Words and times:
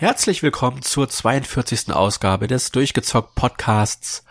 Herzlich 0.00 0.42
willkommen 0.42 0.80
zur 0.80 1.10
42. 1.10 1.92
Ausgabe 1.92 2.46
des 2.46 2.70
Durchgezockt 2.70 3.34
Podcasts. 3.34 4.24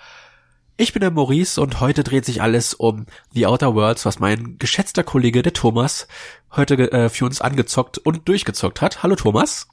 Ich 0.78 0.94
bin 0.94 1.02
der 1.02 1.12
Maurice 1.12 1.62
und 1.62 1.80
heute 1.80 2.04
dreht 2.04 2.26
sich 2.26 2.42
alles 2.42 2.74
um 2.74 3.06
The 3.36 3.46
Outer 3.46 3.76
Worlds, 3.76 4.04
was 4.04 4.18
mein 4.18 4.58
geschätzter 4.58 5.04
Kollege 5.04 5.44
der 5.44 5.54
Thomas 5.54 6.08
heute 6.56 6.92
äh, 6.92 7.10
für 7.10 7.26
uns 7.26 7.40
angezockt 7.40 8.00
und 8.00 8.28
durchgezockt 8.28 8.82
hat. 8.82 9.04
Hallo 9.04 9.16
Thomas. 9.16 9.68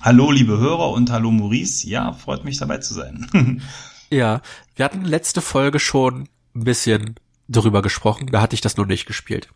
Hallo 0.00 0.32
liebe 0.32 0.58
Hörer 0.58 0.90
und 0.90 1.12
hallo 1.12 1.30
Maurice. 1.30 1.88
Ja, 1.88 2.12
freut 2.12 2.44
mich 2.44 2.58
dabei 2.58 2.78
zu 2.78 2.92
sein. 2.94 3.62
ja, 4.10 4.42
wir 4.74 4.84
hatten 4.84 5.04
letzte 5.04 5.40
Folge 5.40 5.78
schon 5.78 6.28
ein 6.56 6.64
bisschen 6.64 7.14
darüber 7.46 7.82
gesprochen, 7.82 8.30
da 8.32 8.40
hatte 8.40 8.54
ich 8.54 8.62
das 8.62 8.76
noch 8.76 8.86
nicht 8.86 9.06
gespielt. 9.06 9.48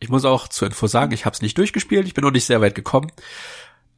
Ich 0.00 0.08
muss 0.08 0.24
auch 0.24 0.48
zur 0.48 0.66
Info 0.66 0.88
sagen, 0.88 1.12
ich 1.12 1.26
habe 1.26 1.34
es 1.34 1.42
nicht 1.42 1.56
durchgespielt, 1.58 2.08
ich 2.08 2.14
bin 2.14 2.24
noch 2.24 2.32
nicht 2.32 2.46
sehr 2.46 2.60
weit 2.60 2.74
gekommen. 2.74 3.12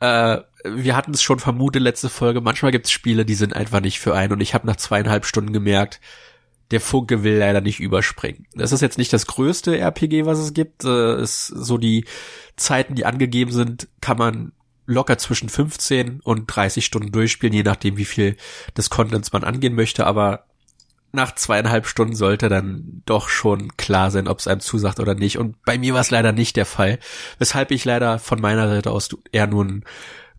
Äh, 0.00 0.42
wir 0.64 0.96
hatten 0.96 1.12
es 1.12 1.22
schon 1.22 1.38
vermutet 1.38 1.82
letzte 1.82 2.08
Folge, 2.08 2.40
manchmal 2.40 2.72
gibt 2.72 2.86
es 2.86 2.92
Spiele, 2.92 3.24
die 3.24 3.34
sind 3.34 3.54
einfach 3.54 3.80
nicht 3.80 4.00
für 4.00 4.14
einen 4.14 4.32
und 4.32 4.40
ich 4.40 4.54
habe 4.54 4.66
nach 4.66 4.76
zweieinhalb 4.76 5.26
Stunden 5.26 5.52
gemerkt, 5.52 6.00
der 6.70 6.80
Funke 6.80 7.22
will 7.22 7.36
leider 7.36 7.60
nicht 7.60 7.80
überspringen. 7.80 8.46
Das 8.54 8.72
ist 8.72 8.80
jetzt 8.80 8.96
nicht 8.98 9.12
das 9.12 9.26
größte 9.26 9.78
RPG, 9.78 10.24
was 10.24 10.38
es 10.38 10.54
gibt. 10.54 10.84
Äh, 10.84 11.20
ist 11.22 11.48
so 11.48 11.76
die 11.76 12.06
Zeiten, 12.56 12.94
die 12.94 13.04
angegeben 13.04 13.52
sind, 13.52 13.88
kann 14.00 14.16
man 14.16 14.52
locker 14.86 15.18
zwischen 15.18 15.48
15 15.48 16.20
und 16.20 16.46
30 16.46 16.84
Stunden 16.84 17.12
durchspielen, 17.12 17.54
je 17.54 17.62
nachdem, 17.62 17.96
wie 17.96 18.04
viel 18.04 18.36
des 18.76 18.90
Contents 18.90 19.32
man 19.32 19.44
angehen 19.44 19.74
möchte. 19.74 20.06
Aber 20.06 20.46
nach 21.12 21.34
zweieinhalb 21.34 21.86
Stunden 21.86 22.16
sollte 22.16 22.48
dann 22.48 23.02
doch 23.06 23.28
schon 23.28 23.76
klar 23.76 24.10
sein, 24.10 24.26
ob 24.26 24.40
es 24.40 24.48
einem 24.48 24.60
zusagt 24.60 25.00
oder 25.00 25.14
nicht. 25.14 25.38
Und 25.38 25.62
bei 25.64 25.78
mir 25.78 25.94
war 25.94 26.00
es 26.00 26.10
leider 26.10 26.32
nicht 26.32 26.56
der 26.56 26.66
Fall, 26.66 26.98
weshalb 27.38 27.70
ich 27.70 27.84
leider 27.84 28.18
von 28.18 28.40
meiner 28.40 28.68
Seite 28.68 28.90
aus 28.90 29.10
eher 29.30 29.46
nur 29.46 29.64
einen 29.64 29.84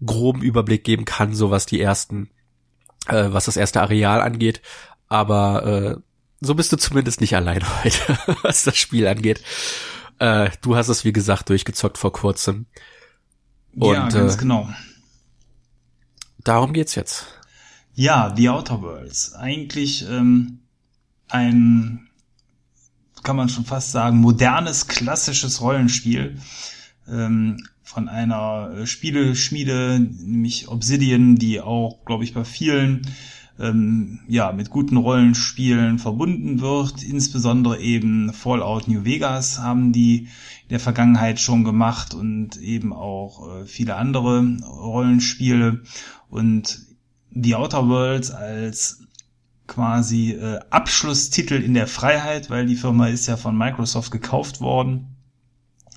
groben 0.03 0.41
Überblick 0.41 0.83
geben 0.83 1.05
kann, 1.05 1.33
so 1.33 1.51
was 1.51 1.65
die 1.65 1.79
ersten, 1.79 2.29
äh, 3.07 3.27
was 3.29 3.45
das 3.45 3.57
erste 3.57 3.81
Areal 3.81 4.21
angeht. 4.21 4.61
Aber 5.07 5.65
äh, 5.65 5.97
so 6.41 6.55
bist 6.55 6.71
du 6.71 6.77
zumindest 6.77 7.21
nicht 7.21 7.35
allein 7.35 7.63
heute, 7.83 8.17
was 8.41 8.63
das 8.63 8.77
Spiel 8.77 9.07
angeht. 9.07 9.43
Äh, 10.19 10.49
du 10.61 10.75
hast 10.75 10.87
es, 10.87 11.03
wie 11.05 11.13
gesagt, 11.13 11.49
durchgezockt 11.49 11.97
vor 11.97 12.13
kurzem. 12.13 12.65
Und, 13.75 13.93
ja, 13.93 14.09
ganz 14.09 14.35
äh, 14.35 14.37
genau. 14.37 14.69
Darum 16.43 16.73
geht's 16.73 16.95
jetzt. 16.95 17.25
Ja, 17.93 18.33
The 18.35 18.49
Outer 18.49 18.81
Worlds. 18.81 19.33
Eigentlich 19.33 20.07
ähm, 20.07 20.59
ein, 21.27 22.09
kann 23.23 23.35
man 23.35 23.49
schon 23.49 23.65
fast 23.65 23.91
sagen, 23.91 24.17
modernes, 24.17 24.87
klassisches 24.87 25.61
Rollenspiel 25.61 26.39
ähm, 27.07 27.57
von 27.85 28.09
einer 28.09 28.71
äh, 28.71 28.87
Spieleschmiede, 28.87 29.99
nämlich 29.99 30.67
Obsidian, 30.67 31.35
die 31.35 31.61
auch, 31.61 32.03
glaube 32.03 32.23
ich, 32.23 32.33
bei 32.33 32.43
vielen 32.43 33.03
ähm, 33.59 34.21
ja 34.27 34.51
mit 34.51 34.71
guten 34.71 34.97
Rollenspielen 34.97 35.99
verbunden 35.99 36.61
wird. 36.61 37.03
Insbesondere 37.03 37.79
eben 37.79 38.33
Fallout 38.33 38.87
New 38.87 39.05
Vegas 39.05 39.59
haben 39.59 39.93
die 39.93 40.27
in 40.63 40.69
der 40.71 40.79
Vergangenheit 40.79 41.39
schon 41.39 41.63
gemacht 41.63 42.15
und 42.15 42.57
eben 42.57 42.91
auch 42.91 43.61
äh, 43.61 43.65
viele 43.65 43.95
andere 43.95 44.43
Rollenspiele 44.65 45.83
und 46.29 46.79
The 47.31 47.55
Outer 47.55 47.87
Worlds 47.87 48.31
als 48.31 49.03
quasi 49.67 50.31
äh, 50.31 50.59
Abschlusstitel 50.71 51.61
in 51.61 51.75
der 51.75 51.87
Freiheit, 51.87 52.49
weil 52.49 52.65
die 52.65 52.75
Firma 52.75 53.07
ist 53.07 53.27
ja 53.27 53.37
von 53.37 53.55
Microsoft 53.55 54.11
gekauft 54.11 54.59
worden. 54.59 55.14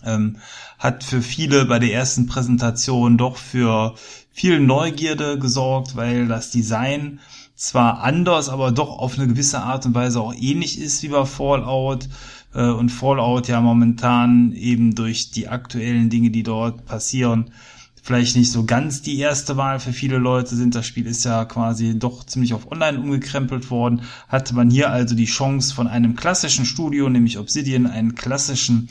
Ähm, 0.05 0.37
hat 0.79 1.03
für 1.05 1.23
viele 1.23 1.65
bei 1.65 1.79
der 1.79 1.93
ersten 1.93 2.27
Präsentation 2.27 3.19
doch 3.19 3.37
für 3.37 3.95
viel 4.31 4.61
Neugierde 4.61 5.39
gesorgt, 5.39 5.97
weil 5.97 6.29
das 6.29 6.51
Design 6.51 7.19
zwar 7.57 8.05
anders, 8.05 8.49
aber 8.49 8.71
doch 8.71 8.99
auf 8.99 9.19
eine 9.19 9.27
gewisse 9.27 9.61
Art 9.61 9.85
und 9.85 9.95
Weise 9.95 10.21
auch 10.21 10.33
ähnlich 10.33 10.81
ist 10.81 11.03
wie 11.03 11.09
bei 11.09 11.25
Fallout 11.25 12.09
äh, 12.55 12.69
und 12.69 12.91
Fallout 12.91 13.49
ja 13.49 13.61
momentan 13.61 14.53
eben 14.53 14.95
durch 14.95 15.33
die 15.33 15.49
aktuellen 15.49 16.09
Dinge, 16.09 16.31
die 16.31 16.45
dort 16.45 16.85
passieren, 16.85 17.51
vielleicht 18.01 18.37
nicht 18.37 18.53
so 18.53 18.65
ganz 18.65 19.03
die 19.03 19.19
erste 19.19 19.57
Wahl 19.57 19.81
für 19.81 19.93
viele 19.93 20.19
Leute 20.19 20.55
sind. 20.55 20.75
Das 20.75 20.87
Spiel 20.87 21.07
ist 21.07 21.25
ja 21.25 21.45
quasi 21.45 21.99
doch 21.99 22.25
ziemlich 22.25 22.55
auf 22.55 22.71
Online 22.71 22.99
umgekrempelt 23.01 23.71
worden. 23.71 24.03
Hatte 24.29 24.55
man 24.55 24.71
hier 24.71 24.91
also 24.91 25.15
die 25.15 25.27
Chance 25.27 25.75
von 25.75 25.89
einem 25.89 26.15
klassischen 26.15 26.65
Studio, 26.65 27.09
nämlich 27.09 27.39
Obsidian, 27.39 27.87
einen 27.87 28.15
klassischen 28.15 28.89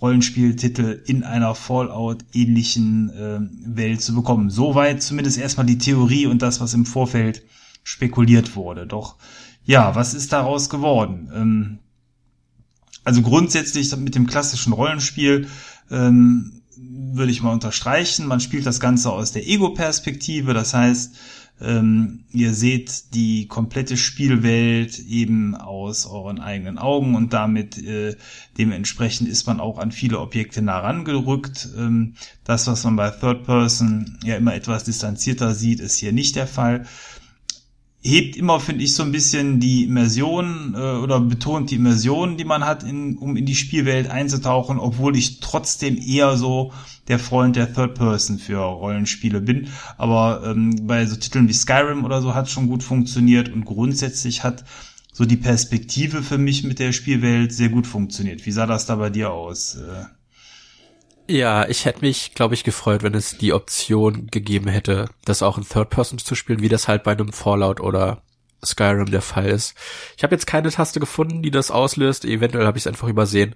Rollenspieltitel 0.00 1.02
in 1.06 1.24
einer 1.24 1.54
Fallout-ähnlichen 1.54 3.10
äh, 3.10 3.76
Welt 3.76 4.00
zu 4.00 4.14
bekommen. 4.14 4.50
Soweit 4.50 5.02
zumindest 5.02 5.38
erstmal 5.38 5.66
die 5.66 5.78
Theorie 5.78 6.26
und 6.26 6.42
das, 6.42 6.60
was 6.60 6.74
im 6.74 6.86
Vorfeld 6.86 7.42
spekuliert 7.82 8.56
wurde. 8.56 8.86
Doch 8.86 9.16
ja, 9.64 9.94
was 9.94 10.14
ist 10.14 10.32
daraus 10.32 10.70
geworden? 10.70 11.30
Ähm, 11.34 11.78
also 13.04 13.22
grundsätzlich 13.22 13.94
mit 13.96 14.14
dem 14.14 14.26
klassischen 14.26 14.72
Rollenspiel 14.72 15.48
ähm, 15.90 16.62
würde 16.76 17.32
ich 17.32 17.42
mal 17.42 17.52
unterstreichen. 17.52 18.26
Man 18.26 18.40
spielt 18.40 18.66
das 18.66 18.80
Ganze 18.80 19.10
aus 19.10 19.32
der 19.32 19.46
Ego-Perspektive, 19.46 20.54
das 20.54 20.74
heißt, 20.74 21.16
ähm, 21.60 22.24
ihr 22.32 22.54
seht 22.54 23.14
die 23.14 23.46
komplette 23.46 23.96
Spielwelt 23.96 24.98
eben 24.98 25.54
aus 25.54 26.06
euren 26.06 26.40
eigenen 26.40 26.78
Augen 26.78 27.14
und 27.14 27.32
damit 27.32 27.76
äh, 27.78 28.16
dementsprechend 28.56 29.28
ist 29.28 29.46
man 29.46 29.60
auch 29.60 29.78
an 29.78 29.92
viele 29.92 30.20
Objekte 30.20 30.62
nah 30.62 30.78
rangerückt. 30.78 31.68
Ähm, 31.76 32.14
das, 32.44 32.66
was 32.66 32.84
man 32.84 32.96
bei 32.96 33.10
Third 33.10 33.44
Person 33.44 34.18
ja 34.24 34.36
immer 34.36 34.54
etwas 34.54 34.84
distanzierter 34.84 35.54
sieht, 35.54 35.80
ist 35.80 35.98
hier 35.98 36.12
nicht 36.12 36.36
der 36.36 36.46
Fall 36.46 36.86
hebt 38.02 38.36
immer, 38.36 38.60
finde 38.60 38.84
ich, 38.84 38.94
so 38.94 39.02
ein 39.02 39.12
bisschen 39.12 39.60
die 39.60 39.84
Immersion 39.84 40.74
äh, 40.74 40.78
oder 40.78 41.20
betont 41.20 41.70
die 41.70 41.76
Immersion, 41.76 42.36
die 42.36 42.44
man 42.44 42.64
hat, 42.64 42.82
in, 42.82 43.18
um 43.18 43.36
in 43.36 43.44
die 43.44 43.54
Spielwelt 43.54 44.08
einzutauchen, 44.10 44.78
obwohl 44.78 45.16
ich 45.16 45.40
trotzdem 45.40 45.98
eher 45.98 46.36
so 46.36 46.72
der 47.08 47.18
Freund 47.18 47.56
der 47.56 47.72
Third 47.72 47.94
Person 47.94 48.38
für 48.38 48.58
Rollenspiele 48.58 49.40
bin. 49.40 49.68
Aber 49.98 50.42
ähm, 50.46 50.86
bei 50.86 51.04
so 51.06 51.16
Titeln 51.16 51.48
wie 51.48 51.52
Skyrim 51.52 52.04
oder 52.04 52.22
so 52.22 52.34
hat 52.34 52.48
schon 52.48 52.68
gut 52.68 52.82
funktioniert 52.82 53.50
und 53.50 53.64
grundsätzlich 53.64 54.44
hat 54.44 54.64
so 55.12 55.26
die 55.26 55.36
Perspektive 55.36 56.22
für 56.22 56.38
mich 56.38 56.64
mit 56.64 56.78
der 56.78 56.92
Spielwelt 56.92 57.52
sehr 57.52 57.68
gut 57.68 57.86
funktioniert. 57.86 58.46
Wie 58.46 58.52
sah 58.52 58.66
das 58.66 58.86
da 58.86 58.96
bei 58.96 59.10
dir 59.10 59.30
aus? 59.30 59.76
Äh 59.76 60.19
ja, 61.30 61.68
ich 61.68 61.84
hätte 61.84 62.00
mich, 62.00 62.34
glaube 62.34 62.54
ich, 62.54 62.64
gefreut, 62.64 63.02
wenn 63.02 63.14
es 63.14 63.38
die 63.38 63.52
Option 63.52 64.26
gegeben 64.26 64.68
hätte, 64.68 65.08
das 65.24 65.42
auch 65.42 65.58
in 65.58 65.68
Third 65.68 65.90
Person 65.90 66.18
zu 66.18 66.34
spielen, 66.34 66.60
wie 66.60 66.68
das 66.68 66.88
halt 66.88 67.04
bei 67.04 67.12
einem 67.12 67.32
Fallout 67.32 67.80
oder 67.80 68.22
Skyrim 68.64 69.10
der 69.10 69.22
Fall 69.22 69.46
ist. 69.46 69.74
Ich 70.16 70.22
habe 70.22 70.34
jetzt 70.34 70.46
keine 70.46 70.70
Taste 70.70 71.00
gefunden, 71.00 71.42
die 71.42 71.50
das 71.50 71.70
auslöst. 71.70 72.24
Eventuell 72.24 72.66
habe 72.66 72.78
ich 72.78 72.82
es 72.82 72.86
einfach 72.86 73.08
übersehen. 73.08 73.54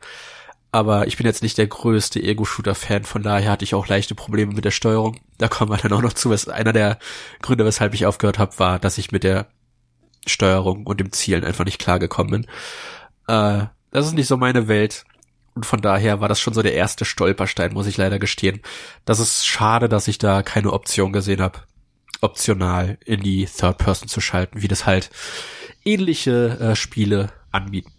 Aber 0.73 1.07
ich 1.07 1.17
bin 1.17 1.27
jetzt 1.27 1.43
nicht 1.43 1.59
der 1.59 1.69
größte 1.69 2.21
Ego-Shooter-Fan, 2.21 3.05
von 3.05 3.23
daher 3.23 3.53
hatte 3.53 3.65
ich 3.65 3.77
auch 3.77 3.87
leichte 3.87 4.17
Probleme 4.17 4.55
mit 4.55 4.65
der 4.65 4.73
Steuerung. 4.73 5.21
Da 5.39 5.47
kommen 5.47 5.71
wir 5.71 5.77
dann 5.77 5.93
auch 5.93 6.03
noch 6.03 6.15
zu. 6.15 6.33
Einer 6.51 6.73
der 6.73 6.99
Gründe, 7.43 7.65
weshalb 7.65 7.95
ich 7.95 8.07
aufgehört 8.07 8.41
habe, 8.41 8.59
war, 8.59 8.79
dass 8.81 8.99
ich 8.99 9.13
mit 9.13 9.23
der 9.23 9.47
Steuerung 10.27 10.87
und 10.87 10.99
dem 10.99 11.13
Zielen 11.13 11.45
einfach 11.45 11.65
nicht 11.65 11.79
klargekommen 11.79 12.31
bin. 12.33 12.47
Äh, 13.29 13.67
das 13.93 14.07
ist 14.07 14.15
nicht 14.15 14.27
so 14.27 14.37
meine 14.37 14.67
Welt. 14.67 15.05
Und 15.55 15.67
von 15.67 15.81
daher 15.81 16.21
war 16.21 16.29
das 16.29 16.41
schon 16.41 16.55
so 16.55 16.63
der 16.63 16.75
erste 16.75 17.05
Stolperstein, 17.05 17.73
muss 17.73 17.87
ich 17.87 17.97
leider 17.97 18.19
gestehen. 18.19 18.61
Das 19.05 19.21
ist 19.21 19.47
schade, 19.47 19.89
dass 19.89 20.09
ich 20.09 20.19
da 20.19 20.43
keine 20.43 20.73
Option 20.73 21.13
gesehen 21.13 21.41
habe, 21.41 21.61
optional 22.21 22.99
in 23.05 23.23
die 23.23 23.47
Third 23.47 23.79
Person 23.79 24.09
zu 24.09 24.21
schalten, 24.21 24.63
wie 24.63 24.69
das 24.69 24.87
halt 24.87 25.11
ähnliche 25.85 26.59
äh, 26.59 26.77
Spiele 26.77 27.31
anbieten. 27.53 27.93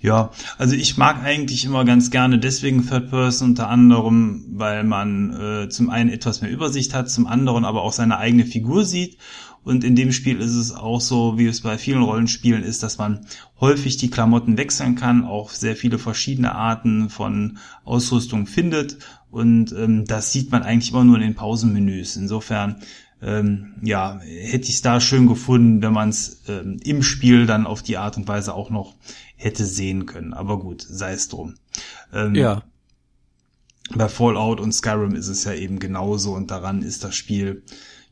Ja, 0.00 0.30
also 0.56 0.74
ich 0.74 0.96
mag 0.96 1.22
eigentlich 1.22 1.64
immer 1.64 1.84
ganz 1.84 2.10
gerne 2.10 2.38
deswegen 2.38 2.88
Third 2.88 3.10
Person 3.10 3.50
unter 3.50 3.68
anderem, 3.68 4.44
weil 4.52 4.84
man 4.84 5.64
äh, 5.64 5.68
zum 5.68 5.90
einen 5.90 6.08
etwas 6.08 6.40
mehr 6.40 6.50
Übersicht 6.50 6.94
hat, 6.94 7.10
zum 7.10 7.26
anderen 7.26 7.66
aber 7.66 7.82
auch 7.82 7.92
seine 7.92 8.16
eigene 8.16 8.46
Figur 8.46 8.84
sieht 8.84 9.18
und 9.64 9.84
in 9.84 9.96
dem 9.96 10.12
Spiel 10.12 10.40
ist 10.40 10.54
es 10.54 10.72
auch 10.72 11.00
so, 11.00 11.38
wie 11.38 11.46
es 11.46 11.60
bei 11.60 11.76
vielen 11.78 12.02
Rollenspielen 12.02 12.62
ist, 12.62 12.82
dass 12.82 12.98
man 12.98 13.26
häufig 13.60 13.96
die 13.96 14.10
Klamotten 14.10 14.56
wechseln 14.56 14.94
kann, 14.94 15.24
auch 15.24 15.50
sehr 15.50 15.76
viele 15.76 15.98
verschiedene 15.98 16.54
Arten 16.54 17.10
von 17.10 17.58
Ausrüstung 17.84 18.46
findet. 18.46 18.98
Und 19.30 19.72
ähm, 19.72 20.06
das 20.06 20.32
sieht 20.32 20.50
man 20.50 20.62
eigentlich 20.62 20.92
immer 20.92 21.04
nur 21.04 21.16
in 21.16 21.22
den 21.22 21.34
Pausenmenüs. 21.34 22.16
Insofern 22.16 22.76
ähm, 23.20 23.74
ja, 23.82 24.20
hätte 24.20 24.68
ich 24.68 24.76
es 24.76 24.82
da 24.82 25.00
schön 25.00 25.26
gefunden, 25.26 25.82
wenn 25.82 25.92
man 25.92 26.10
es 26.10 26.42
ähm, 26.48 26.78
im 26.84 27.02
Spiel 27.02 27.46
dann 27.46 27.66
auf 27.66 27.82
die 27.82 27.96
Art 27.96 28.16
und 28.16 28.28
Weise 28.28 28.54
auch 28.54 28.70
noch 28.70 28.94
hätte 29.36 29.66
sehen 29.66 30.06
können. 30.06 30.32
Aber 30.32 30.58
gut, 30.58 30.82
sei 30.82 31.12
es 31.12 31.28
drum. 31.28 31.54
Ähm, 32.12 32.34
ja. 32.34 32.62
Bei 33.94 34.08
Fallout 34.08 34.60
und 34.60 34.72
Skyrim 34.72 35.14
ist 35.14 35.28
es 35.28 35.44
ja 35.44 35.54
eben 35.54 35.78
genauso 35.78 36.34
und 36.34 36.50
daran 36.50 36.82
ist 36.82 37.04
das 37.04 37.16
Spiel 37.16 37.62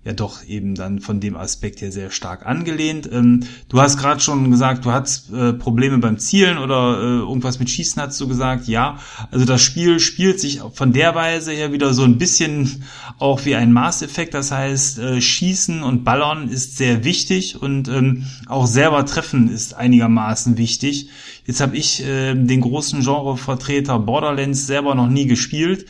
ja 0.07 0.13
doch 0.13 0.45
eben 0.45 0.77
dann 0.77 1.01
von 1.01 1.19
dem 1.19 1.37
Aspekt 1.37 1.81
her 1.81 1.91
sehr 1.91 2.13
stark 2.13 2.47
angelehnt. 2.47 3.11
Ähm, 3.13 3.41
du 3.69 3.81
hast 3.81 3.99
gerade 3.99 4.21
schon 4.21 4.53
gesagt, 4.53 4.85
du 4.85 4.93
hast 4.93 5.33
äh, 5.33 5.53
Probleme 5.53 5.99
beim 5.99 6.19
Zielen 6.19 6.59
oder 6.59 7.01
äh, 7.01 7.19
irgendwas 7.19 7.59
mit 7.59 7.69
Schießen 7.69 8.01
hast 8.01 8.21
du 8.21 8.29
gesagt. 8.29 8.69
Ja, 8.69 9.01
also 9.33 9.45
das 9.45 9.61
Spiel 9.63 9.99
spielt 9.99 10.39
sich 10.39 10.61
von 10.73 10.93
der 10.93 11.17
Weise 11.17 11.51
her 11.51 11.73
wieder 11.73 11.93
so 11.93 12.05
ein 12.05 12.19
bisschen 12.19 12.85
auch 13.19 13.45
wie 13.45 13.57
ein 13.57 13.73
Maßeffekt. 13.73 14.33
Das 14.33 14.53
heißt, 14.53 15.01
äh, 15.01 15.21
Schießen 15.21 15.83
und 15.83 16.05
Ballern 16.05 16.51
ist 16.51 16.77
sehr 16.77 17.03
wichtig 17.03 17.61
und 17.61 17.89
ähm, 17.89 18.27
auch 18.47 18.69
selber 18.69 19.05
treffen 19.07 19.51
ist 19.51 19.75
einigermaßen 19.75 20.57
wichtig. 20.57 21.09
Jetzt 21.47 21.61
habe 21.61 21.77
ich 21.77 22.05
äh, 22.05 22.35
den 22.35 22.61
großen 22.61 23.03
Genrevertreter 23.03 23.99
Borderlands 23.99 24.69
selber 24.69 24.95
noch 24.95 25.09
nie 25.09 25.27
gespielt. 25.27 25.87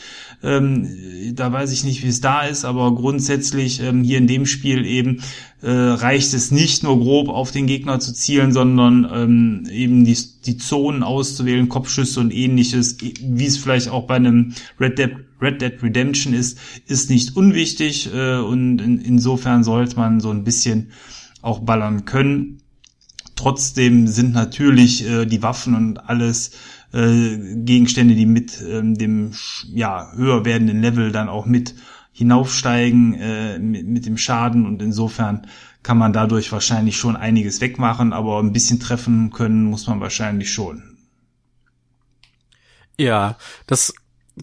Ähm, 0.46 1.34
da 1.34 1.52
weiß 1.52 1.72
ich 1.72 1.82
nicht, 1.82 2.04
wie 2.04 2.08
es 2.08 2.20
da 2.20 2.42
ist, 2.42 2.64
aber 2.64 2.94
grundsätzlich 2.94 3.80
ähm, 3.82 4.04
hier 4.04 4.18
in 4.18 4.28
dem 4.28 4.46
Spiel 4.46 4.86
eben 4.86 5.22
äh, 5.60 5.70
reicht 5.70 6.32
es 6.34 6.52
nicht 6.52 6.84
nur 6.84 6.98
grob 7.00 7.28
auf 7.28 7.50
den 7.50 7.66
Gegner 7.66 7.98
zu 7.98 8.14
zielen, 8.14 8.52
sondern 8.52 9.08
ähm, 9.12 9.66
eben 9.70 10.04
die, 10.04 10.16
die 10.44 10.56
Zonen 10.56 11.02
auszuwählen, 11.02 11.68
Kopfschüsse 11.68 12.20
und 12.20 12.32
ähnliches, 12.32 12.98
wie 13.00 13.44
es 13.44 13.58
vielleicht 13.58 13.88
auch 13.88 14.06
bei 14.06 14.14
einem 14.14 14.54
Red 14.78 14.98
Dead, 14.98 15.10
Red 15.42 15.60
Dead 15.60 15.82
Redemption 15.82 16.32
ist, 16.32 16.58
ist 16.86 17.10
nicht 17.10 17.36
unwichtig 17.36 18.10
äh, 18.14 18.36
und 18.36 18.78
in, 18.80 19.00
insofern 19.00 19.64
sollte 19.64 19.96
man 19.96 20.20
so 20.20 20.30
ein 20.30 20.44
bisschen 20.44 20.90
auch 21.42 21.58
ballern 21.58 22.04
können. 22.04 22.58
Trotzdem 23.34 24.06
sind 24.06 24.32
natürlich 24.32 25.06
äh, 25.06 25.26
die 25.26 25.42
Waffen 25.42 25.74
und 25.74 25.98
alles 26.08 26.52
äh, 26.96 27.36
Gegenstände, 27.56 28.14
die 28.14 28.26
mit 28.26 28.62
ähm, 28.66 28.96
dem 28.96 29.32
ja 29.72 30.10
höher 30.16 30.44
werdenden 30.44 30.80
Level 30.80 31.12
dann 31.12 31.28
auch 31.28 31.44
mit 31.44 31.74
hinaufsteigen 32.12 33.14
äh, 33.14 33.58
mit, 33.58 33.86
mit 33.86 34.06
dem 34.06 34.16
Schaden 34.16 34.64
und 34.64 34.80
insofern 34.80 35.46
kann 35.82 35.98
man 35.98 36.14
dadurch 36.14 36.50
wahrscheinlich 36.50 36.96
schon 36.96 37.14
einiges 37.14 37.60
wegmachen, 37.60 38.14
aber 38.14 38.40
ein 38.40 38.52
bisschen 38.52 38.80
treffen 38.80 39.30
können 39.30 39.64
muss 39.64 39.86
man 39.86 40.00
wahrscheinlich 40.00 40.50
schon. 40.50 40.96
Ja, 42.98 43.36
das 43.66 43.92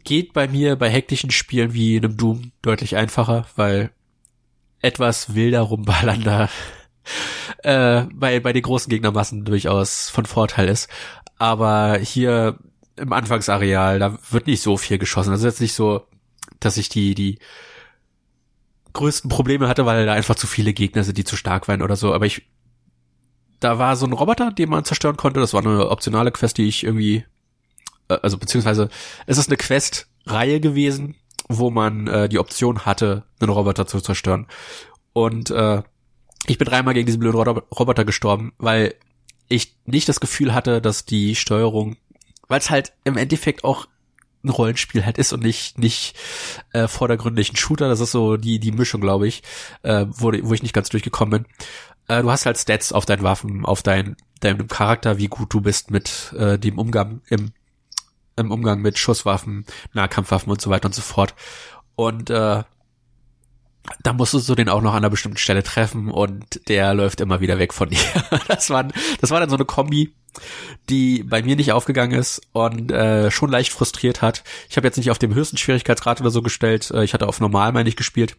geht 0.04 0.34
bei 0.34 0.48
mir 0.48 0.76
bei 0.76 0.90
hektischen 0.90 1.32
Spielen 1.32 1.74
wie 1.74 1.98
einem 1.98 2.16
Doom 2.16 2.52
deutlich 2.62 2.96
einfacher, 2.96 3.48
weil 3.56 3.90
etwas 4.80 5.34
wilder 5.34 5.62
rumballern 5.62 6.22
da 6.22 6.50
äh, 7.64 8.04
bei, 8.14 8.40
bei 8.40 8.54
den 8.54 8.62
großen 8.62 8.90
Gegnermassen 8.90 9.46
durchaus 9.46 10.10
von 10.10 10.26
Vorteil 10.26 10.68
ist. 10.68 10.90
Aber 11.38 11.98
hier 11.98 12.60
im 12.96 13.12
Anfangsareal, 13.12 14.00
da 14.00 14.18
wird 14.30 14.48
nicht 14.48 14.62
so 14.62 14.78
viel 14.78 14.98
geschossen. 14.98 15.34
Ist 15.34 15.44
jetzt 15.44 15.62
nicht 15.62 15.74
so, 15.74 16.06
dass 16.60 16.78
ich 16.78 16.90
die, 16.90 17.16
die 17.16 17.40
größten 18.94 19.30
Probleme 19.30 19.68
hatte, 19.68 19.86
weil 19.86 20.06
da 20.06 20.14
einfach 20.14 20.36
zu 20.36 20.48
viele 20.48 20.74
Gegner 20.74 21.04
sind, 21.04 21.18
die 21.18 21.24
zu 21.24 21.36
stark 21.36 21.68
waren 21.68 21.82
oder 21.82 21.96
so. 21.96 22.14
Aber 22.14 22.26
ich, 22.26 22.44
da 23.60 23.80
war 23.80 23.96
so 23.96 24.06
ein 24.06 24.14
Roboter, 24.14 24.52
den 24.52 24.70
man 24.70 24.86
zerstören 24.86 25.18
konnte. 25.18 25.40
Das 25.40 25.54
war 25.54 25.66
eine 25.66 25.90
optionale 25.90 26.32
Quest, 26.32 26.58
die 26.58 26.68
ich 26.68 26.84
irgendwie, 26.84 27.26
äh, 28.10 28.18
also 28.22 28.38
beziehungsweise 28.38 28.90
es 29.26 29.38
ist 29.38 29.50
eine 29.50 29.58
Quest-Reihe 29.58 30.60
gewesen, 30.60 31.16
wo 31.50 31.72
man 31.72 32.08
äh, 32.08 32.30
die 32.30 32.40
Option 32.40 32.86
hatte, 32.86 33.24
einen 33.40 33.50
Roboter 33.50 33.88
zu 33.88 34.00
zerstören. 34.00 34.48
Und 35.14 35.50
äh, 35.50 35.82
ich 36.48 36.58
bin 36.58 36.68
dreimal 36.68 36.94
gegen 36.94 37.06
diesen 37.06 37.20
blöden 37.20 37.40
Roboter 37.40 38.06
gestorben, 38.06 38.54
weil 38.58 38.96
ich 39.48 39.76
nicht 39.86 40.10
das 40.10 40.20
Gefühl 40.20 40.54
hatte, 40.54 40.82
dass 40.82 41.06
die 41.06 41.36
Steuerung, 41.36 41.98
weil 42.48 42.60
es 42.60 42.70
halt 42.70 42.94
im 43.04 43.18
Endeffekt 43.18 43.64
auch 43.64 43.88
ein 44.44 44.50
Rollenspiel 44.50 45.06
halt 45.06 45.18
ist 45.18 45.32
und 45.32 45.42
nicht 45.42 45.78
nicht 45.78 46.16
äh, 46.74 46.88
vordergründig 46.88 47.52
ein 47.52 47.56
Shooter. 47.56 47.88
Das 47.88 48.02
ist 48.02 48.12
so 48.12 48.36
die 48.36 48.60
die 48.60 48.72
Mischung, 48.74 49.00
glaube 49.00 49.28
ich, 49.28 49.42
äh, 49.84 50.06
wo, 50.10 50.32
wo 50.42 50.54
ich 50.54 50.64
nicht 50.64 50.74
ganz 50.74 50.90
durchgekommen 50.90 51.44
bin. 51.44 51.54
Äh, 52.08 52.22
du 52.22 52.30
hast 52.30 52.46
halt 52.46 52.58
Stats 52.58 52.92
auf 52.92 53.06
deinen 53.06 53.24
Waffen, 53.24 53.66
auf 53.66 53.84
dein, 53.84 54.18
deinem 54.42 54.68
Charakter, 54.68 55.18
wie 55.18 55.30
gut 55.30 55.54
du 55.54 55.62
bist 55.62 55.92
mit 55.92 56.34
äh, 56.38 56.60
dem 56.60 56.78
Umgang 56.78 57.22
im 57.30 57.54
im 58.36 58.52
Umgang 58.52 58.82
mit 58.82 58.98
Schusswaffen, 58.98 59.64
Nahkampfwaffen 59.94 60.52
und 60.52 60.60
so 60.60 60.72
weiter 60.72 60.88
und 60.88 60.96
so 60.96 61.04
fort. 61.04 61.36
Und 61.96 62.32
äh, 62.32 62.64
da 64.02 64.14
musstest 64.14 64.48
du 64.48 64.56
den 64.56 64.70
auch 64.70 64.82
noch 64.82 64.92
an 64.92 64.98
einer 64.98 65.10
bestimmten 65.10 65.38
Stelle 65.38 65.64
treffen 65.64 66.10
und 66.10 66.68
der 66.70 66.94
läuft 66.94 67.22
immer 67.22 67.42
wieder 67.42 67.58
weg 67.58 67.74
von 67.74 67.90
dir. 67.92 68.00
Das 68.48 68.70
war, 68.70 68.88
das 69.20 69.32
war 69.32 69.40
dann 69.40 69.50
so 69.50 69.56
eine 69.56 69.66
Kombi, 69.66 70.14
die 70.90 71.24
bei 71.24 71.44
mir 71.44 71.56
nicht 71.56 71.74
aufgegangen 71.74 72.18
ist 72.18 72.42
und 72.54 72.92
äh, 72.92 73.30
schon 73.30 73.52
leicht 73.52 73.72
frustriert 73.72 74.22
hat. 74.22 74.44
Ich 74.70 74.78
habe 74.78 74.88
jetzt 74.88 74.98
nicht 74.98 75.12
auf 75.12 75.20
dem 75.20 75.34
höchsten 75.36 75.58
Schwierigkeitsgrad 75.58 76.22
oder 76.22 76.32
so 76.32 76.42
gestellt, 76.42 76.92
äh, 76.92 77.04
ich 77.04 77.14
hatte 77.14 77.28
auf 77.28 77.40
normal 77.40 77.72
meine 77.72 77.90
ich 77.90 77.96
gespielt 77.96 78.38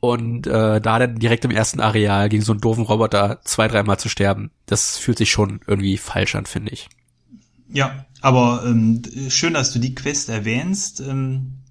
und 0.00 0.46
äh, 0.46 0.80
da 0.80 0.98
dann 0.98 1.18
direkt 1.18 1.44
im 1.44 1.50
ersten 1.50 1.80
Areal 1.80 2.28
gegen 2.28 2.42
so 2.42 2.52
einen 2.52 2.60
doofen 2.60 2.84
Roboter 2.84 3.40
zwei, 3.44 3.68
dreimal 3.68 3.98
zu 3.98 4.08
sterben, 4.08 4.50
das 4.66 4.98
fühlt 4.98 5.18
sich 5.18 5.30
schon 5.30 5.60
irgendwie 5.66 5.96
falsch 5.96 6.34
an, 6.34 6.46
finde 6.46 6.72
ich. 6.72 6.88
Ja, 7.70 8.04
aber 8.20 8.62
ähm, 8.66 9.02
schön, 9.28 9.54
dass 9.54 9.72
du 9.72 9.78
die 9.78 9.94
Quest 9.94 10.28
erwähnst. 10.28 11.00
Ähm 11.00 11.63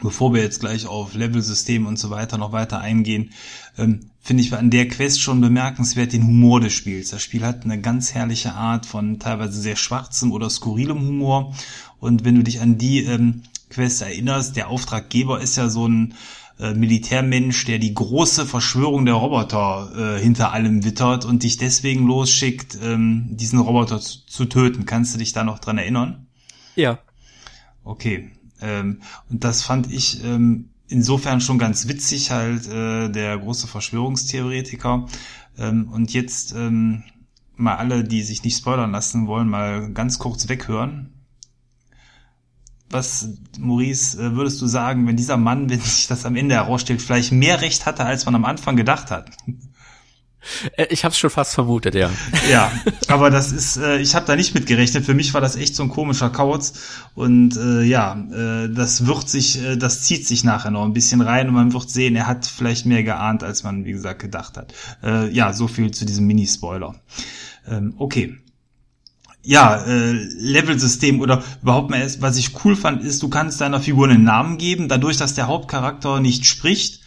bevor 0.00 0.34
wir 0.34 0.42
jetzt 0.42 0.60
gleich 0.60 0.86
auf 0.86 1.14
Level-System 1.14 1.86
und 1.86 1.98
so 1.98 2.10
weiter 2.10 2.38
noch 2.38 2.52
weiter 2.52 2.80
eingehen, 2.80 3.30
ähm, 3.76 4.10
finde 4.20 4.42
ich 4.42 4.52
an 4.52 4.70
der 4.70 4.88
Quest 4.88 5.20
schon 5.20 5.40
bemerkenswert 5.40 6.12
den 6.12 6.26
Humor 6.26 6.60
des 6.60 6.72
Spiels. 6.72 7.10
Das 7.10 7.22
Spiel 7.22 7.44
hat 7.44 7.64
eine 7.64 7.80
ganz 7.80 8.14
herrliche 8.14 8.54
Art 8.54 8.86
von 8.86 9.18
teilweise 9.18 9.60
sehr 9.60 9.76
schwarzem 9.76 10.32
oder 10.32 10.50
skurrilem 10.50 11.00
Humor. 11.00 11.54
Und 11.98 12.24
wenn 12.24 12.34
du 12.34 12.42
dich 12.42 12.60
an 12.60 12.78
die 12.78 13.04
ähm, 13.04 13.42
Quest 13.70 14.02
erinnerst, 14.02 14.56
der 14.56 14.68
Auftraggeber 14.68 15.40
ist 15.40 15.56
ja 15.56 15.68
so 15.68 15.88
ein 15.88 16.14
äh, 16.58 16.74
Militärmensch, 16.74 17.64
der 17.66 17.78
die 17.78 17.94
große 17.94 18.44
Verschwörung 18.44 19.04
der 19.04 19.14
Roboter 19.14 20.16
äh, 20.16 20.20
hinter 20.20 20.52
allem 20.52 20.84
wittert 20.84 21.24
und 21.24 21.42
dich 21.42 21.56
deswegen 21.56 22.06
losschickt, 22.06 22.78
ähm, 22.82 23.28
diesen 23.30 23.60
Roboter 23.60 24.00
zu, 24.00 24.26
zu 24.26 24.44
töten. 24.44 24.84
Kannst 24.84 25.14
du 25.14 25.18
dich 25.18 25.32
da 25.32 25.44
noch 25.44 25.58
dran 25.58 25.78
erinnern? 25.78 26.26
Ja. 26.74 26.98
Okay, 27.84 28.30
ähm, 28.60 29.00
und 29.30 29.44
das 29.44 29.62
fand 29.62 29.92
ich 29.92 30.24
ähm, 30.24 30.70
insofern 30.88 31.40
schon 31.40 31.58
ganz 31.58 31.88
witzig, 31.88 32.30
halt 32.30 32.66
äh, 32.68 33.08
der 33.10 33.38
große 33.38 33.66
Verschwörungstheoretiker. 33.66 35.06
Ähm, 35.58 35.88
und 35.88 36.12
jetzt 36.12 36.52
ähm, 36.52 37.04
mal 37.56 37.76
alle, 37.76 38.04
die 38.04 38.22
sich 38.22 38.42
nicht 38.42 38.56
spoilern 38.56 38.92
lassen 38.92 39.26
wollen, 39.26 39.48
mal 39.48 39.92
ganz 39.92 40.18
kurz 40.18 40.48
weghören. 40.48 41.12
Was, 42.90 43.28
Maurice, 43.58 44.18
äh, 44.18 44.34
würdest 44.34 44.62
du 44.62 44.66
sagen, 44.66 45.06
wenn 45.06 45.16
dieser 45.16 45.36
Mann, 45.36 45.68
wenn 45.70 45.80
sich 45.80 46.06
das 46.06 46.24
am 46.24 46.36
Ende 46.36 46.54
herausstellt, 46.54 47.02
vielleicht 47.02 47.32
mehr 47.32 47.60
Recht 47.60 47.86
hatte, 47.86 48.04
als 48.04 48.24
man 48.24 48.34
am 48.34 48.44
Anfang 48.44 48.76
gedacht 48.76 49.10
hat? 49.10 49.30
Äh, 50.76 50.86
ich 50.90 51.04
habe 51.04 51.12
es 51.12 51.18
schon 51.18 51.30
fast 51.30 51.54
vermutet, 51.54 51.94
ja. 51.94 52.10
Ja, 52.50 52.70
aber 53.08 53.30
das 53.30 53.52
ist, 53.52 53.76
äh, 53.76 53.98
ich 53.98 54.14
habe 54.14 54.26
da 54.26 54.36
nicht 54.36 54.54
mit 54.54 54.66
gerechnet. 54.66 55.04
Für 55.04 55.14
mich 55.14 55.34
war 55.34 55.40
das 55.40 55.56
echt 55.56 55.74
so 55.74 55.82
ein 55.82 55.88
komischer 55.88 56.30
Kauz 56.30 56.74
und 57.14 57.56
äh, 57.56 57.82
ja, 57.82 58.14
äh, 58.32 58.68
das 58.72 59.06
wird 59.06 59.28
sich, 59.28 59.62
äh, 59.62 59.76
das 59.76 60.02
zieht 60.02 60.26
sich 60.26 60.44
nachher 60.44 60.70
noch 60.70 60.84
ein 60.84 60.92
bisschen 60.92 61.20
rein 61.20 61.48
und 61.48 61.54
man 61.54 61.72
wird 61.72 61.90
sehen, 61.90 62.16
er 62.16 62.26
hat 62.26 62.46
vielleicht 62.46 62.86
mehr 62.86 63.02
geahnt, 63.02 63.42
als 63.42 63.62
man 63.62 63.84
wie 63.84 63.92
gesagt 63.92 64.20
gedacht 64.20 64.56
hat. 64.56 64.72
Äh, 65.02 65.30
ja, 65.30 65.52
so 65.52 65.68
viel 65.68 65.90
zu 65.90 66.04
diesem 66.04 66.26
Mini-Spoiler. 66.26 66.94
Ähm, 67.68 67.94
okay. 67.98 68.36
Ja, 69.42 69.76
äh, 69.86 70.12
Level-System 70.12 71.20
oder 71.20 71.42
überhaupt 71.62 71.90
mal 71.90 72.06
was 72.20 72.36
ich 72.36 72.64
cool 72.64 72.76
fand, 72.76 73.02
ist, 73.02 73.22
du 73.22 73.28
kannst 73.28 73.60
deiner 73.60 73.80
Figur 73.80 74.08
einen 74.08 74.24
Namen 74.24 74.58
geben, 74.58 74.88
dadurch, 74.88 75.16
dass 75.16 75.34
der 75.34 75.46
Hauptcharakter 75.46 76.20
nicht 76.20 76.44
spricht 76.44 77.00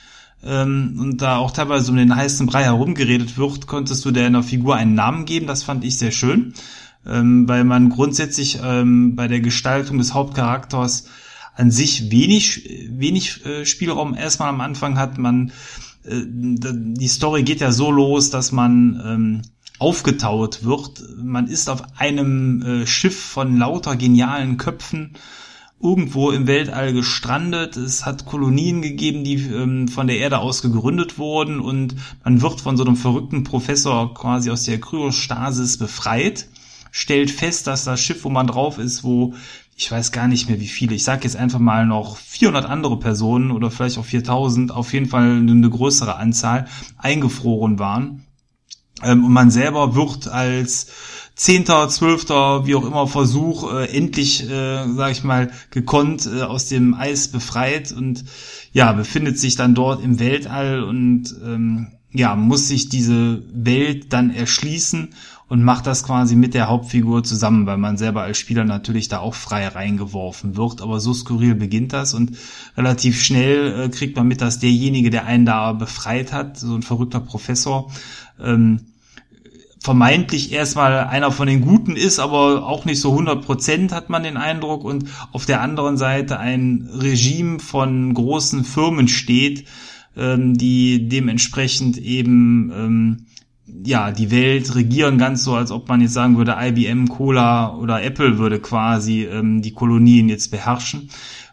ähm, 0.43 0.98
und 1.00 1.21
da 1.21 1.38
auch 1.38 1.51
teilweise 1.51 1.91
um 1.91 1.98
den 1.98 2.15
heißen 2.15 2.48
Brei 2.48 2.63
herumgeredet 2.63 3.38
wird, 3.38 3.67
konntest 3.67 4.03
du 4.05 4.12
deiner 4.12 4.43
Figur 4.43 4.75
einen 4.75 4.95
Namen 4.95 5.25
geben. 5.25 5.48
Das 5.48 5.63
fand 5.63 5.83
ich 5.83 5.98
sehr 5.98 6.12
schön, 6.12 6.53
ähm, 7.05 7.48
weil 7.48 7.63
man 7.63 7.89
grundsätzlich 7.89 8.60
ähm, 8.63 9.15
bei 9.15 9.27
der 9.27 9.41
Gestaltung 9.41 9.98
des 9.98 10.13
Hauptcharakters 10.13 11.07
an 11.55 11.69
sich 11.69 12.12
wenig, 12.12 12.88
wenig 12.89 13.45
äh, 13.45 13.65
Spielraum 13.65 14.15
erstmal 14.15 14.50
am 14.50 14.62
Anfang 14.62 14.98
hat. 14.98 15.17
Man, 15.17 15.51
äh, 16.05 16.21
die 16.25 17.07
Story 17.07 17.43
geht 17.43 17.62
ja 17.62 17.71
so 17.71 17.91
los, 17.91 18.29
dass 18.29 18.51
man 18.51 19.01
ähm, 19.05 19.41
aufgetaut 19.77 20.63
wird. 20.63 21.03
Man 21.17 21.48
ist 21.48 21.69
auf 21.69 21.83
einem 21.98 22.62
äh, 22.62 22.88
Schiff 22.88 23.19
von 23.19 23.57
lauter 23.57 23.95
genialen 23.95 24.57
Köpfen 24.57 25.15
irgendwo 25.81 26.31
im 26.31 26.47
Weltall 26.47 26.93
gestrandet. 26.93 27.77
Es 27.77 28.05
hat 28.05 28.25
Kolonien 28.25 28.81
gegeben, 28.81 29.23
die 29.23 29.35
ähm, 29.35 29.88
von 29.88 30.07
der 30.07 30.17
Erde 30.17 30.39
aus 30.39 30.61
gegründet 30.61 31.17
wurden 31.17 31.59
und 31.59 31.95
man 32.23 32.41
wird 32.41 32.61
von 32.61 32.77
so 32.77 32.85
einem 32.85 32.95
verrückten 32.95 33.43
Professor 33.43 34.13
quasi 34.13 34.51
aus 34.51 34.63
der 34.63 34.79
Kryostasis 34.79 35.77
befreit, 35.77 36.47
stellt 36.91 37.31
fest, 37.31 37.67
dass 37.67 37.83
das 37.83 38.01
Schiff, 38.01 38.23
wo 38.23 38.29
man 38.29 38.47
drauf 38.47 38.77
ist, 38.77 39.03
wo 39.03 39.33
ich 39.75 39.91
weiß 39.91 40.11
gar 40.11 40.27
nicht 40.27 40.47
mehr 40.47 40.59
wie 40.59 40.67
viele, 40.67 40.93
ich 40.93 41.03
sage 41.03 41.23
jetzt 41.23 41.35
einfach 41.35 41.57
mal 41.57 41.88
noch 41.88 42.17
400 42.17 42.65
andere 42.65 43.00
Personen 43.00 43.50
oder 43.50 43.71
vielleicht 43.71 43.97
auch 43.97 44.05
4000, 44.05 44.71
auf 44.71 44.93
jeden 44.93 45.07
Fall 45.07 45.38
eine 45.38 45.69
größere 45.69 46.17
Anzahl 46.17 46.67
eingefroren 46.97 47.79
waren 47.79 48.25
Ähm, 49.03 49.25
und 49.25 49.34
man 49.34 49.51
selber 49.51 49.96
wird 49.96 50.27
als 50.27 50.88
zehnter, 51.36 51.89
zwölfter, 51.89 52.67
wie 52.67 52.75
auch 52.75 52.86
immer 52.86 53.08
Versuch 53.08 53.74
äh, 53.74 53.86
endlich, 53.86 54.50
äh, 54.50 54.88
sag 54.96 55.12
ich 55.12 55.24
mal, 55.24 55.51
gekonnt 55.72 56.27
äh, 56.27 56.43
aus 56.43 56.67
dem 56.67 56.93
Eis 56.93 57.29
befreit 57.29 57.91
und 57.91 58.25
ja, 58.74 58.91
befindet 58.93 59.39
sich 59.39 59.55
dann 59.55 59.74
dort 59.74 60.03
im 60.03 60.20
Weltall 60.20 60.84
und 60.84 61.36
ähm, 61.43 61.88
ja, 62.13 62.36
muss 62.36 62.67
sich 62.67 62.89
diese 62.89 63.41
Welt 63.53 64.13
dann 64.13 64.31
erschließen 64.31 65.10
und 65.48 65.63
macht 65.63 65.88
das 65.88 66.03
quasi 66.03 66.36
mit 66.36 66.53
der 66.53 66.70
Hauptfigur 66.70 67.24
zusammen, 67.24 67.65
weil 67.65 67.77
man 67.77 67.98
selber 67.98 68.22
als 68.22 68.38
Spieler 68.38 68.63
natürlich 68.63 69.08
da 69.08 69.20
auch 69.20 69.34
frei 69.34 69.67
reingeworfen 69.67 70.55
wird. 70.55 70.81
Aber 70.81 71.00
so 71.00 71.13
skurril 71.13 71.55
beginnt 71.55 71.91
das 71.91 72.13
und 72.13 72.38
relativ 72.77 73.22
schnell 73.22 73.81
äh, 73.81 73.89
kriegt 73.89 74.15
man 74.15 74.27
mit, 74.27 74.41
dass 74.41 74.60
derjenige, 74.60 75.10
der 75.10 75.25
einen 75.25 75.46
da 75.46 75.74
befreit 75.74 76.31
hat, 76.31 76.58
so 76.58 76.75
ein 76.75 76.84
verrückter 76.84 77.20
Professor, 77.20 77.91
ähm, 78.41 78.90
vermeintlich 79.81 80.51
erstmal 80.51 81.07
einer 81.07 81.31
von 81.31 81.47
den 81.47 81.61
Guten 81.61 81.95
ist, 81.95 82.19
aber 82.19 82.67
auch 82.67 82.85
nicht 82.85 83.01
so 83.01 83.11
100 83.11 83.43
Prozent 83.43 83.91
hat 83.91 84.09
man 84.09 84.21
den 84.21 84.38
Eindruck 84.38 84.83
und 84.83 85.05
auf 85.31 85.47
der 85.47 85.61
anderen 85.61 85.97
Seite 85.97 86.39
ein 86.39 86.88
Regime 86.93 87.59
von 87.59 88.13
großen 88.13 88.63
Firmen 88.63 89.07
steht, 89.07 89.65
ähm, 90.15 90.55
die 90.55 91.09
dementsprechend 91.09 91.97
eben 91.97 92.71
ähm, 92.75 93.25
ja 93.83 94.11
die 94.11 94.29
Welt 94.29 94.75
regieren, 94.75 95.17
ganz 95.17 95.43
so, 95.43 95.55
als 95.55 95.71
ob 95.71 95.89
man 95.89 96.00
jetzt 96.00 96.13
sagen 96.13 96.38
würde, 96.38 96.57
IBM, 96.59 97.07
Cola 97.07 97.75
oder 97.75 98.03
Apple 98.03 98.38
würde 98.38 98.59
quasi 98.59 99.23
ähm, 99.23 99.63
die 99.63 99.73
Kolonien 99.73 100.29
jetzt 100.29 100.51
beherrschen. 100.51 101.09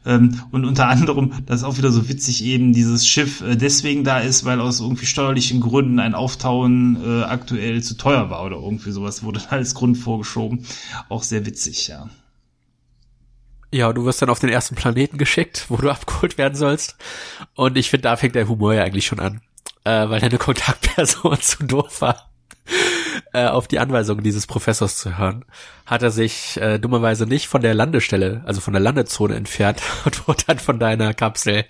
Ähm, 0.09 0.41
und 0.51 0.65
unter 0.65 0.89
anderem, 0.89 1.33
das 1.45 1.61
ist 1.61 1.65
auch 1.65 1.77
wieder 1.77 1.93
so 1.93 2.09
witzig, 2.09 2.43
eben 2.43 2.73
dieses 2.73 3.07
Schiff 3.07 3.43
äh, 3.43 3.57
deswegen 3.57 4.05
da 4.05 4.21
ist, 4.21 4.47
weil 4.47 4.59
aus 4.59 4.81
irgendwie 4.81 5.05
steuerlichen 5.05 5.61
Gründen 5.61 6.01
ein 6.01 6.15
Auftauen 6.15 6.97
äh, 7.05 7.25
aktuell 7.25 7.83
zu 7.83 7.95
teuer 7.95 8.31
war 8.31 8.45
oder 8.45 8.57
irgendwie 8.57 8.91
sowas 8.91 9.23
wurde 9.23 9.43
als 9.51 9.75
Grund 9.75 9.99
vorgeschoben. 9.99 10.65
Auch 11.11 11.23
sehr 11.23 11.45
witzig, 11.45 11.89
ja. 11.89 12.09
Ja, 13.71 13.93
du 13.93 14.07
wirst 14.07 14.23
dann 14.23 14.31
auf 14.31 14.39
den 14.39 14.49
ersten 14.49 14.77
Planeten 14.77 15.19
geschickt, 15.19 15.67
wo 15.69 15.77
du 15.77 15.91
abgeholt 15.91 16.39
werden 16.39 16.55
sollst. 16.55 16.97
Und 17.55 17.77
ich 17.77 17.91
finde, 17.91 18.05
da 18.05 18.17
fängt 18.17 18.35
der 18.35 18.49
Humor 18.49 18.73
ja 18.73 18.85
eigentlich 18.85 19.07
schon 19.07 19.21
an. 19.21 19.43
Äh, 19.85 20.09
weil 20.09 20.21
deine 20.21 20.39
Kontaktperson 20.39 21.39
zu 21.41 21.65
doof 21.65 22.01
war, 22.01 22.28
äh, 23.33 23.47
auf 23.47 23.69
die 23.69 23.79
Anweisungen 23.79 24.23
dieses 24.23 24.47
Professors 24.47 24.97
zu 24.97 25.19
hören, 25.19 25.45
hat 25.87 26.03
er 26.03 26.11
sich 26.11 26.57
äh, 26.61 26.79
dummerweise 26.79 27.27
nicht 27.27 27.49
von 27.49 27.63
der 27.63 27.75
Landestelle, 27.75 28.43
also 28.47 28.61
von 28.61 28.73
der 28.73 28.83
Landezone 28.83 29.35
entfernt 29.35 29.83
und 30.05 30.27
wurde 30.29 30.45
dann 30.47 30.59
von 30.59 30.79
deiner 30.79 31.15
Kapsel 31.15 31.65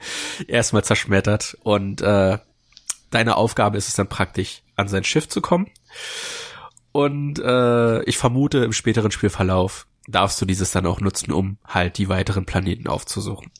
erstmal 0.46 0.84
zerschmettert. 0.84 1.56
Und 1.62 2.00
äh, 2.00 2.38
deine 3.10 3.36
Aufgabe 3.36 3.76
ist 3.76 3.88
es 3.88 3.94
dann 3.94 4.08
praktisch, 4.08 4.62
an 4.76 4.88
sein 4.88 5.04
Schiff 5.04 5.28
zu 5.28 5.40
kommen. 5.40 5.68
Und 6.92 7.38
äh, 7.38 8.02
ich 8.04 8.18
vermute, 8.18 8.58
im 8.58 8.72
späteren 8.72 9.10
Spielverlauf 9.10 9.86
darfst 10.06 10.40
du 10.40 10.46
dieses 10.46 10.70
dann 10.70 10.86
auch 10.86 11.00
nutzen, 11.00 11.32
um 11.32 11.58
halt 11.66 11.98
die 11.98 12.08
weiteren 12.08 12.46
Planeten 12.46 12.88
aufzusuchen. 12.88 13.50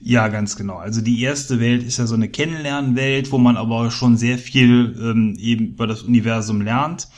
Ja, 0.00 0.28
ganz 0.28 0.56
genau. 0.56 0.76
Also 0.76 1.00
die 1.00 1.22
erste 1.22 1.60
Welt 1.60 1.82
ist 1.82 1.96
ja 1.96 2.06
so 2.06 2.14
eine 2.14 2.28
Kennenlernwelt, 2.28 3.32
wo 3.32 3.38
man 3.38 3.56
aber 3.56 3.90
schon 3.90 4.16
sehr 4.16 4.38
viel 4.38 4.94
ähm, 5.00 5.36
eben 5.38 5.68
über 5.68 5.86
das 5.86 6.02
Universum 6.02 6.60
lernt. 6.60 7.08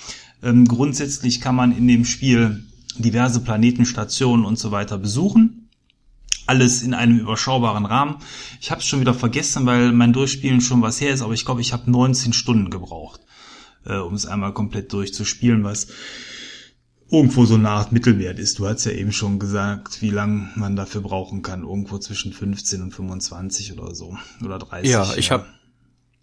Ähm, 0.43 0.67
grundsätzlich 0.67 1.41
kann 1.41 1.57
man 1.57 1.77
in 1.77 1.89
dem 1.89 2.05
Spiel 2.05 2.65
diverse 2.97 3.41
Planetenstationen 3.41 4.47
und 4.47 4.59
so 4.59 4.71
weiter 4.71 4.99
besuchen. 4.99 5.69
Alles 6.47 6.83
in 6.83 6.95
einem 6.95 7.19
überschaubaren 7.19 7.87
Rahmen. 7.87 8.17
Ich 8.61 8.71
habe 8.71 8.81
es 8.81 8.87
schon 8.87 9.01
wieder 9.01 9.15
vergessen, 9.15 9.67
weil 9.67 9.91
mein 9.91 10.13
Durchspielen 10.13 10.61
schon 10.61 10.81
was 10.81 11.01
her 11.01 11.13
ist, 11.13 11.23
aber 11.23 11.35
ich 11.35 11.45
glaube, 11.45 11.61
ich 11.61 11.73
habe 11.73 11.91
19 11.91 12.33
Stunden 12.33 12.71
gebraucht, 12.71 13.21
äh, 13.85 13.97
um 13.97 14.15
es 14.15 14.27
einmal 14.27 14.53
komplett 14.53 14.93
durchzuspielen, 14.93 15.65
was 15.65 15.89
irgendwo 17.11 17.45
so 17.45 17.55
eine 17.55 17.71
Art 17.71 17.93
Mittelwert 17.93 18.39
ist. 18.39 18.59
Du 18.59 18.67
hast 18.67 18.85
ja 18.85 18.93
eben 18.93 19.13
schon 19.13 19.39
gesagt, 19.39 20.03
wie 20.03 20.11
lang 20.11 20.51
man 20.57 20.77
dafür 20.77 21.01
brauchen 21.01 21.43
kann. 21.43 21.63
Irgendwo 21.63 21.99
zwischen 21.99 22.33
15 22.33 22.83
und 22.83 22.93
25 22.93 23.73
oder 23.73 23.95
so. 23.95 24.17
Oder 24.45 24.59
30. 24.59 24.91
Ja, 24.91 25.15
ich 25.17 25.29
ja. 25.29 25.33
habe 25.33 25.47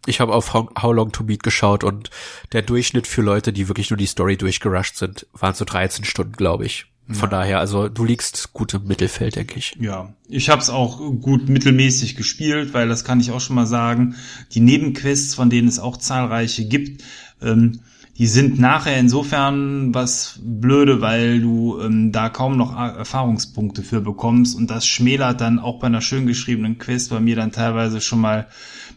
ich 0.06 0.20
hab 0.20 0.30
auf 0.30 0.54
How 0.54 0.94
Long 0.94 1.14
to 1.14 1.24
Beat 1.24 1.44
geschaut 1.44 1.86
und 1.86 2.10
der 2.52 2.62
Durchschnitt 2.62 3.08
für 3.08 3.22
Leute, 3.22 3.54
die 3.54 3.70
wirklich 3.70 3.90
nur 3.90 3.98
die 3.98 4.06
Story 4.06 4.36
durchgerusht 4.36 4.98
sind, 4.98 5.28
waren 5.32 5.54
so 5.54 5.64
13 5.64 6.04
Stunden, 6.04 6.34
glaube 6.34 6.66
ich. 6.66 6.88
Von 7.08 7.30
ja. 7.30 7.38
daher, 7.38 7.60
also 7.60 7.90
du 7.90 8.06
liegst 8.06 8.54
gut 8.54 8.74
im 8.74 8.86
Mittelfeld, 8.86 9.36
denke 9.36 9.60
ich. 9.60 9.76
Ja, 9.80 10.14
ich 10.28 10.50
habe 10.50 10.62
es 10.62 10.70
auch 10.70 11.00
gut 11.22 11.50
mittelmäßig 11.50 12.16
gespielt, 12.16 12.74
weil 12.74 12.88
das 12.88 13.04
kann 13.04 13.20
ich 13.20 13.32
auch 13.32 13.42
schon 13.42 13.58
mal 13.58 13.66
sagen. 13.66 14.16
Die 14.54 14.62
Nebenquests, 14.62 15.36
von 15.36 15.50
denen 15.50 15.68
es 15.68 15.80
auch 15.80 15.98
zahlreiche 15.98 16.66
gibt, 16.66 17.04
ähm, 17.42 17.82
die 18.18 18.28
sind 18.28 18.60
nachher 18.60 18.98
insofern 18.98 19.94
was 19.94 20.40
blöde, 20.44 21.02
weil 21.02 21.42
du 21.42 21.80
ähm, 21.82 22.12
da 22.12 22.30
kaum 22.30 22.58
noch 22.58 22.76
Erfahrungspunkte 22.76 23.82
für 23.82 24.02
bekommst. 24.02 24.56
Und 24.56 24.70
das 24.70 24.86
schmälert 24.86 25.42
dann 25.42 25.58
auch 25.58 25.80
bei 25.80 25.88
einer 25.88 26.02
schön 26.02 26.28
geschriebenen 26.28 26.78
Quest 26.78 27.10
bei 27.10 27.20
mir 27.20 27.36
dann 27.36 27.52
teilweise 27.52 28.02
schon 28.02 28.20
mal 28.20 28.48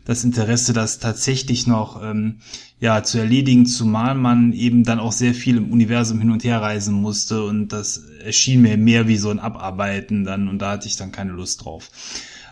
das 0.04 0.22
Interesse, 0.22 0.74
das 0.74 0.98
tatsächlich 0.98 1.66
noch 1.66 2.02
ähm, 2.02 2.40
ja 2.78 3.02
zu 3.02 3.16
erledigen, 3.16 3.64
zumal 3.64 4.14
man 4.14 4.52
eben 4.52 4.84
dann 4.84 5.00
auch 5.00 5.12
sehr 5.12 5.32
viel 5.32 5.56
im 5.56 5.72
Universum 5.72 6.20
hin 6.20 6.30
und 6.30 6.44
her 6.44 6.60
reisen 6.60 6.94
musste. 6.94 7.42
Und 7.42 7.68
das 7.68 8.04
erschien 8.22 8.60
mir 8.60 8.76
mehr 8.76 9.08
wie 9.08 9.16
so 9.16 9.30
ein 9.30 9.38
Abarbeiten 9.38 10.24
dann. 10.24 10.46
Und 10.46 10.60
da 10.60 10.72
hatte 10.72 10.88
ich 10.88 10.96
dann 10.96 11.10
keine 11.10 11.32
Lust 11.32 11.64
drauf. 11.64 11.90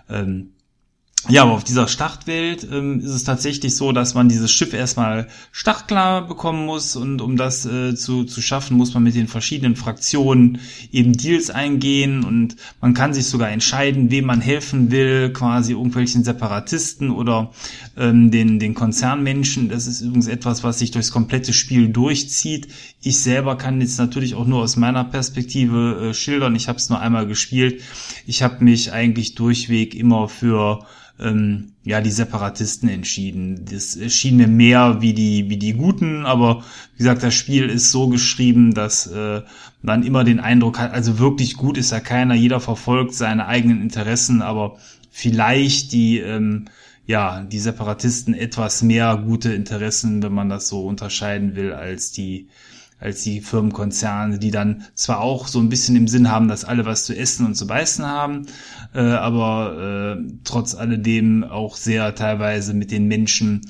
Ähm, 0.08 0.53
ja, 1.28 1.42
aber 1.42 1.52
auf 1.52 1.64
dieser 1.64 1.88
Startwelt 1.88 2.68
ähm, 2.70 3.00
ist 3.00 3.10
es 3.10 3.24
tatsächlich 3.24 3.76
so, 3.76 3.92
dass 3.92 4.12
man 4.12 4.28
dieses 4.28 4.52
Schiff 4.52 4.74
erstmal 4.74 5.28
startklar 5.52 6.26
bekommen 6.26 6.66
muss 6.66 6.96
und 6.96 7.22
um 7.22 7.38
das 7.38 7.64
äh, 7.64 7.94
zu, 7.94 8.24
zu 8.24 8.42
schaffen, 8.42 8.76
muss 8.76 8.92
man 8.92 9.02
mit 9.02 9.14
den 9.14 9.26
verschiedenen 9.26 9.74
Fraktionen 9.74 10.58
eben 10.92 11.14
Deals 11.14 11.48
eingehen 11.48 12.24
und 12.24 12.56
man 12.82 12.92
kann 12.92 13.14
sich 13.14 13.26
sogar 13.26 13.50
entscheiden, 13.50 14.10
wem 14.10 14.26
man 14.26 14.42
helfen 14.42 14.90
will, 14.90 15.32
quasi 15.32 15.72
irgendwelchen 15.72 16.24
Separatisten 16.24 17.10
oder 17.10 17.52
ähm, 17.96 18.30
den, 18.30 18.58
den 18.58 18.74
Konzernmenschen. 18.74 19.70
Das 19.70 19.86
ist 19.86 20.02
übrigens 20.02 20.26
etwas, 20.26 20.62
was 20.62 20.78
sich 20.78 20.90
durchs 20.90 21.10
komplette 21.10 21.54
Spiel 21.54 21.88
durchzieht. 21.88 22.68
Ich 23.00 23.20
selber 23.20 23.56
kann 23.56 23.80
jetzt 23.80 23.98
natürlich 23.98 24.34
auch 24.34 24.46
nur 24.46 24.60
aus 24.62 24.76
meiner 24.76 25.04
Perspektive 25.04 26.10
äh, 26.10 26.14
schildern. 26.14 26.54
Ich 26.54 26.68
habe 26.68 26.76
es 26.76 26.90
nur 26.90 27.00
einmal 27.00 27.26
gespielt. 27.26 27.82
Ich 28.26 28.42
habe 28.42 28.62
mich 28.62 28.92
eigentlich 28.92 29.34
durchweg 29.34 29.94
immer 29.94 30.28
für 30.28 30.84
ähm, 31.20 31.72
ja 31.84 32.00
die 32.00 32.10
Separatisten 32.10 32.88
entschieden. 32.88 33.64
Das 33.70 33.98
schien 34.12 34.36
mir 34.36 34.48
mehr 34.48 35.00
wie 35.00 35.14
die 35.14 35.48
wie 35.48 35.56
die 35.56 35.74
Guten, 35.74 36.26
aber 36.26 36.64
wie 36.94 36.98
gesagt, 36.98 37.22
das 37.22 37.34
Spiel 37.34 37.68
ist 37.68 37.90
so 37.90 38.08
geschrieben, 38.08 38.74
dass 38.74 39.06
äh, 39.06 39.42
man 39.82 40.02
immer 40.02 40.24
den 40.24 40.40
Eindruck 40.40 40.78
hat, 40.78 40.92
also 40.92 41.18
wirklich 41.18 41.56
gut 41.56 41.78
ist 41.78 41.92
ja 41.92 42.00
keiner, 42.00 42.34
jeder 42.34 42.60
verfolgt 42.60 43.14
seine 43.14 43.46
eigenen 43.46 43.82
Interessen, 43.82 44.42
aber 44.42 44.78
vielleicht 45.10 45.92
die 45.92 46.18
ähm, 46.18 46.66
ja 47.06 47.42
die 47.42 47.60
Separatisten 47.60 48.34
etwas 48.34 48.82
mehr 48.82 49.16
gute 49.16 49.52
Interessen, 49.52 50.22
wenn 50.22 50.32
man 50.32 50.48
das 50.48 50.68
so 50.68 50.86
unterscheiden 50.86 51.54
will, 51.54 51.72
als 51.72 52.12
die 52.12 52.48
als 53.04 53.22
die 53.22 53.40
Firmenkonzerne, 53.40 54.38
die 54.38 54.50
dann 54.50 54.84
zwar 54.94 55.20
auch 55.20 55.46
so 55.46 55.60
ein 55.60 55.68
bisschen 55.68 55.94
im 55.94 56.08
Sinn 56.08 56.30
haben, 56.30 56.48
dass 56.48 56.64
alle 56.64 56.86
was 56.86 57.04
zu 57.04 57.16
essen 57.16 57.46
und 57.46 57.54
zu 57.54 57.66
beißen 57.66 58.04
haben, 58.04 58.46
äh, 58.94 59.00
aber 59.00 60.16
äh, 60.18 60.32
trotz 60.44 60.74
alledem 60.74 61.44
auch 61.44 61.76
sehr 61.76 62.14
teilweise 62.14 62.74
mit 62.74 62.90
den 62.90 63.06
Menschen 63.06 63.60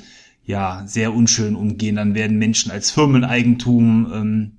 ja 0.45 0.85
sehr 0.87 1.15
unschön 1.15 1.57
umgehen. 1.57 1.97
Dann 1.97 2.15
werden 2.15 2.39
Menschen 2.39 2.71
als 2.71 2.91
Firmeneigentum 2.91 4.13
ähm, 4.13 4.53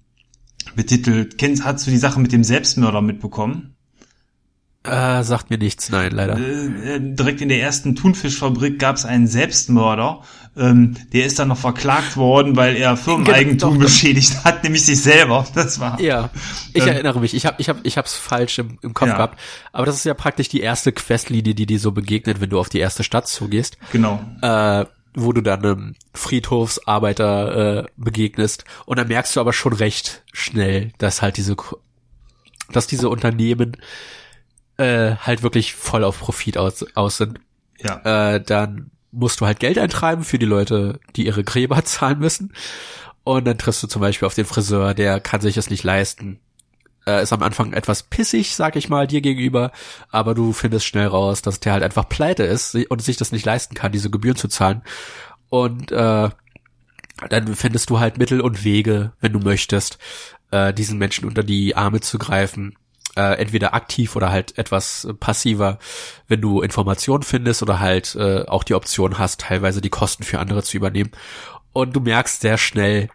betitelt. 0.75 1.37
Kennst, 1.37 1.63
hast 1.63 1.87
du 1.87 1.91
die 1.91 1.97
Sache 1.97 2.19
mit 2.19 2.31
dem 2.31 2.43
Selbstmörder 2.43 3.01
mitbekommen? 3.01 3.74
Äh, 4.87 5.23
sagt 5.23 5.49
mir 5.49 5.57
nichts, 5.57 5.89
nein, 5.89 6.11
leider. 6.11 6.37
Äh, 6.37 6.95
äh, 6.95 6.99
direkt 6.99 7.41
in 7.41 7.49
der 7.49 7.61
ersten 7.61 7.95
Thunfischfabrik 7.95 8.79
gab 8.79 8.95
es 8.95 9.05
einen 9.05 9.27
Selbstmörder. 9.27 10.21
Ähm, 10.57 10.95
der 11.11 11.25
ist 11.25 11.37
dann 11.39 11.49
noch 11.49 11.57
verklagt 11.57 12.15
worden, 12.15 12.55
weil 12.55 12.77
er 12.77 12.95
Firmeneigentum 12.95 13.73
genau, 13.73 13.85
beschädigt 13.85 14.43
hat, 14.45 14.63
nämlich 14.63 14.85
sich 14.85 15.01
selber. 15.01 15.45
Das 15.53 15.79
war. 15.79 15.99
Ja, 15.99 16.29
ich 16.73 16.83
ähm, 16.83 16.89
erinnere 16.89 17.19
mich. 17.19 17.33
Ich 17.33 17.45
habe, 17.45 17.57
ich 17.59 17.67
habe, 17.67 17.79
ich 17.83 17.97
habe 17.97 18.07
es 18.07 18.13
falsch 18.13 18.59
im, 18.59 18.77
im 18.81 18.93
Kopf 18.93 19.09
ja. 19.09 19.15
gehabt. 19.15 19.39
Aber 19.73 19.85
das 19.85 19.95
ist 19.95 20.05
ja 20.05 20.13
praktisch 20.13 20.47
die 20.47 20.61
erste 20.61 20.91
Questlinie, 20.91 21.53
die 21.53 21.65
dir 21.65 21.79
so 21.79 21.91
begegnet, 21.91 22.39
wenn 22.39 22.49
du 22.49 22.59
auf 22.59 22.69
die 22.69 22.79
erste 22.79 23.03
Stadt 23.03 23.27
zugehst. 23.27 23.77
Genau. 23.91 24.19
Äh, 24.41 24.85
wo 25.15 25.31
du 25.31 25.41
dann 25.41 25.63
einem 25.63 25.95
Friedhofsarbeiter 26.13 27.83
äh, 27.83 27.87
begegnest 27.95 28.65
und 28.85 28.99
dann 28.99 29.07
merkst 29.07 29.35
du 29.35 29.39
aber 29.39 29.53
schon 29.53 29.73
recht 29.73 30.23
schnell, 30.33 30.91
dass 30.97 31.21
halt 31.21 31.37
diese, 31.37 31.55
dass 32.71 32.87
diese 32.87 33.09
Unternehmen 33.09 33.77
äh, 34.77 35.15
halt 35.15 35.43
wirklich 35.43 35.73
voll 35.73 36.03
auf 36.03 36.19
Profit 36.19 36.57
aus, 36.57 36.85
aus 36.95 37.17
sind. 37.17 37.39
Ja. 37.79 38.35
Äh, 38.35 38.41
dann 38.41 38.91
musst 39.11 39.39
du 39.39 39.45
halt 39.45 39.59
Geld 39.59 39.77
eintreiben 39.77 40.23
für 40.23 40.39
die 40.39 40.45
Leute, 40.45 40.99
die 41.15 41.25
ihre 41.25 41.43
Gräber 41.43 41.83
zahlen 41.85 42.19
müssen. 42.19 42.53
Und 43.23 43.45
dann 43.45 43.57
triffst 43.57 43.81
du 43.81 43.87
zum 43.87 44.01
Beispiel 44.01 44.27
auf 44.27 44.35
den 44.35 44.45
Friseur, 44.45 44.93
der 44.93 45.19
kann 45.19 45.41
sich 45.41 45.55
das 45.55 45.69
nicht 45.69 45.83
leisten. 45.83 46.39
Äh, 47.07 47.23
ist 47.23 47.33
am 47.33 47.43
Anfang 47.43 47.73
etwas 47.73 48.03
pissig, 48.03 48.55
sag 48.55 48.75
ich 48.75 48.89
mal, 48.89 49.07
dir 49.07 49.21
gegenüber, 49.21 49.71
aber 50.09 50.33
du 50.35 50.53
findest 50.53 50.85
schnell 50.85 51.07
raus, 51.07 51.41
dass 51.41 51.59
der 51.59 51.73
halt 51.73 51.83
einfach 51.83 52.09
pleite 52.09 52.43
ist 52.43 52.75
und 52.75 53.01
sich 53.01 53.17
das 53.17 53.31
nicht 53.31 53.45
leisten 53.45 53.75
kann, 53.75 53.91
diese 53.91 54.09
Gebühren 54.09 54.35
zu 54.35 54.47
zahlen. 54.47 54.81
Und 55.49 55.91
äh, 55.91 56.29
dann 57.29 57.55
findest 57.55 57.89
du 57.89 57.99
halt 57.99 58.17
Mittel 58.17 58.41
und 58.41 58.63
Wege, 58.63 59.13
wenn 59.21 59.33
du 59.33 59.39
möchtest, 59.39 59.99
äh, 60.51 60.73
diesen 60.73 60.97
Menschen 60.97 61.27
unter 61.27 61.43
die 61.43 61.75
Arme 61.75 62.01
zu 62.01 62.17
greifen. 62.17 62.75
Äh, 63.15 63.39
entweder 63.39 63.73
aktiv 63.73 64.17
oder 64.17 64.29
halt 64.29 64.57
etwas 64.57 65.07
passiver, 65.21 65.79
wenn 66.27 66.41
du 66.41 66.61
Informationen 66.61 67.23
findest 67.23 67.63
oder 67.63 67.79
halt 67.79 68.13
äh, 68.15 68.43
auch 68.45 68.65
die 68.65 68.73
Option 68.73 69.17
hast, 69.17 69.39
teilweise 69.39 69.79
die 69.79 69.89
Kosten 69.89 70.23
für 70.23 70.39
andere 70.39 70.63
zu 70.63 70.75
übernehmen. 70.75 71.11
Und 71.71 71.95
du 71.95 72.01
merkst 72.01 72.41
sehr 72.41 72.57
schnell, 72.57 73.09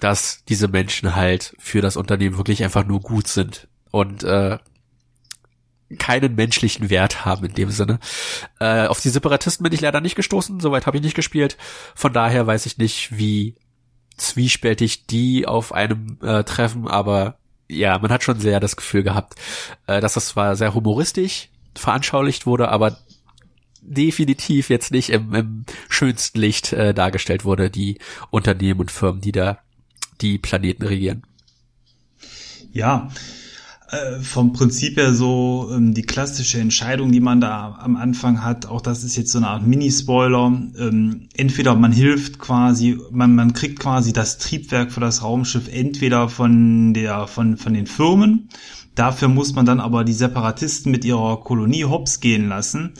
dass 0.00 0.42
diese 0.48 0.68
Menschen 0.68 1.14
halt 1.14 1.54
für 1.58 1.82
das 1.82 1.96
Unternehmen 1.96 2.38
wirklich 2.38 2.64
einfach 2.64 2.86
nur 2.86 3.00
gut 3.00 3.28
sind 3.28 3.68
und 3.90 4.24
äh, 4.24 4.58
keinen 5.98 6.34
menschlichen 6.34 6.90
Wert 6.90 7.24
haben 7.24 7.46
in 7.46 7.54
dem 7.54 7.70
Sinne. 7.70 7.98
Äh, 8.58 8.86
auf 8.86 9.00
die 9.00 9.10
Separatisten 9.10 9.64
bin 9.64 9.72
ich 9.72 9.80
leider 9.80 10.00
nicht 10.00 10.16
gestoßen, 10.16 10.60
soweit 10.60 10.86
habe 10.86 10.96
ich 10.96 11.02
nicht 11.02 11.14
gespielt. 11.14 11.56
Von 11.94 12.12
daher 12.12 12.46
weiß 12.46 12.66
ich 12.66 12.78
nicht, 12.78 13.16
wie 13.16 13.54
zwiespältig 14.16 15.06
die 15.06 15.46
auf 15.46 15.72
einem 15.72 16.18
äh, 16.22 16.42
treffen, 16.44 16.88
aber 16.88 17.38
ja, 17.68 17.98
man 17.98 18.10
hat 18.10 18.22
schon 18.22 18.40
sehr 18.40 18.60
das 18.60 18.76
Gefühl 18.76 19.02
gehabt, 19.02 19.34
äh, 19.86 20.00
dass 20.00 20.14
das 20.14 20.28
zwar 20.28 20.56
sehr 20.56 20.74
humoristisch 20.74 21.48
veranschaulicht 21.74 22.46
wurde, 22.46 22.68
aber 22.68 22.98
definitiv 23.82 24.70
jetzt 24.70 24.90
nicht 24.90 25.10
im, 25.10 25.34
im 25.34 25.64
schönsten 25.88 26.38
Licht 26.38 26.72
äh, 26.72 26.92
dargestellt 26.94 27.44
wurde, 27.44 27.70
die 27.70 27.98
Unternehmen 28.30 28.80
und 28.80 28.90
Firmen, 28.90 29.20
die 29.20 29.32
da 29.32 29.58
die 30.20 30.38
Planeten 30.38 30.84
regieren. 30.84 31.22
Ja, 32.72 33.10
äh, 33.90 34.20
vom 34.20 34.52
Prinzip 34.52 34.96
her 34.96 35.14
so 35.14 35.70
ähm, 35.72 35.94
die 35.94 36.02
klassische 36.02 36.58
Entscheidung, 36.58 37.12
die 37.12 37.20
man 37.20 37.40
da 37.40 37.78
am 37.80 37.96
Anfang 37.96 38.42
hat, 38.42 38.66
auch 38.66 38.80
das 38.80 39.04
ist 39.04 39.16
jetzt 39.16 39.30
so 39.30 39.38
eine 39.38 39.48
Art 39.48 39.66
Mini-Spoiler. 39.66 40.46
Ähm, 40.78 41.28
entweder 41.36 41.74
man 41.74 41.92
hilft 41.92 42.38
quasi, 42.38 42.98
man, 43.10 43.34
man 43.34 43.52
kriegt 43.52 43.78
quasi 43.78 44.12
das 44.12 44.38
Triebwerk 44.38 44.90
für 44.90 45.00
das 45.00 45.22
Raumschiff 45.22 45.68
entweder 45.68 46.28
von 46.28 46.94
der, 46.94 47.26
von, 47.26 47.56
von 47.56 47.74
den 47.74 47.86
Firmen. 47.86 48.48
Dafür 48.96 49.28
muss 49.28 49.54
man 49.54 49.66
dann 49.66 49.78
aber 49.78 50.04
die 50.04 50.14
Separatisten 50.14 50.90
mit 50.90 51.04
ihrer 51.04 51.40
Kolonie 51.40 51.84
hops 51.84 52.20
gehen 52.20 52.48
lassen 52.48 52.94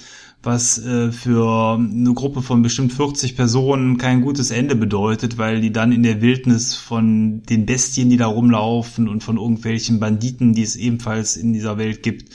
was 0.47 0.79
äh, 0.79 1.12
für 1.12 1.75
eine 1.75 2.15
Gruppe 2.15 2.41
von 2.41 2.62
bestimmt 2.62 2.93
40 2.93 3.37
Personen 3.37 3.99
kein 3.99 4.23
gutes 4.23 4.50
Ende 4.50 4.76
bedeutet, 4.76 5.37
weil 5.37 5.61
die 5.61 5.73
dann 5.73 5.93
in 5.93 6.03
der 6.03 6.23
Wildnis 6.23 6.75
von 6.76 7.43
den 7.43 7.67
Bestien, 7.67 8.09
die 8.09 8.17
da 8.17 8.26
rumlaufen 8.26 9.09
und 9.09 9.23
von 9.23 9.37
irgendwelchen 9.37 10.00
Banditen, 10.00 10.55
die 10.55 10.62
es 10.62 10.76
ebenfalls 10.76 11.37
in 11.37 11.53
dieser 11.53 11.76
Welt 11.76 12.03
gibt, 12.03 12.33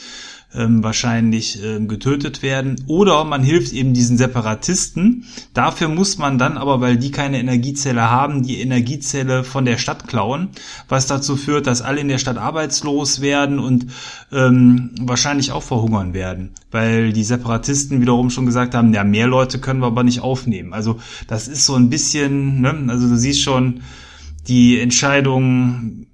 ähm, 0.53 0.83
wahrscheinlich 0.83 1.63
ähm, 1.63 1.87
getötet 1.87 2.41
werden. 2.41 2.83
Oder 2.87 3.23
man 3.23 3.43
hilft 3.43 3.73
eben 3.73 3.93
diesen 3.93 4.17
Separatisten. 4.17 5.25
Dafür 5.53 5.87
muss 5.87 6.17
man 6.17 6.37
dann 6.37 6.57
aber, 6.57 6.81
weil 6.81 6.97
die 6.97 7.11
keine 7.11 7.39
Energiezelle 7.39 8.09
haben, 8.09 8.43
die 8.43 8.59
Energiezelle 8.59 9.43
von 9.43 9.65
der 9.65 9.77
Stadt 9.77 10.07
klauen, 10.07 10.49
was 10.89 11.07
dazu 11.07 11.35
führt, 11.37 11.67
dass 11.67 11.81
alle 11.81 12.01
in 12.01 12.07
der 12.07 12.17
Stadt 12.17 12.37
arbeitslos 12.37 13.21
werden 13.21 13.59
und 13.59 13.87
ähm, 14.31 14.91
wahrscheinlich 15.01 15.51
auch 15.51 15.63
verhungern 15.63 16.13
werden, 16.13 16.51
weil 16.71 17.13
die 17.13 17.23
Separatisten 17.23 18.01
wiederum 18.01 18.29
schon 18.29 18.45
gesagt 18.45 18.75
haben, 18.75 18.93
ja, 18.93 19.03
mehr 19.03 19.27
Leute 19.27 19.59
können 19.59 19.79
wir 19.79 19.87
aber 19.87 20.03
nicht 20.03 20.21
aufnehmen. 20.21 20.73
Also 20.73 20.99
das 21.27 21.47
ist 21.47 21.65
so 21.65 21.75
ein 21.75 21.89
bisschen, 21.89 22.61
ne? 22.61 22.85
also 22.87 23.07
du 23.07 23.15
siehst 23.15 23.41
schon, 23.41 23.81
die 24.47 24.79
Entscheidung 24.79 26.07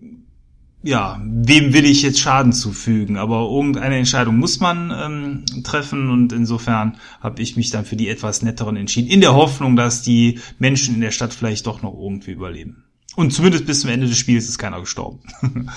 ja, 0.88 1.22
wem 1.22 1.74
will 1.74 1.84
ich 1.84 2.02
jetzt 2.02 2.20
Schaden 2.20 2.54
zufügen? 2.54 3.18
Aber 3.18 3.42
irgendeine 3.42 3.98
Entscheidung 3.98 4.38
muss 4.38 4.62
man 4.62 4.94
ähm, 4.98 5.64
treffen 5.64 6.10
und 6.10 6.32
insofern 6.32 6.98
habe 7.20 7.42
ich 7.42 7.58
mich 7.58 7.72
dann 7.72 7.84
für 7.84 7.98
die 7.98 8.08
etwas 8.08 8.42
netteren 8.42 8.78
entschieden, 8.78 9.10
in 9.10 9.20
der 9.20 9.34
Hoffnung, 9.34 9.76
dass 9.76 10.02
die 10.02 10.40
Menschen 10.60 10.96
in 10.96 11.02
der 11.02 11.12
Stadt 11.12 11.34
vielleicht 11.34 11.68
doch 11.68 11.82
noch 11.82 11.94
irgendwie 11.94 12.32
überleben. 12.32 12.86
Und 13.18 13.34
zumindest 13.34 13.66
bis 13.66 13.82
zum 13.82 13.90
Ende 13.90 14.08
des 14.08 14.18
Spiels 14.18 14.48
ist 14.48 14.60
keiner 14.60 14.80
gestorben. 14.80 15.20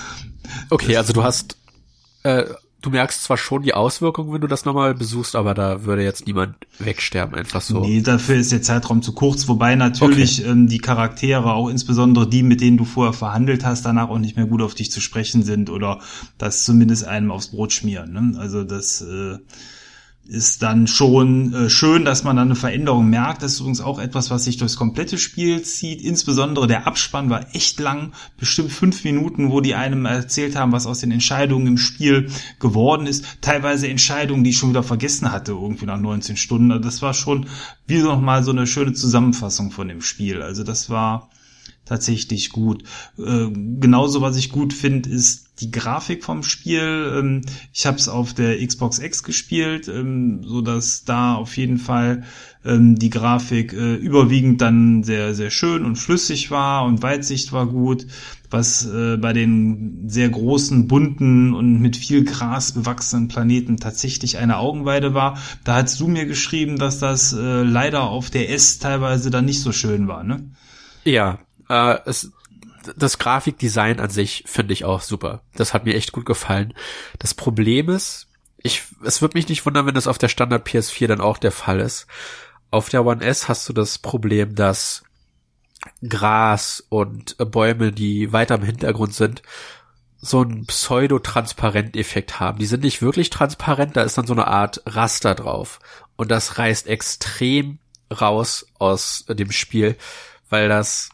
okay, 0.69 0.95
also 0.95 1.11
du 1.11 1.23
hast 1.23 1.57
äh, 2.23 2.45
du 2.81 2.89
merkst 2.89 3.23
zwar 3.23 3.37
schon 3.37 3.61
die 3.61 3.73
Auswirkungen, 3.73 4.33
wenn 4.33 4.41
du 4.41 4.47
das 4.47 4.65
nochmal 4.65 4.93
besuchst, 4.95 5.35
aber 5.35 5.53
da 5.53 5.85
würde 5.85 6.03
jetzt 6.03 6.25
niemand 6.25 6.55
wegsterben, 6.79 7.35
einfach 7.35 7.61
so. 7.61 7.81
Nee, 7.81 8.01
dafür 8.01 8.35
ist 8.35 8.51
der 8.51 8.61
Zeitraum 8.61 9.01
zu 9.01 9.13
kurz, 9.13 9.47
wobei 9.47 9.75
natürlich 9.75 10.41
okay. 10.41 10.51
ähm, 10.51 10.67
die 10.67 10.79
Charaktere, 10.79 11.53
auch 11.53 11.69
insbesondere 11.69 12.27
die, 12.27 12.43
mit 12.43 12.61
denen 12.61 12.77
du 12.77 12.85
vorher 12.85 13.13
verhandelt 13.13 13.65
hast, 13.65 13.85
danach 13.85 14.09
auch 14.09 14.19
nicht 14.19 14.35
mehr 14.35 14.47
gut 14.47 14.61
auf 14.61 14.73
dich 14.73 14.91
zu 14.91 14.99
sprechen 14.99 15.43
sind 15.43 15.69
oder 15.69 15.99
das 16.37 16.63
zumindest 16.63 17.05
einem 17.05 17.31
aufs 17.31 17.47
Brot 17.47 17.71
schmieren. 17.71 18.13
Ne? 18.13 18.39
Also 18.39 18.63
das 18.63 19.01
äh, 19.01 19.37
ist 20.31 20.63
dann 20.63 20.87
schon 20.87 21.53
äh, 21.53 21.69
schön, 21.69 22.05
dass 22.05 22.23
man 22.23 22.37
dann 22.37 22.47
eine 22.47 22.55
Veränderung 22.55 23.09
merkt. 23.09 23.43
Das 23.43 23.51
ist 23.51 23.59
übrigens 23.59 23.81
auch 23.81 23.99
etwas, 23.99 24.31
was 24.31 24.45
sich 24.45 24.55
durchs 24.55 24.77
komplette 24.77 25.17
Spiel 25.17 25.61
zieht. 25.63 26.01
Insbesondere 26.01 26.67
der 26.67 26.87
Abspann 26.87 27.29
war 27.29 27.53
echt 27.53 27.81
lang, 27.81 28.13
bestimmt 28.37 28.71
fünf 28.71 29.03
Minuten, 29.03 29.51
wo 29.51 29.59
die 29.59 29.75
einem 29.75 30.05
erzählt 30.05 30.55
haben, 30.55 30.71
was 30.71 30.87
aus 30.87 30.99
den 30.99 31.11
Entscheidungen 31.11 31.67
im 31.67 31.77
Spiel 31.77 32.29
geworden 32.59 33.07
ist. 33.07 33.25
Teilweise 33.41 33.89
Entscheidungen, 33.89 34.45
die 34.45 34.51
ich 34.51 34.57
schon 34.57 34.69
wieder 34.69 34.83
vergessen 34.83 35.33
hatte, 35.33 35.51
irgendwie 35.51 35.85
nach 35.85 35.99
19 35.99 36.37
Stunden. 36.37 36.71
Also 36.71 36.85
das 36.85 37.01
war 37.01 37.13
schon 37.13 37.47
wie 37.85 37.97
nochmal 37.97 38.41
so 38.43 38.51
eine 38.51 38.67
schöne 38.67 38.93
Zusammenfassung 38.93 39.71
von 39.71 39.89
dem 39.89 40.01
Spiel. 40.01 40.41
Also 40.41 40.63
das 40.63 40.89
war 40.89 41.29
tatsächlich 41.83 42.51
gut. 42.51 42.83
Äh, 43.17 43.49
genauso, 43.51 44.21
was 44.21 44.37
ich 44.37 44.49
gut 44.49 44.71
finde, 44.73 45.09
ist 45.09 45.50
die 45.61 45.71
Grafik 45.71 46.23
vom 46.23 46.43
Spiel. 46.43 47.13
Ähm, 47.15 47.41
ich 47.73 47.85
habe 47.85 47.97
es 47.97 48.09
auf 48.09 48.33
der 48.33 48.65
Xbox 48.65 48.99
X 48.99 49.23
gespielt, 49.23 49.87
ähm, 49.87 50.43
so 50.43 50.61
dass 50.61 51.05
da 51.05 51.35
auf 51.35 51.55
jeden 51.57 51.77
Fall 51.77 52.23
ähm, 52.65 52.97
die 52.97 53.09
Grafik 53.09 53.73
äh, 53.73 53.95
überwiegend 53.95 54.61
dann 54.61 55.03
sehr 55.03 55.33
sehr 55.33 55.51
schön 55.51 55.85
und 55.85 55.95
flüssig 55.95 56.51
war 56.51 56.85
und 56.85 57.01
Weitsicht 57.01 57.51
war 57.53 57.67
gut. 57.67 58.07
Was 58.49 58.85
äh, 58.85 59.15
bei 59.15 59.31
den 59.31 60.09
sehr 60.09 60.27
großen, 60.27 60.87
bunten 60.87 61.53
und 61.53 61.79
mit 61.79 61.95
viel 61.95 62.25
Gras 62.25 62.73
bewachsenen 62.73 63.29
Planeten 63.29 63.77
tatsächlich 63.77 64.37
eine 64.39 64.57
Augenweide 64.57 65.13
war. 65.13 65.37
Da 65.63 65.75
hast 65.75 66.01
du 66.01 66.07
mir 66.07 66.25
geschrieben, 66.25 66.77
dass 66.77 66.99
das 66.99 67.31
äh, 67.31 67.63
leider 67.63 68.03
auf 68.03 68.29
der 68.29 68.49
S 68.51 68.79
teilweise 68.79 69.29
dann 69.29 69.45
nicht 69.45 69.61
so 69.61 69.71
schön 69.71 70.09
war, 70.09 70.25
ne? 70.25 70.43
Ja, 71.05 71.39
äh, 71.69 71.97
es, 72.05 72.31
das 72.95 73.17
Grafikdesign 73.17 73.99
an 73.99 74.09
sich 74.09 74.43
finde 74.47 74.73
ich 74.73 74.85
auch 74.85 75.01
super. 75.01 75.41
Das 75.55 75.73
hat 75.73 75.85
mir 75.85 75.95
echt 75.95 76.11
gut 76.11 76.25
gefallen. 76.25 76.73
Das 77.19 77.33
Problem 77.33 77.89
ist, 77.89 78.27
ich, 78.57 78.83
es 79.03 79.21
wird 79.21 79.33
mich 79.33 79.49
nicht 79.49 79.65
wundern, 79.65 79.85
wenn 79.85 79.95
das 79.95 80.07
auf 80.07 80.17
der 80.17 80.27
Standard 80.27 80.67
PS4 80.67 81.07
dann 81.07 81.21
auch 81.21 81.37
der 81.37 81.51
Fall 81.51 81.79
ist. 81.79 82.07
Auf 82.69 82.89
der 82.89 83.05
One 83.05 83.23
S 83.23 83.47
hast 83.47 83.67
du 83.67 83.73
das 83.73 83.97
Problem, 83.97 84.55
dass 84.55 85.03
Gras 86.07 86.83
und 86.89 87.35
Bäume, 87.37 87.91
die 87.91 88.31
weiter 88.31 88.55
im 88.55 88.63
Hintergrund 88.63 89.13
sind, 89.13 89.41
so 90.21 90.41
einen 90.41 90.67
Pseudotransparent-Effekt 90.67 92.39
haben. 92.39 92.59
Die 92.59 92.67
sind 92.67 92.83
nicht 92.83 93.01
wirklich 93.01 93.31
transparent, 93.31 93.97
da 93.97 94.03
ist 94.03 94.17
dann 94.17 94.27
so 94.27 94.33
eine 94.33 94.47
Art 94.47 94.81
Raster 94.85 95.33
drauf. 95.33 95.79
Und 96.15 96.29
das 96.29 96.59
reißt 96.59 96.87
extrem 96.87 97.79
raus 98.11 98.67
aus 98.77 99.25
dem 99.27 99.51
Spiel, 99.51 99.97
weil 100.49 100.69
das 100.69 101.09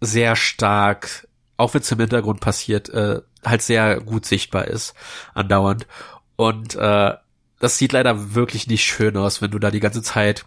sehr 0.00 0.36
stark, 0.36 1.28
auch 1.56 1.74
wenn 1.74 1.82
es 1.82 1.92
im 1.92 2.00
Hintergrund 2.00 2.40
passiert, 2.40 2.88
äh, 2.88 3.20
halt 3.44 3.62
sehr 3.62 4.00
gut 4.00 4.26
sichtbar 4.26 4.66
ist, 4.66 4.94
andauernd. 5.34 5.86
Und 6.36 6.74
äh, 6.74 7.14
das 7.58 7.78
sieht 7.78 7.92
leider 7.92 8.34
wirklich 8.34 8.66
nicht 8.66 8.84
schön 8.84 9.16
aus, 9.16 9.42
wenn 9.42 9.50
du 9.50 9.58
da 9.58 9.70
die 9.70 9.80
ganze 9.80 10.02
Zeit 10.02 10.46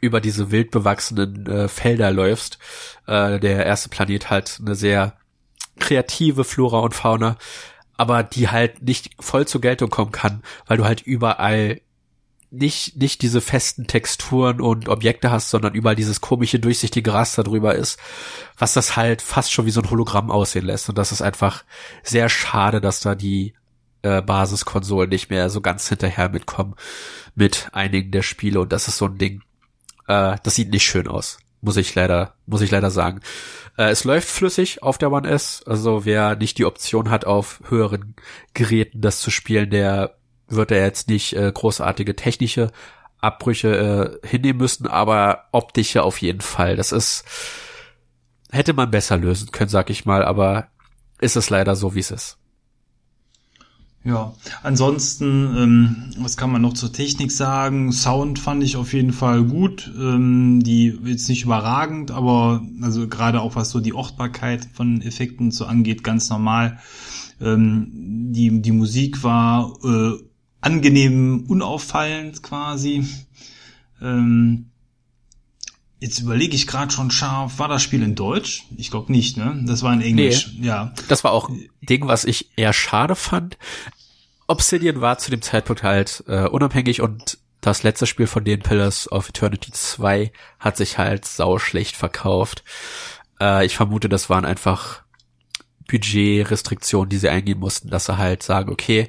über 0.00 0.20
diese 0.20 0.50
wild 0.50 0.70
bewachsenen 0.70 1.46
äh, 1.46 1.68
Felder 1.68 2.10
läufst. 2.10 2.58
Äh, 3.06 3.38
der 3.40 3.66
erste 3.66 3.88
Planet 3.88 4.30
halt 4.30 4.58
eine 4.60 4.74
sehr 4.74 5.14
kreative 5.78 6.44
Flora 6.44 6.80
und 6.80 6.94
Fauna, 6.94 7.36
aber 7.96 8.22
die 8.22 8.48
halt 8.48 8.82
nicht 8.82 9.10
voll 9.18 9.46
zur 9.46 9.60
Geltung 9.60 9.90
kommen 9.90 10.12
kann, 10.12 10.42
weil 10.66 10.76
du 10.76 10.84
halt 10.84 11.02
überall 11.02 11.80
nicht, 12.50 12.96
nicht 12.96 13.22
diese 13.22 13.40
festen 13.40 13.86
Texturen 13.86 14.60
und 14.60 14.88
Objekte 14.88 15.30
hast, 15.30 15.50
sondern 15.50 15.74
überall 15.74 15.94
dieses 15.94 16.20
komische, 16.20 16.58
durchsichtige 16.58 17.12
Raster 17.12 17.44
drüber 17.44 17.74
ist, 17.74 17.98
was 18.58 18.74
das 18.74 18.96
halt 18.96 19.22
fast 19.22 19.52
schon 19.52 19.66
wie 19.66 19.70
so 19.70 19.80
ein 19.80 19.90
Hologramm 19.90 20.30
aussehen 20.30 20.66
lässt. 20.66 20.88
Und 20.88 20.98
das 20.98 21.12
ist 21.12 21.22
einfach 21.22 21.64
sehr 22.02 22.28
schade, 22.28 22.80
dass 22.80 23.00
da 23.00 23.14
die 23.14 23.54
äh, 24.02 24.20
Basiskonsolen 24.20 25.10
nicht 25.10 25.30
mehr 25.30 25.48
so 25.48 25.60
ganz 25.60 25.88
hinterher 25.88 26.28
mitkommen 26.28 26.74
mit 27.34 27.68
einigen 27.72 28.10
der 28.10 28.22
Spiele. 28.22 28.60
Und 28.60 28.72
das 28.72 28.88
ist 28.88 28.98
so 28.98 29.06
ein 29.06 29.18
Ding, 29.18 29.42
äh, 30.08 30.36
das 30.42 30.54
sieht 30.56 30.70
nicht 30.70 30.84
schön 30.84 31.06
aus. 31.06 31.38
Muss 31.62 31.76
ich 31.76 31.94
leider, 31.94 32.34
muss 32.46 32.62
ich 32.62 32.70
leider 32.70 32.90
sagen. 32.90 33.20
Äh, 33.76 33.90
es 33.90 34.04
läuft 34.04 34.28
flüssig 34.28 34.82
auf 34.82 34.98
der 34.98 35.12
One 35.12 35.28
S. 35.28 35.62
Also 35.66 36.04
wer 36.04 36.34
nicht 36.34 36.58
die 36.58 36.64
Option 36.64 37.10
hat, 37.10 37.26
auf 37.26 37.60
höheren 37.68 38.14
Geräten 38.54 39.00
das 39.02 39.20
zu 39.20 39.30
spielen, 39.30 39.70
der 39.70 40.16
wird 40.50 40.70
er 40.70 40.82
jetzt 40.82 41.08
nicht 41.08 41.34
äh, 41.34 41.50
großartige 41.52 42.16
technische 42.16 42.70
Abbrüche 43.18 44.20
äh, 44.22 44.26
hinnehmen 44.26 44.60
müssen, 44.60 44.86
aber 44.86 45.44
optische 45.52 46.02
auf 46.02 46.20
jeden 46.20 46.40
Fall. 46.40 46.76
Das 46.76 46.92
ist 46.92 47.24
hätte 48.50 48.72
man 48.72 48.90
besser 48.90 49.16
lösen 49.16 49.50
können, 49.52 49.70
sag 49.70 49.90
ich 49.90 50.04
mal, 50.04 50.24
aber 50.24 50.68
ist 51.20 51.36
es 51.36 51.50
leider 51.50 51.76
so, 51.76 51.94
wie 51.94 52.00
es 52.00 52.10
ist. 52.10 52.36
Ja, 54.02 54.32
ansonsten, 54.62 55.56
ähm, 55.58 56.14
was 56.18 56.38
kann 56.38 56.50
man 56.50 56.62
noch 56.62 56.72
zur 56.72 56.90
Technik 56.90 57.30
sagen? 57.30 57.92
Sound 57.92 58.38
fand 58.38 58.62
ich 58.64 58.76
auf 58.78 58.94
jeden 58.94 59.12
Fall 59.12 59.44
gut. 59.44 59.92
Ähm, 59.94 60.62
die 60.62 60.98
jetzt 61.04 61.28
nicht 61.28 61.44
überragend, 61.44 62.10
aber 62.10 62.62
also 62.80 63.08
gerade 63.08 63.42
auch 63.42 63.56
was 63.56 63.68
so 63.68 63.78
die 63.78 63.92
Ortbarkeit 63.92 64.66
von 64.72 65.02
Effekten 65.02 65.50
so 65.50 65.66
angeht, 65.66 66.02
ganz 66.02 66.30
normal. 66.30 66.78
Ähm, 67.42 67.88
die, 68.32 68.62
die 68.62 68.72
Musik 68.72 69.22
war 69.22 69.74
äh, 69.84 70.12
angenehm 70.60 71.44
unauffallend 71.48 72.42
quasi. 72.42 73.06
Ähm, 74.00 74.70
Jetzt 76.00 76.18
überlege 76.18 76.56
ich 76.56 76.66
gerade 76.66 76.90
schon 76.90 77.10
scharf, 77.10 77.58
war 77.58 77.68
das 77.68 77.82
Spiel 77.82 78.02
in 78.02 78.14
Deutsch? 78.14 78.64
Ich 78.78 78.90
glaube 78.90 79.12
nicht, 79.12 79.36
ne? 79.36 79.62
Das 79.66 79.82
war 79.82 79.92
in 79.92 80.00
Englisch, 80.00 80.54
nee, 80.56 80.66
ja. 80.66 80.94
Das 81.08 81.24
war 81.24 81.32
auch 81.32 81.50
ein 81.50 81.68
Ding, 81.82 82.08
was 82.08 82.24
ich 82.24 82.56
eher 82.56 82.72
schade 82.72 83.14
fand. 83.14 83.58
Obsidian 84.46 85.02
war 85.02 85.18
zu 85.18 85.30
dem 85.30 85.42
Zeitpunkt 85.42 85.82
halt 85.82 86.24
äh, 86.26 86.46
unabhängig 86.46 87.02
und 87.02 87.36
das 87.60 87.82
letzte 87.82 88.06
Spiel 88.06 88.26
von 88.26 88.44
den 88.44 88.60
Pillars 88.60 89.12
of 89.12 89.28
Eternity 89.28 89.72
2 89.72 90.32
hat 90.58 90.78
sich 90.78 90.96
halt 90.96 91.26
sau 91.26 91.58
schlecht 91.58 91.96
verkauft. 91.96 92.64
Äh, 93.38 93.66
ich 93.66 93.76
vermute, 93.76 94.08
das 94.08 94.30
waren 94.30 94.46
einfach 94.46 95.02
Budgetrestriktionen, 95.86 97.10
die 97.10 97.18
sie 97.18 97.28
eingehen 97.28 97.58
mussten, 97.58 97.90
dass 97.90 98.06
sie 98.06 98.16
halt 98.16 98.42
sagen, 98.42 98.72
okay, 98.72 99.08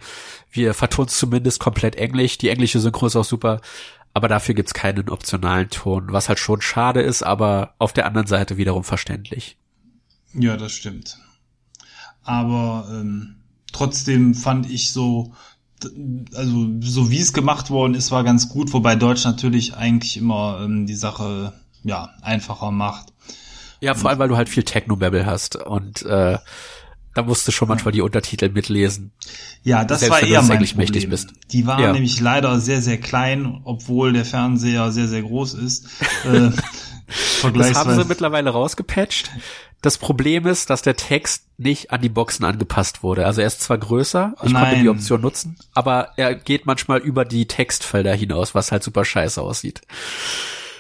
wir 0.52 0.74
vertonen 0.74 1.08
zumindest 1.08 1.60
komplett 1.60 1.96
Englisch, 1.96 2.38
die 2.38 2.50
englische 2.50 2.80
Synchro 2.80 3.08
ist 3.08 3.16
auch 3.16 3.26
super, 3.26 3.62
aber 4.14 4.28
dafür 4.28 4.56
gibt's 4.56 4.74
keinen 4.74 5.10
optionalen 5.10 5.70
Ton, 5.70 6.12
was 6.12 6.28
halt 6.28 6.40
schon 6.40 6.62
schade 6.62 7.02
ist, 7.02 7.24
aber 7.24 7.76
auf 7.80 7.94
der 7.94 8.06
anderen 8.06 8.28
Seite 8.28 8.58
wiederum 8.58 8.84
verständlich. 8.84 9.58
Ja, 10.34 10.58
das 10.58 10.74
stimmt. 10.74 11.20
Aber 12.24 12.88
ähm, 12.92 13.38
trotzdem 13.72 14.36
fand 14.36 14.70
ich 14.70 14.92
so, 14.92 15.34
also 16.36 16.68
so 16.82 17.10
wie 17.10 17.20
es 17.20 17.34
gemacht 17.34 17.70
worden 17.70 17.96
ist, 17.96 18.12
war 18.12 18.24
ganz 18.24 18.50
gut, 18.50 18.74
wobei 18.74 18.96
Deutsch 18.96 19.24
natürlich 19.24 19.76
eigentlich 19.76 20.18
immer 20.18 20.62
ähm, 20.64 20.86
die 20.86 20.96
Sache 20.96 21.54
ja 21.84 22.10
einfacher 22.22 22.72
macht. 22.72 23.14
Ja, 23.80 23.96
vor 23.96 24.12
allem, 24.12 24.20
weil 24.20 24.30
du 24.30 24.38
halt 24.38 24.50
viel 24.50 24.64
Techno-Babble 24.64 25.26
hast 25.26 25.56
und 25.56 26.04
äh, 26.04 26.38
da 27.14 27.24
musst 27.24 27.48
du 27.48 27.52
schon 27.52 27.68
manchmal 27.68 27.92
die 27.92 28.02
Untertitel 28.02 28.50
mitlesen. 28.50 29.12
Ja, 29.64 29.84
das 29.84 30.10
war 30.10 30.22
eher 30.22 30.42
mein 30.42 30.66
Problem. 30.66 31.10
Bist. 31.10 31.34
Die 31.52 31.68
waren 31.68 31.84
ja. 31.84 31.92
nämlich 31.92 32.20
leider 32.20 32.60
sehr, 32.60 32.82
sehr 32.82 32.98
klein, 32.98 33.62
obwohl 33.64 34.14
der 34.14 34.26
Fernseher 34.26 34.92
sehr, 34.92 35.08
sehr 35.08 35.22
groß 35.22 35.56
ist. 35.56 35.88
Äh, 36.24 36.52
das 37.54 37.76
haben 37.76 37.96
sie 37.96 38.06
mittlerweile 38.06 38.52
rausgepatcht. 38.52 39.30
Das 39.82 39.98
Problem 39.98 40.46
ist, 40.46 40.70
dass 40.70 40.84
der 40.84 40.96
Text 40.96 41.48
nicht 41.58 41.92
an 41.92 42.02
die 42.02 42.10
Boxen 42.10 42.46
angepasst 42.46 43.04
wurde. 43.04 43.26
Also 43.26 43.42
er 43.42 43.48
ist 43.48 43.62
zwar 43.62 43.80
größer, 43.80 44.36
ich 44.44 44.52
Nein. 44.52 44.64
konnte 44.64 44.80
die 44.80 44.90
Option 44.90 45.22
nutzen, 45.22 45.58
aber 45.74 46.10
er 46.18 46.36
geht 46.36 46.66
manchmal 46.66 47.00
über 47.00 47.26
die 47.26 47.48
Textfelder 47.48 48.14
hinaus, 48.14 48.54
was 48.54 48.72
halt 48.72 48.84
super 48.84 49.04
scheiße 49.04 49.42
aussieht. 49.42 49.82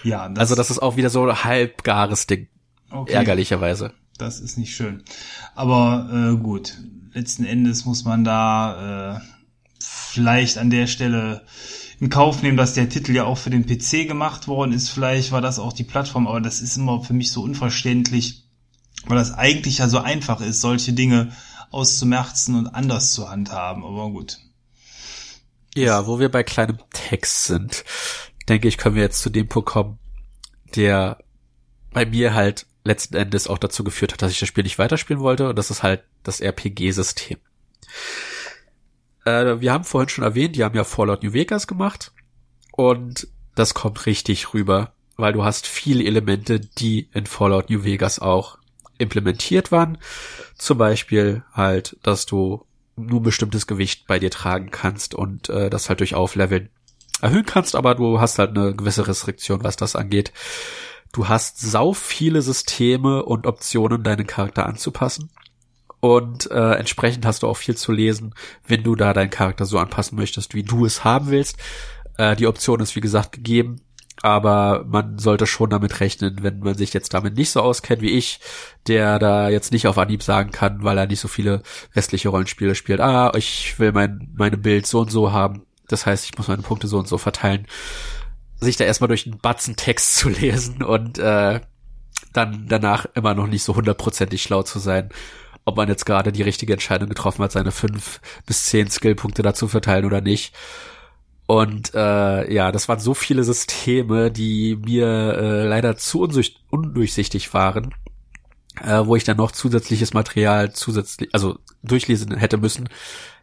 Ja, 0.03 0.29
das 0.29 0.39
also 0.39 0.55
das 0.55 0.69
ist 0.69 0.79
auch 0.79 0.97
wieder 0.97 1.09
so 1.09 1.27
ein 1.27 1.43
halbgares 1.43 2.27
Ding. 2.27 2.47
Okay. 2.91 3.13
Ärgerlicherweise. 3.13 3.93
Das 4.21 4.39
ist 4.39 4.55
nicht 4.55 4.75
schön. 4.75 5.03
Aber 5.55 6.07
äh, 6.13 6.38
gut, 6.38 6.77
letzten 7.12 7.43
Endes 7.43 7.86
muss 7.86 8.05
man 8.05 8.23
da 8.23 9.17
äh, 9.17 9.19
vielleicht 9.79 10.60
an 10.60 10.69
der 10.69 10.86
Stelle 10.86 11.43
in 11.99 12.12
Kauf 12.12 12.43
nehmen, 12.43 12.55
dass 12.55 12.75
der 12.75 12.88
Titel 12.88 13.15
ja 13.15 13.23
auch 13.23 13.39
für 13.39 13.49
den 13.49 13.65
PC 13.65 14.07
gemacht 14.07 14.47
worden 14.47 14.73
ist. 14.73 14.89
Vielleicht 14.89 15.31
war 15.31 15.41
das 15.41 15.57
auch 15.57 15.73
die 15.73 15.84
Plattform, 15.84 16.27
aber 16.27 16.39
das 16.39 16.62
ist 16.62 16.77
immer 16.77 17.03
für 17.03 17.13
mich 17.13 17.31
so 17.31 17.41
unverständlich, 17.41 18.43
weil 19.07 19.17
das 19.17 19.34
eigentlich 19.34 19.79
ja 19.79 19.89
so 19.89 19.97
einfach 19.97 20.39
ist, 20.39 20.62
solche 20.62 20.93
Dinge 20.93 21.31
auszumerzen 21.71 22.53
und 22.53 22.67
anders 22.67 23.13
zu 23.13 23.27
handhaben. 23.27 23.84
Aber 23.84 24.12
gut. 24.12 24.38
Ja, 25.73 26.05
wo 26.05 26.19
wir 26.19 26.29
bei 26.29 26.43
kleinem 26.43 26.77
Text 26.93 27.45
sind, 27.45 27.86
denke 28.47 28.67
ich, 28.67 28.77
können 28.77 28.93
wir 28.93 29.01
jetzt 29.01 29.21
zu 29.21 29.31
dem 29.31 29.47
Punkt 29.47 29.69
kommen, 29.69 29.97
der 30.75 31.17
bei 31.91 32.05
mir 32.05 32.36
halt 32.36 32.67
letzten 32.83 33.15
Endes 33.15 33.47
auch 33.47 33.57
dazu 33.57 33.83
geführt 33.83 34.13
hat, 34.13 34.21
dass 34.21 34.31
ich 34.31 34.39
das 34.39 34.49
Spiel 34.49 34.63
nicht 34.63 34.79
weiterspielen 34.79 35.21
wollte. 35.21 35.49
Und 35.49 35.57
das 35.57 35.71
ist 35.71 35.83
halt 35.83 36.03
das 36.23 36.41
RPG-System. 36.41 37.37
Äh, 39.25 39.59
wir 39.59 39.71
haben 39.71 39.83
vorhin 39.83 40.09
schon 40.09 40.23
erwähnt, 40.23 40.55
die 40.55 40.63
haben 40.63 40.75
ja 40.75 40.83
Fallout 40.83 41.23
New 41.23 41.33
Vegas 41.33 41.67
gemacht. 41.67 42.11
Und 42.71 43.27
das 43.55 43.73
kommt 43.73 44.05
richtig 44.05 44.53
rüber, 44.53 44.93
weil 45.17 45.33
du 45.33 45.43
hast 45.43 45.67
viele 45.67 46.03
Elemente, 46.03 46.59
die 46.59 47.09
in 47.13 47.25
Fallout 47.25 47.69
New 47.69 47.83
Vegas 47.83 48.19
auch 48.19 48.57
implementiert 48.97 49.71
waren. 49.71 49.97
Zum 50.57 50.77
Beispiel 50.77 51.43
halt, 51.53 51.97
dass 52.03 52.25
du 52.25 52.65
nur 52.95 53.19
ein 53.19 53.23
bestimmtes 53.23 53.67
Gewicht 53.67 54.07
bei 54.07 54.19
dir 54.19 54.31
tragen 54.31 54.71
kannst 54.71 55.15
und 55.15 55.49
äh, 55.49 55.69
das 55.69 55.89
halt 55.89 55.99
durch 55.99 56.15
Aufleveln 56.15 56.69
erhöhen 57.21 57.45
kannst, 57.45 57.75
aber 57.75 57.95
du 57.95 58.19
hast 58.19 58.39
halt 58.39 58.57
eine 58.57 58.75
gewisse 58.75 59.07
Restriktion, 59.07 59.63
was 59.63 59.75
das 59.75 59.95
angeht. 59.95 60.31
Du 61.12 61.28
hast 61.28 61.60
sau 61.60 61.93
viele 61.93 62.41
Systeme 62.41 63.24
und 63.24 63.45
Optionen, 63.45 64.04
deinen 64.04 64.28
Charakter 64.28 64.65
anzupassen. 64.65 65.30
Und 66.00 66.50
äh, 66.50 66.74
entsprechend 66.74 67.26
hast 67.26 67.43
du 67.43 67.47
auch 67.47 67.58
viel 67.58 67.76
zu 67.76 67.91
lesen, 67.91 68.34
wenn 68.65 68.84
du 68.84 68.95
da 68.95 69.13
deinen 69.13 69.30
Charakter 69.30 69.65
so 69.65 69.78
anpassen 69.78 70.17
möchtest, 70.17 70.56
wie 70.56 70.63
du 70.63 70.86
es 70.86 71.04
haben 71.04 71.30
willst. 71.30 71.58
Äh, 72.17 72.36
die 72.36 72.47
Option 72.47 72.80
ist, 72.80 72.95
wie 72.95 73.02
gesagt, 73.02 73.34
gegeben. 73.34 73.82
Aber 74.24 74.86
man 74.88 75.17
sollte 75.17 75.47
schon 75.47 75.69
damit 75.69 76.00
rechnen, 76.00 76.38
wenn 76.41 76.60
man 76.60 76.76
sich 76.76 76.93
jetzt 76.93 77.13
damit 77.13 77.36
nicht 77.36 77.50
so 77.50 77.62
auskennt 77.62 78.02
wie 78.02 78.12
ich, 78.12 78.39
der 78.88 79.19
da 79.19 79.50
jetzt 79.50 79.71
nicht 79.71 79.88
auf 79.88 79.97
Anhieb 79.97 80.21
sagen 80.21 80.52
kann, 80.52 80.84
weil 80.84 80.97
er 80.97 81.08
nicht 81.08 81.19
so 81.19 81.28
viele 81.28 81.63
westliche 81.93 82.30
Rollenspiele 82.30 82.76
spielt, 82.76 83.00
ah, 83.00 83.32
ich 83.36 83.80
will 83.80 83.91
mein, 83.91 84.30
meine 84.36 84.58
Bild 84.58 84.86
so 84.86 85.00
und 85.00 85.12
so 85.12 85.32
haben. 85.32 85.63
Das 85.88 86.06
heißt, 86.06 86.26
ich 86.26 86.38
muss 86.38 86.47
meine 86.47 86.62
Punkte 86.62 86.88
so 86.88 87.00
und 87.00 87.08
so 87.08 87.17
verteilen 87.17 87.67
sich 88.62 88.78
da 88.78 88.86
erstmal 88.86 89.08
durch 89.08 89.26
einen 89.26 89.39
Batzen 89.39 89.76
Text 89.76 90.17
zu 90.17 90.30
lesen 90.30 90.84
und 90.84 91.17
äh, 91.19 91.60
dann 92.34 92.67
danach 92.67 93.06
immer 93.15 93.34
noch 93.34 93.47
nicht 93.47 93.63
so 93.63 93.76
hundertprozentig 93.76 94.41
schlau 94.41 94.63
zu 94.63 94.80
sein, 94.80 95.10
ob 95.65 95.78
man 95.78 95.89
jetzt 95.89 96.06
gerade 96.06 96.32
die 96.32 96.43
richtige 96.43 96.74
Entscheidung 96.74 97.10
getroffen 97.10 97.43
hat, 97.43 97.52
seine 97.52 97.71
fünf 97.71 98.21
bis 98.45 98.65
zehn 98.65 98.89
Skillpunkte 98.89 99.41
dazu 99.41 99.67
verteilen 99.67 100.06
oder 100.06 100.21
nicht. 100.21 100.54
Und 101.47 101.93
äh, 101.93 102.54
ja, 102.54 102.71
das 102.71 102.88
waren 102.88 103.00
so 103.00 103.13
viele 103.13 103.43
Systeme, 103.43 104.32
die 104.32 104.78
mir 104.78 105.06
äh, 105.06 105.67
leider 105.67 105.97
zu 105.97 106.28
undurchsichtig 106.69 107.54
waren, 107.54 107.93
äh, 108.82 109.06
wo 109.06 109.15
ich 109.17 109.26
dann 109.26 109.38
noch 109.38 109.52
zusätzliches 109.52 110.13
Material 110.13 110.71
zusätzlich, 110.71 111.30
also 111.34 111.60
durchlesen 111.84 112.36
hätte 112.38 112.58
müssen, 112.58 112.88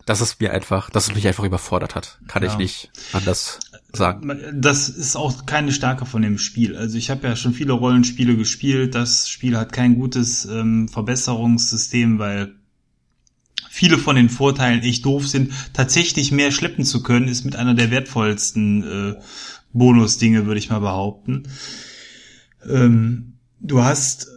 dass 0.07 0.23
es 0.23 0.41
mir 0.41 0.55
einfach, 0.55 0.89
dass 0.89 1.09
es 1.09 1.15
mich 1.15 1.29
einfach 1.29 1.45
überfordert 1.45 1.95
hat. 1.95 2.19
Kann 2.29 2.43
ja. 2.43 2.49
ich 2.49 2.57
nicht 2.57 2.91
anders 3.13 3.61
sagen. 3.93 4.31
Das 4.55 4.89
ist 4.89 5.17
auch 5.17 5.47
keine 5.47 5.73
Stärke 5.73 6.07
von 6.07 6.23
dem 6.23 6.39
Spiel. 6.39 6.77
Also 6.77 6.99
ich 6.99 7.11
habe 7.11 7.27
ja 7.27 7.37
schon 7.37 7.55
viele 7.55 7.73
Rollenspiele 7.73 8.37
gespielt. 8.37 8.95
Das 8.95 9.29
Spiel 9.29 9.57
hat 9.57 9.73
kein 9.73 9.95
gutes 9.97 10.45
ähm, 10.45 10.89
Verbesserungssystem, 10.89 12.19
weil 12.19 12.55
viele 13.71 13.99
von 13.99 14.17
den 14.17 14.29
Vorteilen 14.29 14.83
echt 14.83 15.05
doof 15.05 15.27
sind. 15.27 15.53
Tatsächlich 15.73 16.33
mehr 16.33 16.51
schleppen 16.51 16.85
zu 16.85 17.03
können, 17.03 17.29
ist 17.29 17.45
mit 17.45 17.57
einer 17.57 17.75
der 17.75 17.91
wertvollsten 17.91 18.83
äh, 18.83 19.15
Bonusdinge, 19.73 20.47
würde 20.47 20.59
ich 20.59 20.71
mal 20.71 20.81
behaupten. 20.81 21.45
Ähm, 22.69 23.35
du 23.61 23.83
hast 23.83 24.29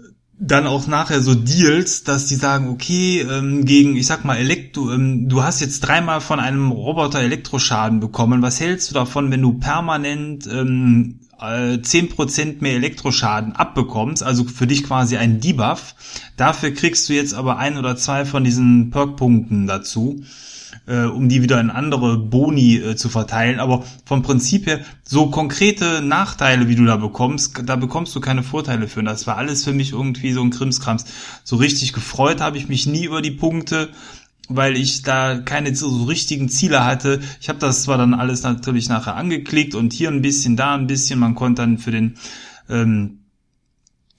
dann 0.43 0.65
auch 0.65 0.87
nachher 0.87 1.21
so 1.21 1.35
Deals, 1.35 2.03
dass 2.03 2.25
die 2.25 2.35
sagen, 2.35 2.69
okay, 2.69 3.21
ähm, 3.21 3.63
gegen, 3.63 3.95
ich 3.95 4.07
sag 4.07 4.25
mal, 4.25 4.37
Elektro, 4.37 4.91
ähm, 4.91 5.29
du 5.29 5.43
hast 5.43 5.61
jetzt 5.61 5.81
dreimal 5.81 6.19
von 6.19 6.39
einem 6.39 6.71
Roboter 6.71 7.19
Elektroschaden 7.19 7.99
bekommen. 7.99 8.41
Was 8.41 8.59
hältst 8.59 8.89
du 8.89 8.95
davon, 8.95 9.29
wenn 9.29 9.43
du 9.43 9.53
permanent 9.53 10.47
ähm, 10.47 11.19
äh, 11.39 11.77
10% 11.77 12.55
mehr 12.59 12.73
Elektroschaden 12.73 13.55
abbekommst, 13.55 14.23
also 14.23 14.43
für 14.45 14.65
dich 14.65 14.83
quasi 14.83 15.15
ein 15.17 15.39
Debuff. 15.39 15.93
Dafür 16.37 16.71
kriegst 16.71 17.07
du 17.07 17.13
jetzt 17.13 17.35
aber 17.35 17.57
ein 17.57 17.77
oder 17.77 17.95
zwei 17.95 18.25
von 18.25 18.43
diesen 18.43 18.89
Perk-Punkten 18.89 19.67
dazu 19.67 20.23
äh, 20.91 21.05
um 21.05 21.29
die 21.29 21.41
wieder 21.41 21.59
in 21.61 21.69
andere 21.69 22.17
Boni 22.17 22.75
äh, 22.75 22.95
zu 22.97 23.07
verteilen. 23.07 23.59
Aber 23.59 23.83
vom 24.05 24.23
Prinzip 24.23 24.67
her, 24.67 24.81
so 25.03 25.27
konkrete 25.27 26.01
Nachteile, 26.01 26.67
wie 26.67 26.75
du 26.75 26.83
da 26.83 26.97
bekommst, 26.97 27.61
da 27.65 27.77
bekommst 27.77 28.13
du 28.15 28.19
keine 28.19 28.43
Vorteile 28.43 28.89
für. 28.89 28.99
Und 28.99 29.05
das 29.05 29.25
war 29.25 29.37
alles 29.37 29.63
für 29.63 29.73
mich 29.73 29.93
irgendwie 29.93 30.33
so 30.33 30.41
ein 30.41 30.49
Krimskrams. 30.49 31.05
So 31.45 31.55
richtig 31.55 31.93
gefreut 31.93 32.41
habe 32.41 32.57
ich 32.57 32.67
mich 32.67 32.85
nie 32.85 33.05
über 33.05 33.21
die 33.21 33.31
Punkte 33.31 33.89
weil 34.53 34.75
ich 34.75 35.01
da 35.01 35.37
keine 35.37 35.73
so, 35.73 36.03
richtigen 36.03 36.49
Ziele 36.49 36.83
hatte. 36.83 37.21
Ich 37.39 37.47
habe 37.47 37.59
das 37.59 37.83
zwar 37.83 37.97
dann 37.97 38.13
alles 38.13 38.43
natürlich 38.43 38.89
nachher 38.89 39.15
angeklickt 39.15 39.75
und 39.75 39.93
hier 39.93 40.09
ein 40.09 40.21
bisschen, 40.21 40.57
da 40.57 40.75
ein 40.75 40.87
bisschen. 40.87 41.19
Man 41.19 41.35
konnte 41.35 41.61
dann 41.61 41.77
für 41.77 41.91
den 41.91 42.17
ähm, 42.67 43.20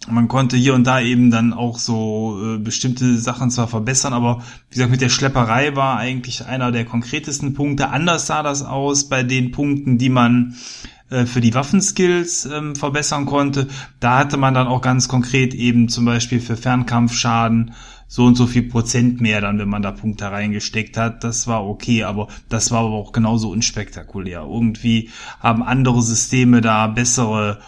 man 0.09 0.29
konnte 0.29 0.57
hier 0.57 0.75
und 0.75 0.87
da 0.87 1.01
eben 1.01 1.31
dann 1.31 1.53
auch 1.53 1.79
so 1.79 2.39
äh, 2.43 2.59
bestimmte 2.59 3.17
Sachen 3.19 3.51
zwar 3.51 3.69
verbessern, 3.69 4.13
aber 4.13 4.43
wie 4.69 4.75
gesagt, 4.75 4.91
mit 4.91 5.01
der 5.01 5.09
Schlepperei 5.09 5.77
war 5.77 5.99
eigentlich 5.99 6.47
einer 6.47 6.73
der 6.73 6.85
konkretesten 6.85 7.55
Punkte. 7.55 7.91
Anders 7.91 8.27
sah 8.27 8.43
das 8.43 8.63
aus 8.63 9.09
bei 9.09 9.23
den 9.23 9.53
Punkten, 9.53 9.99
die 9.99 10.09
man 10.09 10.57
äh, 11.11 11.27
für 11.27 11.41
die 11.41 11.55
Waffenskills 11.55 12.47
ähm, 12.47 12.75
verbessern 12.75 13.27
konnte. 13.27 13.69
Da 14.01 14.19
hatte 14.19 14.39
man 14.39 14.55
dann 14.55 14.67
auch 14.67 14.81
ganz 14.81 15.09
konkret 15.09 15.55
eben 15.55 15.89
zum 15.89 16.05
Beispiel 16.05 16.41
für 16.41 16.57
Fernkampfschaden 16.57 17.75
so 18.09 18.27
und 18.27 18.35
so 18.35 18.47
viel 18.47 18.65
Prozent 18.65 19.21
mehr 19.21 19.41
dann, 19.41 19.59
wenn 19.59 19.69
man 19.69 19.83
da 19.83 19.91
Punkte 19.91 20.31
reingesteckt 20.31 20.97
hat. 20.97 21.25
Das 21.25 21.47
war 21.47 21.67
okay, 21.67 22.05
aber 22.05 22.29
das 22.49 22.71
war 22.71 22.81
aber 22.81 22.95
auch 22.95 23.13
genauso 23.13 23.51
unspektakulär. 23.51 24.41
Irgendwie 24.41 25.11
haben 25.41 25.63
andere 25.63 26.03
Systeme 26.03 26.61
da 26.61 26.89
bessere 26.89 27.61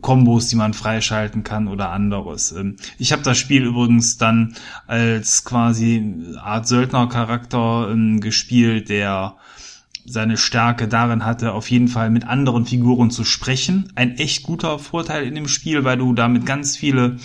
Kombos, 0.00 0.48
die 0.48 0.56
man 0.56 0.74
freischalten 0.74 1.44
kann 1.44 1.68
oder 1.68 1.90
anderes. 1.90 2.52
Ähm, 2.52 2.76
ich 2.98 3.12
habe 3.12 3.22
das 3.22 3.38
Spiel 3.38 3.64
übrigens 3.64 4.18
dann 4.18 4.54
als 4.86 5.44
quasi 5.44 6.36
Art 6.42 6.66
Söldnercharakter 6.66 7.90
ähm, 7.90 8.20
gespielt, 8.20 8.88
der 8.88 9.36
seine 10.06 10.36
Stärke 10.36 10.86
darin 10.86 11.24
hatte, 11.24 11.52
auf 11.52 11.70
jeden 11.70 11.88
Fall 11.88 12.10
mit 12.10 12.26
anderen 12.26 12.66
Figuren 12.66 13.10
zu 13.10 13.24
sprechen. 13.24 13.90
Ein 13.94 14.16
echt 14.16 14.42
guter 14.42 14.78
Vorteil 14.78 15.26
in 15.26 15.34
dem 15.34 15.48
Spiel, 15.48 15.84
weil 15.84 15.96
du 15.96 16.12
damit 16.12 16.44
ganz 16.44 16.76
viele 16.76 17.16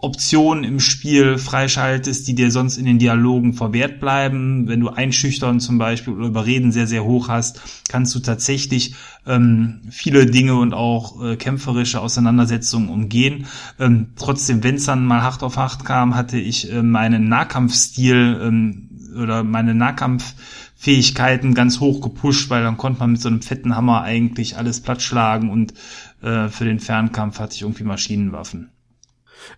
Optionen 0.00 0.64
im 0.64 0.78
Spiel 0.78 1.38
freischaltest, 1.38 2.28
die 2.28 2.34
dir 2.34 2.50
sonst 2.50 2.76
in 2.76 2.84
den 2.84 2.98
Dialogen 2.98 3.52
verwehrt 3.52 3.98
bleiben. 3.98 4.68
Wenn 4.68 4.80
du 4.80 4.90
Einschüchtern 4.90 5.58
zum 5.58 5.78
Beispiel 5.78 6.12
oder 6.14 6.28
Überreden 6.28 6.70
sehr, 6.70 6.86
sehr 6.86 7.04
hoch 7.04 7.28
hast, 7.28 7.60
kannst 7.88 8.14
du 8.14 8.20
tatsächlich 8.20 8.94
ähm, 9.26 9.80
viele 9.90 10.26
Dinge 10.26 10.54
und 10.54 10.72
auch 10.72 11.24
äh, 11.24 11.36
kämpferische 11.36 12.00
Auseinandersetzungen 12.00 12.88
umgehen. 12.90 13.46
Ähm, 13.80 14.08
trotzdem, 14.16 14.62
wenn 14.62 14.76
es 14.76 14.84
dann 14.84 15.04
mal 15.04 15.22
hart 15.22 15.42
auf 15.42 15.56
hart 15.56 15.84
kam, 15.84 16.14
hatte 16.14 16.38
ich 16.38 16.72
äh, 16.72 16.82
meinen 16.82 17.28
Nahkampfstil 17.28 18.40
ähm, 18.42 18.88
oder 19.20 19.42
meine 19.42 19.74
Nahkampffähigkeiten 19.74 21.54
ganz 21.54 21.80
hoch 21.80 22.00
gepusht, 22.00 22.50
weil 22.50 22.62
dann 22.62 22.76
konnte 22.76 23.00
man 23.00 23.12
mit 23.12 23.20
so 23.20 23.28
einem 23.28 23.42
fetten 23.42 23.74
Hammer 23.74 24.02
eigentlich 24.02 24.56
alles 24.56 24.80
plattschlagen 24.80 25.50
und 25.50 25.74
äh, 26.22 26.48
für 26.48 26.64
den 26.64 26.78
Fernkampf 26.78 27.40
hatte 27.40 27.54
ich 27.56 27.62
irgendwie 27.62 27.84
Maschinenwaffen. 27.84 28.70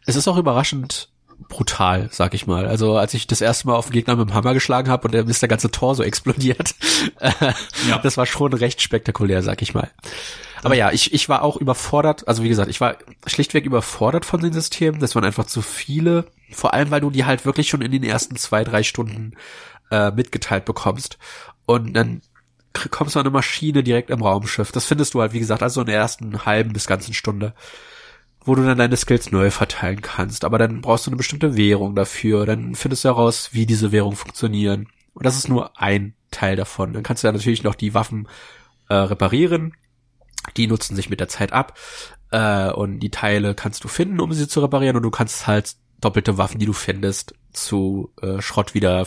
Es 0.06 0.16
ist 0.16 0.28
auch 0.28 0.36
überraschend 0.36 1.08
brutal, 1.48 2.08
sag 2.12 2.34
ich 2.34 2.46
mal. 2.46 2.66
Also 2.66 2.96
als 2.96 3.14
ich 3.14 3.26
das 3.26 3.40
erste 3.40 3.66
Mal 3.66 3.74
auf 3.74 3.86
den 3.86 3.92
Gegner 3.92 4.16
mit 4.16 4.28
dem 4.28 4.34
Hammer 4.34 4.54
geschlagen 4.54 4.90
habe 4.90 5.08
und 5.08 5.14
dann 5.14 5.28
ist 5.28 5.42
der 5.42 5.48
ganze 5.48 5.70
Tor 5.70 5.94
so 5.94 6.02
explodiert, 6.02 6.74
ja. 7.88 7.98
das 7.98 8.16
war 8.16 8.26
schon 8.26 8.52
recht 8.52 8.82
spektakulär, 8.82 9.42
sag 9.42 9.62
ich 9.62 9.74
mal. 9.74 9.90
Aber 10.62 10.74
ja, 10.74 10.92
ich, 10.92 11.14
ich 11.14 11.28
war 11.28 11.42
auch 11.42 11.56
überfordert, 11.56 12.28
also 12.28 12.42
wie 12.42 12.48
gesagt, 12.48 12.68
ich 12.68 12.80
war 12.80 12.96
schlichtweg 13.26 13.64
überfordert 13.64 14.26
von 14.26 14.40
den 14.40 14.52
Systemen. 14.52 15.00
Das 15.00 15.14
waren 15.14 15.24
einfach 15.24 15.46
zu 15.46 15.62
viele, 15.62 16.26
vor 16.50 16.74
allem 16.74 16.90
weil 16.90 17.00
du 17.00 17.10
die 17.10 17.24
halt 17.24 17.46
wirklich 17.46 17.68
schon 17.68 17.80
in 17.80 17.92
den 17.92 18.04
ersten 18.04 18.36
zwei, 18.36 18.62
drei 18.62 18.82
Stunden 18.82 19.32
äh, 19.90 20.10
mitgeteilt 20.10 20.66
bekommst. 20.66 21.18
Und 21.64 21.94
dann 21.94 22.20
kommst 22.90 23.14
du 23.14 23.20
an 23.20 23.26
eine 23.26 23.32
Maschine 23.32 23.82
direkt 23.82 24.10
im 24.10 24.22
Raumschiff. 24.22 24.70
Das 24.72 24.84
findest 24.84 25.14
du 25.14 25.20
halt, 25.20 25.32
wie 25.32 25.40
gesagt, 25.40 25.62
also 25.62 25.80
in 25.80 25.86
der 25.86 25.96
ersten 25.96 26.44
halben 26.44 26.72
bis 26.72 26.86
ganzen 26.86 27.14
Stunde 27.14 27.54
wo 28.44 28.54
du 28.54 28.64
dann 28.64 28.78
deine 28.78 28.96
Skills 28.96 29.32
neu 29.32 29.50
verteilen 29.50 30.00
kannst. 30.00 30.44
Aber 30.44 30.58
dann 30.58 30.80
brauchst 30.80 31.06
du 31.06 31.10
eine 31.10 31.16
bestimmte 31.16 31.56
Währung 31.56 31.94
dafür. 31.94 32.46
Dann 32.46 32.74
findest 32.74 33.04
du 33.04 33.08
heraus, 33.08 33.50
wie 33.52 33.66
diese 33.66 33.92
Währungen 33.92 34.16
funktionieren. 34.16 34.88
Und 35.12 35.26
das 35.26 35.36
ist 35.36 35.48
nur 35.48 35.78
ein 35.80 36.14
Teil 36.30 36.56
davon. 36.56 36.92
Dann 36.92 37.02
kannst 37.02 37.22
du 37.22 37.28
ja 37.28 37.32
natürlich 37.32 37.62
noch 37.62 37.74
die 37.74 37.94
Waffen 37.94 38.28
äh, 38.88 38.94
reparieren. 38.94 39.74
Die 40.56 40.66
nutzen 40.66 40.96
sich 40.96 41.10
mit 41.10 41.20
der 41.20 41.28
Zeit 41.28 41.52
ab. 41.52 41.76
Äh, 42.30 42.70
und 42.70 43.00
die 43.00 43.10
Teile 43.10 43.54
kannst 43.54 43.84
du 43.84 43.88
finden, 43.88 44.20
um 44.20 44.32
sie 44.32 44.48
zu 44.48 44.60
reparieren. 44.60 44.96
Und 44.96 45.02
du 45.02 45.10
kannst 45.10 45.46
halt 45.46 45.76
doppelte 46.00 46.38
Waffen, 46.38 46.58
die 46.58 46.66
du 46.66 46.72
findest, 46.72 47.34
zu 47.52 48.12
äh, 48.22 48.40
Schrott 48.40 48.72
wieder 48.74 49.06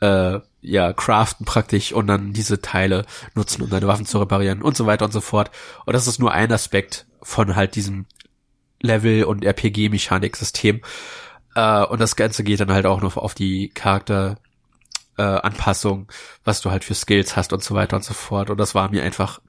äh, 0.00 0.40
ja, 0.62 0.92
craften 0.92 1.44
praktisch 1.44 1.92
und 1.92 2.06
dann 2.06 2.32
diese 2.32 2.62
Teile 2.62 3.04
nutzen, 3.34 3.62
um 3.62 3.68
deine 3.68 3.86
Waffen 3.86 4.06
zu 4.06 4.18
reparieren 4.18 4.62
und 4.62 4.76
so 4.76 4.86
weiter 4.86 5.04
und 5.04 5.12
so 5.12 5.20
fort. 5.20 5.50
Und 5.84 5.92
das 5.92 6.06
ist 6.06 6.18
nur 6.18 6.32
ein 6.32 6.52
Aspekt 6.52 7.06
von 7.22 7.56
halt 7.56 7.76
diesem 7.76 8.06
Level- 8.80 9.24
und 9.24 9.44
RPG-Mechanik-System. 9.44 10.82
Äh, 11.54 11.84
und 11.84 12.00
das 12.00 12.16
Ganze 12.16 12.44
geht 12.44 12.60
dann 12.60 12.72
halt 12.72 12.86
auch 12.86 13.00
noch 13.00 13.16
auf 13.16 13.34
die 13.34 13.68
Charakter 13.68 14.38
äh, 15.18 15.22
Anpassung, 15.22 16.10
was 16.44 16.60
du 16.60 16.70
halt 16.70 16.84
für 16.84 16.94
Skills 16.94 17.36
hast 17.36 17.52
und 17.52 17.62
so 17.62 17.74
weiter 17.74 17.96
und 17.96 18.04
so 18.04 18.14
fort. 18.14 18.50
Und 18.50 18.58
das 18.58 18.74
war 18.74 18.90
mir 18.90 19.02
einfach 19.02 19.40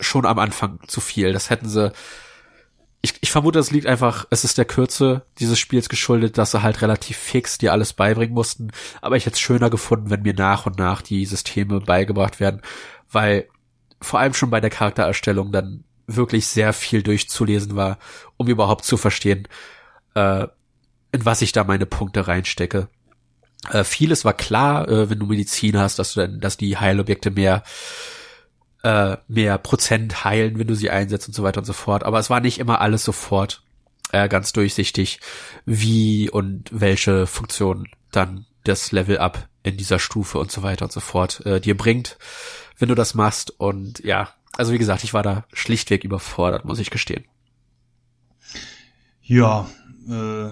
schon 0.00 0.26
am 0.26 0.38
Anfang 0.38 0.80
zu 0.86 1.00
viel. 1.00 1.32
Das 1.32 1.50
hätten 1.50 1.68
sie. 1.68 1.92
Ich, 3.02 3.14
ich 3.20 3.30
vermute, 3.30 3.58
es 3.58 3.70
liegt 3.70 3.86
einfach, 3.86 4.26
es 4.30 4.42
ist 4.42 4.58
der 4.58 4.64
Kürze 4.64 5.26
dieses 5.38 5.58
Spiels 5.58 5.88
geschuldet, 5.88 6.38
dass 6.38 6.50
sie 6.50 6.62
halt 6.62 6.82
relativ 6.82 7.16
fix 7.16 7.56
dir 7.56 7.72
alles 7.72 7.92
beibringen 7.92 8.34
mussten. 8.34 8.72
Aber 9.00 9.16
ich 9.16 9.26
hätte 9.26 9.34
es 9.34 9.40
schöner 9.40 9.70
gefunden, 9.70 10.10
wenn 10.10 10.22
mir 10.22 10.34
nach 10.34 10.66
und 10.66 10.78
nach 10.78 11.02
die 11.02 11.24
Systeme 11.24 11.80
beigebracht 11.80 12.40
werden, 12.40 12.62
weil 13.10 13.48
vor 14.00 14.18
allem 14.18 14.34
schon 14.34 14.50
bei 14.50 14.60
der 14.60 14.70
Charaktererstellung 14.70 15.52
dann 15.52 15.84
wirklich 16.06 16.46
sehr 16.46 16.72
viel 16.72 17.02
durchzulesen 17.02 17.76
war, 17.76 17.98
um 18.36 18.48
überhaupt 18.48 18.84
zu 18.84 18.96
verstehen, 18.96 19.48
äh, 20.14 20.46
in 21.12 21.24
was 21.24 21.42
ich 21.42 21.52
da 21.52 21.64
meine 21.64 21.86
Punkte 21.86 22.28
reinstecke. 22.28 22.88
Äh, 23.70 23.84
vieles 23.84 24.24
war 24.24 24.34
klar, 24.34 24.88
äh, 24.88 25.10
wenn 25.10 25.18
du 25.18 25.26
Medizin 25.26 25.78
hast, 25.78 25.98
dass 25.98 26.14
du 26.14 26.20
dann, 26.20 26.40
dass 26.40 26.56
die 26.56 26.76
Heilobjekte 26.76 27.30
mehr 27.30 27.62
äh, 28.82 29.16
mehr 29.26 29.58
Prozent 29.58 30.24
heilen, 30.24 30.58
wenn 30.58 30.68
du 30.68 30.76
sie 30.76 30.90
einsetzt 30.90 31.26
und 31.26 31.34
so 31.34 31.42
weiter 31.42 31.58
und 31.58 31.64
so 31.64 31.72
fort. 31.72 32.04
Aber 32.04 32.18
es 32.18 32.30
war 32.30 32.40
nicht 32.40 32.58
immer 32.58 32.80
alles 32.80 33.04
sofort 33.04 33.62
äh, 34.12 34.28
ganz 34.28 34.52
durchsichtig, 34.52 35.18
wie 35.64 36.30
und 36.30 36.68
welche 36.70 37.26
Funktion 37.26 37.88
dann 38.12 38.46
das 38.64 38.92
Level 38.92 39.18
Up 39.18 39.48
in 39.62 39.76
dieser 39.76 39.98
Stufe 39.98 40.38
und 40.38 40.52
so 40.52 40.62
weiter 40.62 40.84
und 40.84 40.92
so 40.92 41.00
fort 41.00 41.44
äh, 41.44 41.60
dir 41.60 41.76
bringt, 41.76 42.18
wenn 42.78 42.88
du 42.88 42.94
das 42.94 43.14
machst. 43.14 43.50
Und 43.58 44.04
ja, 44.04 44.28
also 44.56 44.72
wie 44.72 44.78
gesagt, 44.78 45.04
ich 45.04 45.14
war 45.14 45.22
da 45.22 45.44
schlichtweg 45.52 46.04
überfordert, 46.04 46.64
muss 46.64 46.78
ich 46.78 46.90
gestehen. 46.90 47.24
Ja, 49.22 49.68
äh, 50.08 50.50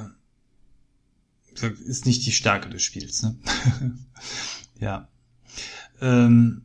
ist 1.86 2.06
nicht 2.06 2.26
die 2.26 2.32
Stärke 2.32 2.68
des 2.68 2.82
Spiels, 2.82 3.22
ne? 3.22 3.36
ja. 4.80 5.08
Ähm, 6.00 6.62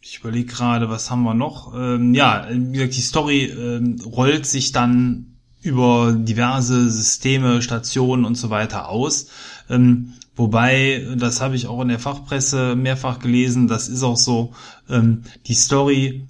ich 0.00 0.18
überlege 0.18 0.52
gerade, 0.52 0.90
was 0.90 1.10
haben 1.10 1.22
wir 1.22 1.34
noch? 1.34 1.74
Ähm, 1.74 2.12
ja, 2.12 2.46
wie 2.50 2.72
gesagt, 2.72 2.96
die 2.96 3.00
Story 3.00 3.44
ähm, 3.44 3.98
rollt 4.04 4.44
sich 4.46 4.72
dann 4.72 5.34
über 5.62 6.12
diverse 6.12 6.90
Systeme, 6.90 7.62
Stationen 7.62 8.26
und 8.26 8.34
so 8.34 8.50
weiter 8.50 8.90
aus. 8.90 9.28
Ähm, 9.70 10.12
Wobei, 10.36 11.06
das 11.16 11.40
habe 11.40 11.54
ich 11.56 11.66
auch 11.66 11.80
in 11.80 11.88
der 11.88 11.98
Fachpresse 11.98 12.74
mehrfach 12.74 13.20
gelesen, 13.20 13.68
das 13.68 13.88
ist 13.88 14.02
auch 14.02 14.16
so, 14.16 14.52
ähm, 14.88 15.22
die 15.46 15.54
Story 15.54 16.26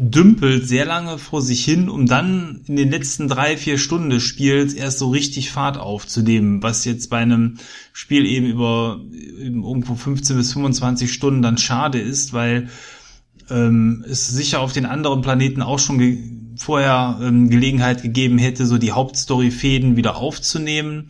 dümpelt 0.00 0.68
sehr 0.68 0.84
lange 0.84 1.18
vor 1.18 1.42
sich 1.42 1.64
hin, 1.64 1.88
um 1.88 2.06
dann 2.06 2.60
in 2.68 2.76
den 2.76 2.88
letzten 2.88 3.26
drei, 3.26 3.56
vier 3.56 3.78
Stunden 3.78 4.10
des 4.10 4.22
Spiels 4.22 4.72
erst 4.74 5.00
so 5.00 5.10
richtig 5.10 5.50
Fahrt 5.50 5.76
aufzunehmen, 5.76 6.62
was 6.62 6.84
jetzt 6.84 7.10
bei 7.10 7.18
einem 7.18 7.58
Spiel 7.92 8.24
eben 8.24 8.46
über 8.46 9.00
eben 9.10 9.64
irgendwo 9.64 9.96
15 9.96 10.36
bis 10.36 10.52
25 10.52 11.12
Stunden 11.12 11.42
dann 11.42 11.58
schade 11.58 11.98
ist, 11.98 12.32
weil 12.32 12.68
ähm, 13.50 14.04
es 14.08 14.28
sicher 14.28 14.60
auf 14.60 14.72
den 14.72 14.86
anderen 14.86 15.20
Planeten 15.20 15.62
auch 15.62 15.80
schon 15.80 15.98
ge 15.98 16.18
vorher 16.56 17.20
ähm, 17.22 17.50
Gelegenheit 17.50 18.02
gegeben 18.02 18.36
hätte, 18.36 18.66
so 18.66 18.78
die 18.78 18.90
Hauptstory-Fäden 18.90 19.96
wieder 19.96 20.16
aufzunehmen. 20.16 21.08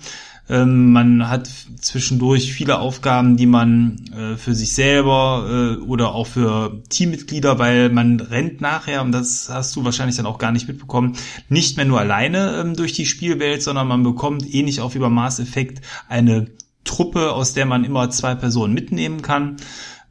Ähm, 0.48 0.92
man 0.92 1.28
hat 1.28 1.50
zwischendurch 1.80 2.52
viele 2.52 2.78
Aufgaben, 2.78 3.36
die 3.36 3.46
man 3.46 3.96
äh, 4.16 4.36
für 4.36 4.54
sich 4.54 4.74
selber 4.74 5.76
äh, 5.78 5.82
oder 5.82 6.14
auch 6.14 6.26
für 6.26 6.82
Teammitglieder, 6.88 7.58
weil 7.58 7.90
man 7.90 8.20
rennt 8.20 8.60
nachher, 8.60 9.02
und 9.02 9.12
das 9.12 9.48
hast 9.50 9.76
du 9.76 9.84
wahrscheinlich 9.84 10.16
dann 10.16 10.26
auch 10.26 10.38
gar 10.38 10.52
nicht 10.52 10.66
mitbekommen, 10.66 11.16
nicht 11.48 11.76
mehr 11.76 11.86
nur 11.86 12.00
alleine 12.00 12.60
ähm, 12.60 12.76
durch 12.76 12.92
die 12.92 13.06
Spielwelt, 13.06 13.62
sondern 13.62 13.88
man 13.88 14.02
bekommt 14.02 14.52
ähnlich 14.52 14.80
auch 14.80 14.94
wie 14.94 14.98
beim 14.98 15.14
Mass 15.14 15.38
Effect 15.38 15.82
eine 16.08 16.46
Truppe, 16.84 17.32
aus 17.32 17.52
der 17.52 17.66
man 17.66 17.84
immer 17.84 18.08
zwei 18.10 18.34
Personen 18.34 18.72
mitnehmen 18.72 19.20
kann. 19.20 19.56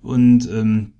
Und 0.03 0.47
ähm, 0.49 0.93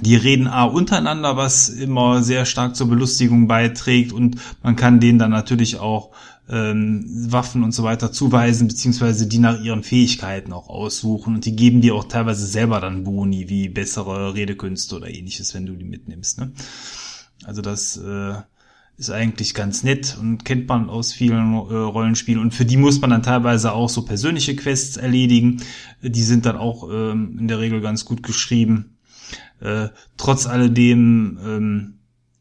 die 0.00 0.16
reden 0.16 0.46
A 0.46 0.64
untereinander, 0.64 1.36
was 1.36 1.68
immer 1.68 2.22
sehr 2.22 2.44
stark 2.44 2.76
zur 2.76 2.88
Belustigung 2.88 3.48
beiträgt 3.48 4.12
und 4.12 4.36
man 4.62 4.76
kann 4.76 5.00
denen 5.00 5.18
dann 5.18 5.30
natürlich 5.30 5.78
auch 5.78 6.10
ähm, 6.48 7.04
Waffen 7.30 7.62
und 7.62 7.72
so 7.72 7.84
weiter 7.84 8.10
zuweisen, 8.12 8.68
beziehungsweise 8.68 9.26
die 9.28 9.38
nach 9.38 9.62
ihren 9.62 9.82
Fähigkeiten 9.82 10.52
auch 10.52 10.68
aussuchen 10.68 11.36
und 11.36 11.44
die 11.44 11.54
geben 11.54 11.80
dir 11.80 11.94
auch 11.94 12.04
teilweise 12.04 12.46
selber 12.46 12.80
dann 12.80 13.04
Boni, 13.04 13.48
wie 13.48 13.68
bessere 13.68 14.34
Redekünste 14.34 14.96
oder 14.96 15.08
ähnliches, 15.08 15.54
wenn 15.54 15.66
du 15.66 15.74
die 15.74 15.84
mitnimmst. 15.84 16.40
Ne? 16.40 16.52
Also 17.44 17.62
das 17.62 17.96
äh, 17.96 18.34
ist 18.96 19.10
eigentlich 19.10 19.54
ganz 19.54 19.82
nett 19.82 20.18
und 20.20 20.44
kennt 20.44 20.68
man 20.68 20.90
aus 20.90 21.12
vielen 21.12 21.54
äh, 21.54 21.74
Rollenspielen 21.74 22.40
und 22.40 22.52
für 22.52 22.64
die 22.64 22.76
muss 22.76 23.00
man 23.00 23.10
dann 23.10 23.22
teilweise 23.22 23.72
auch 23.72 23.88
so 23.88 24.04
persönliche 24.04 24.56
Quests 24.56 24.96
erledigen. 24.96 25.62
Die 26.02 26.22
sind 26.22 26.46
dann 26.46 26.56
auch 26.56 26.88
ähm, 26.90 27.38
in 27.38 27.48
der 27.48 27.60
Regel 27.60 27.80
ganz 27.80 28.04
gut 28.04 28.22
geschrieben. 28.22 28.96
Äh, 29.60 29.88
trotz 30.16 30.46
alledem 30.46 31.38
ähm, 31.44 32.00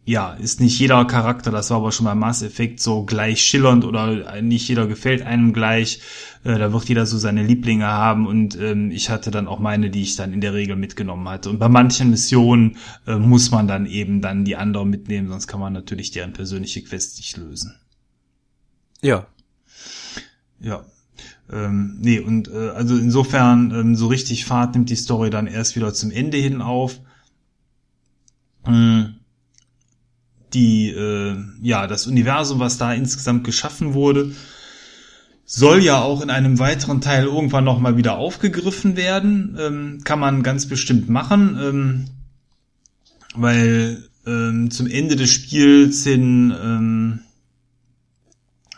ja, 0.09 0.33
ist 0.33 0.59
nicht 0.59 0.79
jeder 0.79 1.05
Charakter, 1.05 1.51
das 1.51 1.69
war 1.69 1.77
aber 1.77 1.91
schon 1.91 2.07
beim 2.07 2.17
Mass 2.17 2.41
Effect 2.41 2.79
so 2.79 3.03
gleich 3.05 3.43
schillernd 3.43 3.85
oder 3.85 4.41
nicht 4.41 4.67
jeder 4.67 4.87
gefällt 4.87 5.21
einem 5.21 5.53
gleich. 5.53 6.01
Äh, 6.43 6.57
da 6.57 6.73
wird 6.73 6.85
jeder 6.85 7.05
so 7.05 7.19
seine 7.19 7.43
Lieblinge 7.43 7.85
haben 7.85 8.25
und 8.25 8.59
ähm, 8.59 8.89
ich 8.89 9.11
hatte 9.11 9.29
dann 9.29 9.47
auch 9.47 9.59
meine, 9.59 9.91
die 9.91 10.01
ich 10.01 10.15
dann 10.15 10.33
in 10.33 10.41
der 10.41 10.55
Regel 10.55 10.75
mitgenommen 10.75 11.29
hatte. 11.29 11.51
Und 11.51 11.59
bei 11.59 11.69
manchen 11.69 12.09
Missionen 12.09 12.77
äh, 13.05 13.17
muss 13.17 13.51
man 13.51 13.67
dann 13.67 13.85
eben 13.85 14.19
dann 14.19 14.45
die 14.45 14.55
anderen 14.55 14.89
mitnehmen, 14.89 15.27
sonst 15.27 15.45
kann 15.45 15.59
man 15.59 15.73
natürlich 15.73 16.09
deren 16.09 16.33
persönliche 16.33 16.81
Quest 16.81 17.17
nicht 17.17 17.37
lösen. 17.37 17.75
Ja. 19.01 19.27
Ja. 20.59 20.85
Ähm, 21.51 21.97
nee, 21.99 22.19
und 22.19 22.47
äh, 22.47 22.69
also 22.69 22.95
insofern 22.95 23.71
ähm, 23.71 23.95
so 23.95 24.07
richtig 24.07 24.45
Fahrt 24.45 24.75
nimmt 24.75 24.89
die 24.89 24.95
Story 24.95 25.29
dann 25.29 25.47
erst 25.47 25.75
wieder 25.75 25.93
zum 25.93 26.11
Ende 26.11 26.37
hin 26.37 26.61
auf. 26.61 26.99
Ähm, 28.67 29.15
die, 30.53 30.89
äh, 30.89 31.37
ja, 31.61 31.87
das 31.87 32.07
Universum, 32.07 32.59
was 32.59 32.77
da 32.77 32.93
insgesamt 32.93 33.43
geschaffen 33.43 33.93
wurde, 33.93 34.31
soll 35.45 35.83
ja 35.83 36.01
auch 36.01 36.21
in 36.21 36.29
einem 36.29 36.59
weiteren 36.59 37.01
Teil 37.01 37.25
irgendwann 37.25 37.63
nochmal 37.63 37.97
wieder 37.97 38.17
aufgegriffen 38.17 38.95
werden. 38.95 39.57
Ähm, 39.59 40.01
kann 40.03 40.19
man 40.19 40.43
ganz 40.43 40.67
bestimmt 40.67 41.09
machen, 41.09 41.57
ähm, 41.59 42.05
weil 43.33 44.07
ähm, 44.27 44.69
zum 44.69 44.85
Ende 44.85 45.15
des 45.15 45.31
Spiels 45.31 46.03
hin, 46.03 46.53
ähm, 46.63 47.19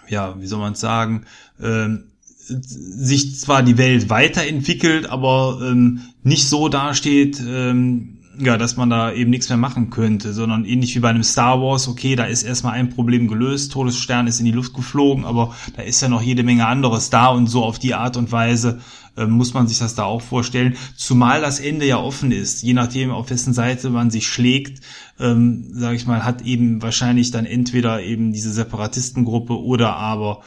ja, 0.07 0.39
wie 0.39 0.47
soll 0.47 0.59
man 0.59 0.75
sagen, 0.75 1.25
ähm, 1.61 2.10
sich 2.59 3.39
zwar 3.39 3.63
die 3.63 3.77
Welt 3.77 4.09
weiterentwickelt, 4.09 5.09
aber 5.09 5.59
ähm, 5.63 6.01
nicht 6.23 6.47
so 6.47 6.69
dasteht, 6.69 7.41
ähm, 7.45 8.17
ja, 8.39 8.57
dass 8.57 8.77
man 8.77 8.89
da 8.89 9.11
eben 9.11 9.29
nichts 9.29 9.49
mehr 9.49 9.57
machen 9.57 9.89
könnte, 9.89 10.33
sondern 10.33 10.65
ähnlich 10.65 10.95
wie 10.95 10.99
bei 10.99 11.09
einem 11.09 11.23
Star 11.23 11.61
Wars, 11.61 11.87
okay, 11.87 12.15
da 12.15 12.25
ist 12.25 12.43
erstmal 12.43 12.73
ein 12.73 12.89
Problem 12.89 13.27
gelöst, 13.27 13.71
Todesstern 13.73 14.27
ist 14.27 14.39
in 14.39 14.45
die 14.45 14.51
Luft 14.51 14.73
geflogen, 14.73 15.25
aber 15.25 15.53
da 15.75 15.83
ist 15.83 16.01
ja 16.01 16.07
noch 16.07 16.21
jede 16.21 16.43
Menge 16.43 16.65
anderes 16.65 17.09
da 17.09 17.27
und 17.27 17.47
so 17.47 17.63
auf 17.63 17.77
die 17.77 17.93
Art 17.93 18.17
und 18.17 18.31
Weise 18.31 18.79
äh, 19.17 19.25
muss 19.25 19.53
man 19.53 19.67
sich 19.67 19.79
das 19.79 19.95
da 19.95 20.05
auch 20.05 20.21
vorstellen, 20.21 20.75
zumal 20.95 21.41
das 21.41 21.59
Ende 21.59 21.85
ja 21.85 21.97
offen 21.97 22.31
ist, 22.31 22.63
je 22.63 22.73
nachdem 22.73 23.11
auf 23.11 23.29
wessen 23.29 23.53
Seite 23.53 23.89
man 23.89 24.09
sich 24.09 24.27
schlägt, 24.27 24.81
ähm, 25.19 25.67
sage 25.73 25.95
ich 25.95 26.07
mal, 26.07 26.23
hat 26.23 26.41
eben 26.43 26.81
wahrscheinlich 26.81 27.31
dann 27.31 27.45
entweder 27.45 28.01
eben 28.01 28.31
diese 28.31 28.51
Separatistengruppe 28.51 29.59
oder 29.59 29.95
aber 29.95 30.41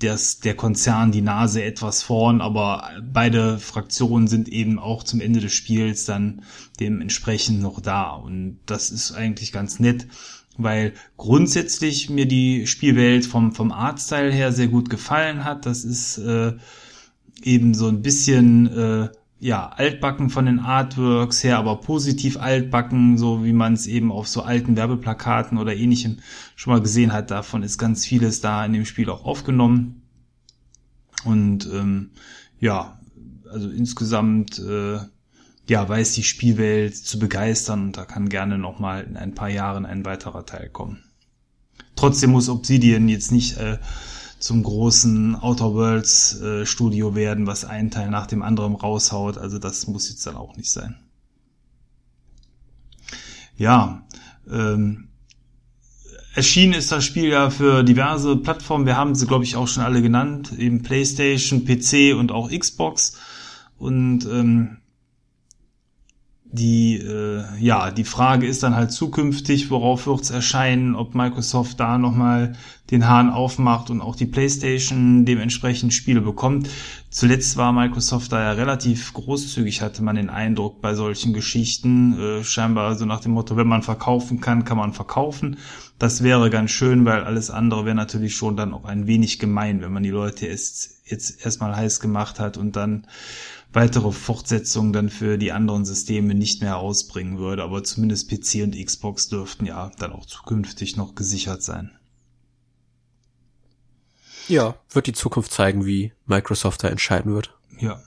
das, 0.00 0.40
der 0.40 0.54
Konzern 0.54 1.12
die 1.12 1.22
Nase 1.22 1.62
etwas 1.62 2.02
vorn, 2.02 2.40
aber 2.40 2.90
beide 3.02 3.58
Fraktionen 3.58 4.28
sind 4.28 4.48
eben 4.48 4.78
auch 4.78 5.02
zum 5.02 5.20
Ende 5.20 5.40
des 5.40 5.52
Spiels 5.52 6.04
dann 6.04 6.42
dementsprechend 6.78 7.60
noch 7.60 7.80
da. 7.80 8.10
Und 8.12 8.58
das 8.66 8.90
ist 8.90 9.12
eigentlich 9.12 9.52
ganz 9.52 9.80
nett, 9.80 10.06
weil 10.56 10.92
grundsätzlich 11.16 12.10
mir 12.10 12.26
die 12.26 12.66
Spielwelt 12.66 13.26
vom, 13.26 13.52
vom 13.52 13.72
Artstyle 13.72 14.32
her 14.32 14.52
sehr 14.52 14.68
gut 14.68 14.90
gefallen 14.90 15.44
hat. 15.44 15.66
Das 15.66 15.84
ist 15.84 16.18
äh, 16.18 16.52
eben 17.42 17.74
so 17.74 17.88
ein 17.88 18.02
bisschen 18.02 18.66
äh, 18.66 19.08
ja, 19.40 19.68
altbacken 19.68 20.30
von 20.30 20.46
den 20.46 20.58
Artworks 20.58 21.44
her, 21.44 21.58
aber 21.58 21.80
positiv 21.80 22.38
altbacken, 22.38 23.18
so 23.18 23.44
wie 23.44 23.52
man 23.52 23.74
es 23.74 23.86
eben 23.86 24.10
auf 24.10 24.26
so 24.26 24.42
alten 24.42 24.76
Werbeplakaten 24.76 25.58
oder 25.58 25.76
ähnlichem 25.76 26.18
schon 26.56 26.72
mal 26.72 26.82
gesehen 26.82 27.12
hat. 27.12 27.30
Davon 27.30 27.62
ist 27.62 27.78
ganz 27.78 28.04
vieles 28.04 28.40
da 28.40 28.64
in 28.64 28.72
dem 28.72 28.84
Spiel 28.84 29.08
auch 29.10 29.24
aufgenommen. 29.24 30.02
Und 31.24 31.68
ähm, 31.72 32.10
ja, 32.58 33.00
also 33.50 33.70
insgesamt 33.70 34.58
äh, 34.58 34.98
ja, 35.68 35.88
weiß 35.88 36.14
die 36.14 36.24
Spielwelt 36.24 36.96
zu 36.96 37.18
begeistern 37.18 37.82
und 37.84 37.96
da 37.96 38.04
kann 38.04 38.28
gerne 38.28 38.58
noch 38.58 38.78
mal 38.78 39.04
in 39.04 39.16
ein 39.16 39.34
paar 39.34 39.50
Jahren 39.50 39.86
ein 39.86 40.04
weiterer 40.04 40.46
Teil 40.46 40.70
kommen. 40.70 41.04
Trotzdem 41.94 42.30
muss 42.30 42.48
Obsidian 42.48 43.08
jetzt 43.08 43.32
nicht 43.32 43.58
äh, 43.58 43.78
zum 44.38 44.62
großen 44.62 45.34
Outer 45.36 45.74
Worlds 45.74 46.40
äh, 46.40 46.66
Studio 46.66 47.14
werden, 47.14 47.46
was 47.46 47.64
einen 47.64 47.90
Teil 47.90 48.10
nach 48.10 48.26
dem 48.26 48.42
anderen 48.42 48.74
raushaut. 48.74 49.38
Also 49.38 49.58
das 49.58 49.86
muss 49.86 50.08
jetzt 50.08 50.26
dann 50.26 50.36
auch 50.36 50.56
nicht 50.56 50.70
sein. 50.70 50.96
Ja, 53.56 54.06
ähm, 54.48 55.08
erschienen 56.34 56.74
ist 56.74 56.92
das 56.92 57.04
Spiel 57.04 57.28
ja 57.30 57.50
für 57.50 57.82
diverse 57.82 58.36
Plattformen. 58.36 58.86
Wir 58.86 58.96
haben 58.96 59.16
sie, 59.16 59.26
glaube 59.26 59.44
ich, 59.44 59.56
auch 59.56 59.66
schon 59.66 59.82
alle 59.82 60.00
genannt. 60.00 60.52
Eben 60.56 60.82
PlayStation, 60.82 61.64
PC 61.64 62.16
und 62.16 62.30
auch 62.30 62.50
Xbox. 62.50 63.18
Und 63.76 64.24
ähm, 64.26 64.78
die, 66.50 66.96
äh, 66.96 67.44
ja, 67.60 67.90
die 67.90 68.04
Frage 68.04 68.46
ist 68.46 68.62
dann 68.62 68.74
halt 68.74 68.90
zukünftig, 68.90 69.70
worauf 69.70 70.06
wird's 70.06 70.30
erscheinen, 70.30 70.94
ob 70.94 71.14
Microsoft 71.14 71.78
da 71.78 71.98
nochmal 71.98 72.54
den 72.90 73.06
Hahn 73.06 73.28
aufmacht 73.28 73.90
und 73.90 74.00
auch 74.00 74.16
die 74.16 74.24
PlayStation 74.24 75.26
dementsprechend 75.26 75.92
Spiele 75.92 76.22
bekommt. 76.22 76.70
Zuletzt 77.10 77.58
war 77.58 77.72
Microsoft 77.72 78.32
da 78.32 78.40
ja 78.40 78.52
relativ 78.52 79.12
großzügig, 79.12 79.82
hatte 79.82 80.02
man 80.02 80.16
den 80.16 80.30
Eindruck 80.30 80.80
bei 80.80 80.94
solchen 80.94 81.34
Geschichten. 81.34 82.18
Äh, 82.18 82.44
scheinbar 82.44 82.94
so 82.94 83.04
nach 83.04 83.20
dem 83.20 83.32
Motto, 83.32 83.56
wenn 83.56 83.68
man 83.68 83.82
verkaufen 83.82 84.40
kann, 84.40 84.64
kann 84.64 84.78
man 84.78 84.94
verkaufen. 84.94 85.58
Das 85.98 86.22
wäre 86.22 86.48
ganz 86.48 86.70
schön, 86.70 87.04
weil 87.04 87.24
alles 87.24 87.50
andere 87.50 87.84
wäre 87.84 87.96
natürlich 87.96 88.34
schon 88.36 88.56
dann 88.56 88.72
auch 88.72 88.86
ein 88.86 89.06
wenig 89.06 89.38
gemein, 89.38 89.82
wenn 89.82 89.92
man 89.92 90.02
die 90.02 90.10
Leute 90.10 90.46
erst, 90.46 91.02
jetzt 91.04 91.44
erstmal 91.44 91.76
heiß 91.76 92.00
gemacht 92.00 92.40
hat 92.40 92.56
und 92.56 92.76
dann 92.76 93.06
weitere 93.72 94.12
Fortsetzungen 94.12 94.92
dann 94.92 95.10
für 95.10 95.38
die 95.38 95.52
anderen 95.52 95.84
Systeme 95.84 96.34
nicht 96.34 96.62
mehr 96.62 96.78
ausbringen 96.78 97.38
würde. 97.38 97.62
Aber 97.62 97.84
zumindest 97.84 98.30
PC 98.30 98.62
und 98.62 98.76
Xbox 98.76 99.28
dürften 99.28 99.66
ja 99.66 99.90
dann 99.98 100.12
auch 100.12 100.26
zukünftig 100.26 100.96
noch 100.96 101.14
gesichert 101.14 101.62
sein. 101.62 101.92
Ja, 104.48 104.76
wird 104.90 105.06
die 105.06 105.12
Zukunft 105.12 105.52
zeigen, 105.52 105.84
wie 105.84 106.12
Microsoft 106.24 106.82
da 106.82 106.88
entscheiden 106.88 107.34
wird. 107.34 107.54
Ja. 107.78 108.02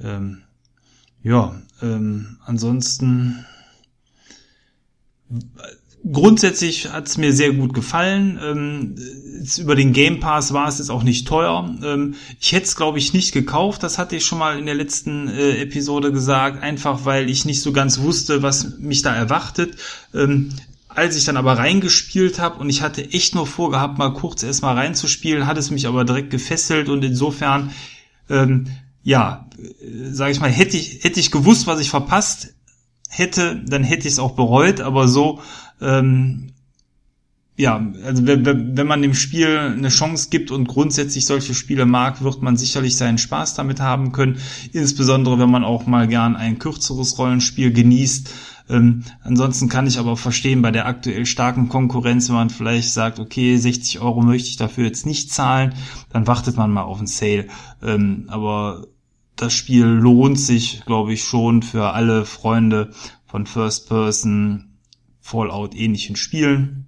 Ähm, 0.00 0.42
ja, 1.22 1.62
ähm, 1.80 2.38
ansonsten 2.44 3.46
grundsätzlich 6.10 6.92
hat 6.92 7.08
es 7.08 7.16
mir 7.16 7.32
sehr 7.32 7.52
gut 7.52 7.74
gefallen. 7.74 8.38
Ähm, 8.42 8.94
über 9.58 9.74
den 9.74 9.92
Game 9.92 10.20
Pass 10.20 10.52
war 10.52 10.68
es 10.68 10.78
jetzt 10.78 10.90
auch 10.90 11.02
nicht 11.02 11.26
teuer. 11.26 11.74
Ähm, 11.82 12.14
ich 12.40 12.52
hätte 12.52 12.66
es, 12.66 12.76
glaube 12.76 12.98
ich, 12.98 13.12
nicht 13.12 13.32
gekauft. 13.32 13.82
Das 13.82 13.98
hatte 13.98 14.16
ich 14.16 14.24
schon 14.24 14.38
mal 14.38 14.58
in 14.58 14.66
der 14.66 14.74
letzten 14.74 15.28
äh, 15.28 15.62
Episode 15.62 16.12
gesagt, 16.12 16.62
einfach 16.62 17.04
weil 17.04 17.30
ich 17.30 17.44
nicht 17.44 17.62
so 17.62 17.72
ganz 17.72 18.00
wusste, 18.00 18.42
was 18.42 18.78
mich 18.78 19.02
da 19.02 19.14
erwartet. 19.14 19.76
Ähm, 20.14 20.50
als 20.88 21.16
ich 21.16 21.24
dann 21.24 21.36
aber 21.36 21.58
reingespielt 21.58 22.38
habe 22.38 22.60
und 22.60 22.70
ich 22.70 22.82
hatte 22.82 23.12
echt 23.12 23.34
nur 23.34 23.46
vorgehabt, 23.46 23.98
mal 23.98 24.12
kurz 24.12 24.42
erstmal 24.42 24.76
reinzuspielen, 24.76 25.46
hat 25.46 25.58
es 25.58 25.70
mich 25.70 25.88
aber 25.88 26.04
direkt 26.04 26.30
gefesselt 26.30 26.88
und 26.88 27.02
insofern, 27.02 27.72
ähm, 28.30 28.68
ja, 29.02 29.48
äh, 29.58 30.12
sage 30.12 30.30
ich 30.30 30.40
mal, 30.40 30.50
hätte 30.50 30.76
ich, 30.76 31.02
hätte 31.02 31.18
ich 31.18 31.32
gewusst, 31.32 31.66
was 31.66 31.80
ich 31.80 31.90
verpasst 31.90 32.54
hätte, 33.08 33.62
dann 33.66 33.84
hätte 33.84 34.06
ich 34.06 34.14
es 34.14 34.18
auch 34.18 34.32
bereut, 34.32 34.80
aber 34.80 35.08
so 35.08 35.40
ähm, 35.80 36.54
ja, 37.56 37.86
also 38.04 38.26
wenn, 38.26 38.86
man 38.86 39.00
dem 39.00 39.14
Spiel 39.14 39.56
eine 39.56 39.88
Chance 39.88 40.28
gibt 40.28 40.50
und 40.50 40.66
grundsätzlich 40.66 41.24
solche 41.24 41.54
Spiele 41.54 41.86
mag, 41.86 42.20
wird 42.20 42.42
man 42.42 42.56
sicherlich 42.56 42.96
seinen 42.96 43.18
Spaß 43.18 43.54
damit 43.54 43.78
haben 43.78 44.10
können. 44.10 44.38
Insbesondere 44.72 45.38
wenn 45.38 45.50
man 45.50 45.62
auch 45.62 45.86
mal 45.86 46.08
gern 46.08 46.34
ein 46.34 46.58
kürzeres 46.58 47.16
Rollenspiel 47.16 47.72
genießt. 47.72 48.28
Ähm, 48.70 49.04
ansonsten 49.22 49.68
kann 49.68 49.86
ich 49.86 49.98
aber 50.00 50.16
verstehen, 50.16 50.62
bei 50.62 50.72
der 50.72 50.86
aktuell 50.86 51.26
starken 51.26 51.68
Konkurrenz, 51.68 52.28
wenn 52.28 52.34
man 52.34 52.50
vielleicht 52.50 52.92
sagt, 52.92 53.20
okay, 53.20 53.56
60 53.56 54.00
Euro 54.00 54.22
möchte 54.22 54.48
ich 54.48 54.56
dafür 54.56 54.86
jetzt 54.86 55.06
nicht 55.06 55.32
zahlen, 55.32 55.74
dann 56.10 56.26
wartet 56.26 56.56
man 56.56 56.72
mal 56.72 56.82
auf 56.82 56.98
einen 56.98 57.06
Sale. 57.06 57.46
Ähm, 57.82 58.24
aber 58.28 58.86
das 59.36 59.52
Spiel 59.52 59.84
lohnt 59.84 60.40
sich, 60.40 60.82
glaube 60.86 61.12
ich, 61.12 61.22
schon 61.22 61.62
für 61.62 61.92
alle 61.92 62.24
Freunde 62.24 62.90
von 63.26 63.46
First 63.46 63.88
Person 63.88 64.73
Fallout 65.24 65.74
ähnlichen 65.74 66.16
Spielen. 66.16 66.86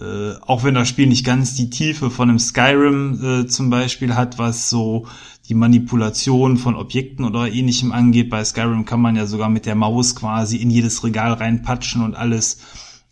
Äh, 0.00 0.34
auch 0.42 0.62
wenn 0.62 0.74
das 0.74 0.88
Spiel 0.88 1.08
nicht 1.08 1.26
ganz 1.26 1.56
die 1.56 1.68
Tiefe 1.68 2.08
von 2.08 2.28
einem 2.28 2.38
Skyrim 2.38 3.42
äh, 3.42 3.46
zum 3.48 3.68
Beispiel 3.68 4.14
hat, 4.14 4.38
was 4.38 4.70
so 4.70 5.08
die 5.48 5.54
Manipulation 5.54 6.56
von 6.56 6.76
Objekten 6.76 7.24
oder 7.24 7.50
ähnlichem 7.50 7.90
angeht. 7.90 8.30
Bei 8.30 8.44
Skyrim 8.44 8.84
kann 8.84 9.00
man 9.00 9.16
ja 9.16 9.26
sogar 9.26 9.48
mit 9.48 9.66
der 9.66 9.74
Maus 9.74 10.14
quasi 10.14 10.58
in 10.58 10.70
jedes 10.70 11.02
Regal 11.02 11.32
reinpatschen 11.32 12.00
und 12.00 12.14
alles 12.14 12.58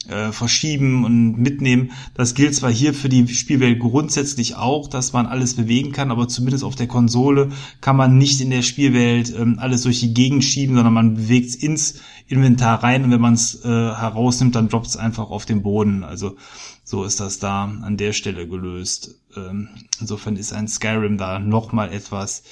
äh, 0.08 0.32
verschieben 0.32 1.04
und 1.04 1.38
mitnehmen. 1.38 1.92
Das 2.14 2.34
gilt 2.34 2.54
zwar 2.54 2.72
hier 2.72 2.92
für 2.92 3.08
die 3.08 3.28
Spielwelt 3.28 3.78
grundsätzlich 3.78 4.56
auch, 4.56 4.88
dass 4.88 5.12
man 5.12 5.26
alles 5.26 5.54
bewegen 5.54 5.92
kann, 5.92 6.10
aber 6.10 6.28
zumindest 6.28 6.64
auf 6.64 6.74
der 6.74 6.88
Konsole 6.88 7.50
kann 7.80 7.96
man 7.96 8.18
nicht 8.18 8.40
in 8.40 8.50
der 8.50 8.62
Spielwelt 8.62 9.32
ähm, 9.36 9.58
alles 9.58 9.82
durch 9.82 10.00
die 10.00 10.14
Gegend 10.14 10.44
schieben, 10.44 10.74
sondern 10.74 10.94
man 10.94 11.14
bewegt 11.14 11.50
es 11.50 11.54
ins 11.54 12.00
Inventar 12.26 12.82
rein 12.82 13.04
und 13.04 13.10
wenn 13.10 13.20
man 13.20 13.34
es 13.34 13.64
äh, 13.64 13.68
herausnimmt, 13.68 14.56
dann 14.56 14.68
droppt 14.68 14.86
es 14.86 14.96
einfach 14.96 15.30
auf 15.30 15.46
den 15.46 15.62
Boden. 15.62 16.02
Also 16.02 16.36
so 16.84 17.04
ist 17.04 17.20
das 17.20 17.38
da 17.38 17.64
an 17.64 17.96
der 17.96 18.12
Stelle 18.12 18.48
gelöst. 18.48 19.20
Ähm, 19.36 19.68
insofern 20.00 20.36
ist 20.36 20.52
ein 20.52 20.68
Skyrim 20.68 21.16
da 21.16 21.38
nochmal 21.38 21.92
etwas, 21.92 22.42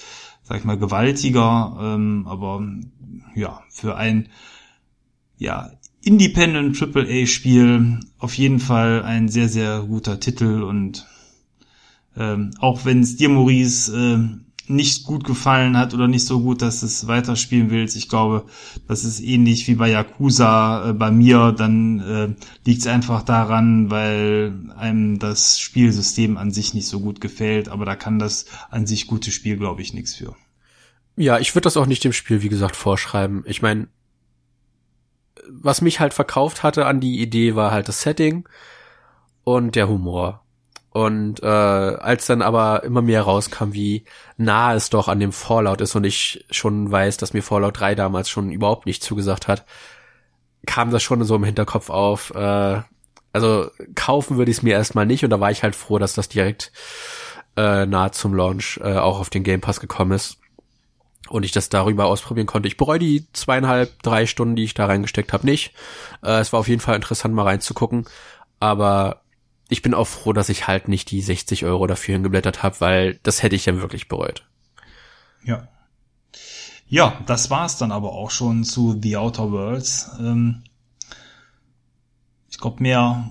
sag 0.43 0.59
ich 0.59 0.64
mal, 0.64 0.79
gewaltiger, 0.79 1.77
ähm, 1.81 2.27
aber 2.29 2.64
ja, 3.35 3.62
für 3.70 3.97
ein 3.97 4.29
ja, 5.41 5.70
Independent 6.03 6.80
AAA 6.80 7.26
Spiel 7.26 8.01
auf 8.18 8.34
jeden 8.34 8.59
Fall 8.59 9.03
ein 9.03 9.28
sehr, 9.28 9.48
sehr 9.48 9.82
guter 9.82 10.18
Titel 10.20 10.62
und 10.62 11.07
ähm, 12.16 12.51
auch 12.59 12.84
wenn 12.84 13.01
es 13.01 13.16
dir, 13.16 13.28
Maurice, 13.28 13.96
äh, 13.96 14.40
nicht 14.70 15.05
gut 15.05 15.24
gefallen 15.24 15.76
hat 15.76 15.94
oder 15.94 16.09
nicht 16.09 16.24
so 16.24 16.40
gut, 16.40 16.62
dass 16.62 16.82
es 16.82 17.07
weiterspielen 17.07 17.70
willst. 17.70 17.96
Ich 17.96 18.09
glaube, 18.09 18.44
das 18.86 19.05
ist 19.05 19.20
ähnlich 19.20 19.66
wie 19.68 19.74
bei 19.74 19.90
Yakuza 19.90 20.90
äh, 20.90 20.92
bei 20.92 21.11
mir. 21.11 21.53
Dann 21.53 22.01
äh, 22.01 22.28
liegt 22.64 22.80
es 22.80 22.86
einfach 22.86 23.22
daran, 23.22 23.90
weil 23.90 24.55
einem 24.76 25.18
das 25.18 25.59
Spielsystem 25.59 26.36
an 26.36 26.53
sich 26.53 26.72
nicht 26.72 26.86
so 26.86 27.01
gut 27.01 27.20
gefällt. 27.20 27.68
Aber 27.68 27.84
da 27.84 27.96
kann 27.96 28.18
das 28.18 28.46
an 28.70 28.86
sich 28.86 29.07
gute 29.07 29.32
Spiel, 29.32 29.57
glaube 29.57 29.82
ich, 29.82 29.92
nichts 29.92 30.14
für. 30.14 30.36
Ja, 31.16 31.38
ich 31.38 31.55
würde 31.55 31.64
das 31.64 31.76
auch 31.76 31.86
nicht 31.86 32.05
dem 32.05 32.12
Spiel, 32.12 32.42
wie 32.42 32.48
gesagt, 32.48 32.76
vorschreiben. 32.76 33.42
Ich 33.46 33.62
meine, 33.62 33.88
was 35.53 35.80
mich 35.80 36.01
halt 36.01 36.14
verkauft 36.14 36.62
hatte 36.62 36.86
an 36.86 37.01
die 37.01 37.20
Idee, 37.20 37.55
war 37.55 37.70
halt 37.70 37.88
das 37.88 38.03
Setting 38.03 38.48
und 39.44 39.74
der 39.76 39.88
Humor. 39.88 40.42
Und 40.90 41.40
äh, 41.42 41.46
als 41.46 42.26
dann 42.26 42.42
aber 42.42 42.82
immer 42.82 43.01
mehr 43.01 43.22
rauskam, 43.22 43.72
wie 43.72 44.05
nah 44.36 44.74
es 44.74 44.90
doch 44.90 45.07
an 45.07 45.20
dem 45.20 45.32
Fallout 45.32 45.80
ist 45.80 45.94
und 45.94 46.05
ich 46.05 46.44
schon 46.51 46.90
weiß, 46.90 47.16
dass 47.16 47.32
mir 47.32 47.42
Fallout 47.42 47.78
3 47.78 47.94
damals 47.94 48.28
schon 48.28 48.51
überhaupt 48.51 48.86
nicht 48.86 49.03
zugesagt 49.03 49.46
hat, 49.46 49.66
kam 50.66 50.90
das 50.90 51.03
schon 51.03 51.22
so 51.24 51.36
im 51.36 51.44
Hinterkopf 51.44 51.90
auf. 51.90 52.34
Äh, 52.34 52.82
also 53.32 53.70
kaufen 53.94 54.36
würde 54.36 54.51
ich 54.51 54.59
es 54.59 54.62
mir 54.64 54.74
erstmal 54.74 55.07
nicht 55.07 55.22
und 55.22 55.30
da 55.30 55.38
war 55.38 55.53
ich 55.53 55.62
halt 55.62 55.76
froh, 55.76 55.98
dass 55.98 56.14
das 56.14 56.28
direkt 56.28 56.72
äh, 57.57 57.86
nahe 57.86 58.11
zum 58.11 58.34
Launch 58.34 58.80
äh, 58.82 58.96
auch 58.96 59.20
auf 59.20 59.30
den 59.30 59.44
Game 59.44 59.61
Pass 59.61 59.78
gekommen 59.78 60.12
ist 60.12 60.39
und 61.31 61.45
ich 61.45 61.53
das 61.53 61.68
darüber 61.68 62.07
ausprobieren 62.07 62.47
konnte. 62.47 62.68
Ich 62.68 62.76
bereue 62.76 62.99
die 62.99 63.26
zweieinhalb, 63.33 64.03
drei 64.03 64.26
Stunden, 64.26 64.57
die 64.57 64.64
ich 64.64 64.74
da 64.74 64.87
reingesteckt 64.87 65.33
habe, 65.33 65.47
nicht. 65.47 65.72
Äh, 66.22 66.41
es 66.41 66.53
war 66.53 66.61
auf 66.61 66.68
jeden 66.68 66.81
Fall 66.81 66.97
interessant, 66.97 67.35
mal 67.35 67.45
reinzugucken. 67.45 68.07
Aber 68.59 69.22
ich 69.68 69.83
bin 69.83 69.95
auch 69.95 70.07
froh, 70.07 70.33
dass 70.33 70.49
ich 70.49 70.66
halt 70.66 70.89
nicht 70.89 71.11
die 71.11 71.22
60 71.22 71.64
Euro 71.64 71.87
dafür 71.87 72.14
hingeblättert 72.14 72.62
habe, 72.62 72.81
weil 72.81 73.20
das 73.22 73.43
hätte 73.43 73.55
ich 73.55 73.66
ja 73.66 73.81
wirklich 73.81 74.09
bereut. 74.09 74.45
Ja. 75.45 75.68
Ja, 76.89 77.20
das 77.26 77.51
war's 77.51 77.78
dann 77.78 77.93
aber 77.93 78.12
auch 78.12 78.33
schon 78.33 78.64
zu 78.64 78.99
The 79.01 79.16
Outer 79.16 79.53
Worlds. 79.53 80.11
Ähm, 80.18 80.64
ich 82.51 82.59
glaube, 82.59 82.83
mehr 82.83 83.31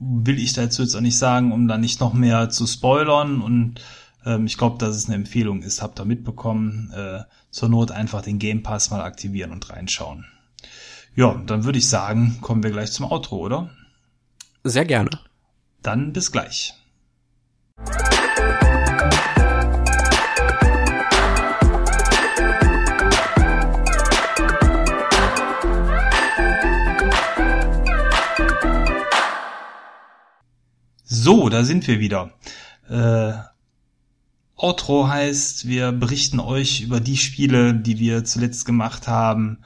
will 0.00 0.38
ich 0.38 0.54
dazu 0.54 0.82
jetzt 0.82 0.94
auch 0.94 1.02
nicht 1.02 1.18
sagen, 1.18 1.52
um 1.52 1.68
da 1.68 1.76
nicht 1.76 2.00
noch 2.00 2.14
mehr 2.14 2.48
zu 2.48 2.66
spoilern 2.66 3.42
und 3.42 3.82
ähm, 4.24 4.46
ich 4.46 4.56
glaube, 4.56 4.78
dass 4.78 4.96
es 4.96 5.06
eine 5.06 5.14
Empfehlung 5.14 5.62
ist, 5.62 5.82
habt 5.82 6.00
ihr 6.00 6.04
mitbekommen. 6.04 6.92
Äh, 6.94 7.22
zur 7.50 7.68
Not 7.68 7.90
einfach 7.90 8.22
den 8.22 8.38
Game 8.38 8.62
Pass 8.62 8.90
mal 8.90 9.02
aktivieren 9.02 9.52
und 9.52 9.70
reinschauen. 9.70 10.26
Ja, 11.14 11.34
dann 11.46 11.64
würde 11.64 11.78
ich 11.78 11.88
sagen, 11.88 12.38
kommen 12.40 12.62
wir 12.62 12.70
gleich 12.70 12.92
zum 12.92 13.06
Outro, 13.10 13.38
oder? 13.38 13.70
Sehr 14.64 14.84
gerne. 14.84 15.10
Dann 15.82 16.12
bis 16.12 16.30
gleich. 16.30 16.74
So, 31.04 31.48
da 31.48 31.64
sind 31.64 31.86
wir 31.86 32.00
wieder. 32.00 32.32
Äh, 32.88 33.32
Outro 34.58 35.06
heißt, 35.06 35.68
wir 35.68 35.92
berichten 35.92 36.40
euch 36.40 36.80
über 36.80 36.98
die 36.98 37.16
Spiele, 37.16 37.74
die 37.74 38.00
wir 38.00 38.24
zuletzt 38.24 38.66
gemacht 38.66 39.06
haben, 39.06 39.58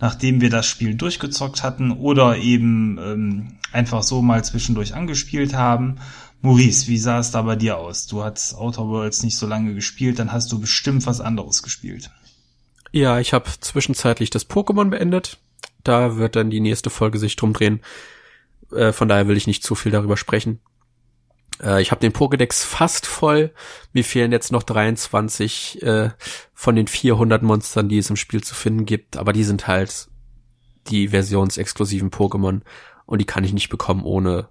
nachdem 0.00 0.40
wir 0.40 0.50
das 0.50 0.66
Spiel 0.66 0.96
durchgezockt 0.96 1.62
hatten 1.62 1.92
oder 1.92 2.36
eben 2.36 2.98
ähm, 2.98 3.58
einfach 3.72 4.02
so 4.02 4.22
mal 4.22 4.44
zwischendurch 4.44 4.92
angespielt 4.92 5.54
haben. 5.54 5.98
Maurice, 6.42 6.88
wie 6.88 6.98
sah 6.98 7.20
es 7.20 7.30
da 7.30 7.42
bei 7.42 7.54
dir 7.54 7.78
aus? 7.78 8.08
Du 8.08 8.24
hast 8.24 8.54
Outer 8.54 8.88
Worlds 8.88 9.22
nicht 9.22 9.36
so 9.36 9.46
lange 9.46 9.72
gespielt, 9.74 10.18
dann 10.18 10.32
hast 10.32 10.50
du 10.50 10.60
bestimmt 10.60 11.06
was 11.06 11.20
anderes 11.20 11.62
gespielt. 11.62 12.10
Ja, 12.90 13.20
ich 13.20 13.32
habe 13.32 13.48
zwischenzeitlich 13.60 14.30
das 14.30 14.50
Pokémon 14.50 14.90
beendet. 14.90 15.38
Da 15.84 16.16
wird 16.16 16.34
dann 16.34 16.50
die 16.50 16.60
nächste 16.60 16.90
Folge 16.90 17.18
sich 17.18 17.36
drum 17.36 17.52
drehen. 17.52 17.82
Äh, 18.72 18.92
von 18.92 19.06
daher 19.06 19.28
will 19.28 19.36
ich 19.36 19.46
nicht 19.46 19.62
zu 19.62 19.76
viel 19.76 19.92
darüber 19.92 20.16
sprechen. 20.16 20.58
Äh, 21.62 21.82
ich 21.82 21.90
habe 21.90 22.00
den 22.00 22.12
Pokédex 22.12 22.64
fast 22.64 23.06
voll. 23.06 23.52
Mir 23.92 24.04
fehlen 24.04 24.32
jetzt 24.32 24.52
noch 24.52 24.62
23 24.62 25.82
äh, 25.82 26.10
von 26.54 26.76
den 26.76 26.86
400 26.86 27.42
Monstern, 27.42 27.88
die 27.88 27.98
es 27.98 28.10
im 28.10 28.16
Spiel 28.16 28.42
zu 28.42 28.54
finden 28.54 28.86
gibt. 28.86 29.16
Aber 29.16 29.32
die 29.32 29.44
sind 29.44 29.66
halt 29.66 30.08
die 30.88 31.08
versionsexklusiven 31.08 32.10
Pokémon 32.10 32.60
und 33.06 33.20
die 33.20 33.26
kann 33.26 33.44
ich 33.44 33.52
nicht 33.52 33.68
bekommen, 33.68 34.04
ohne 34.04 34.48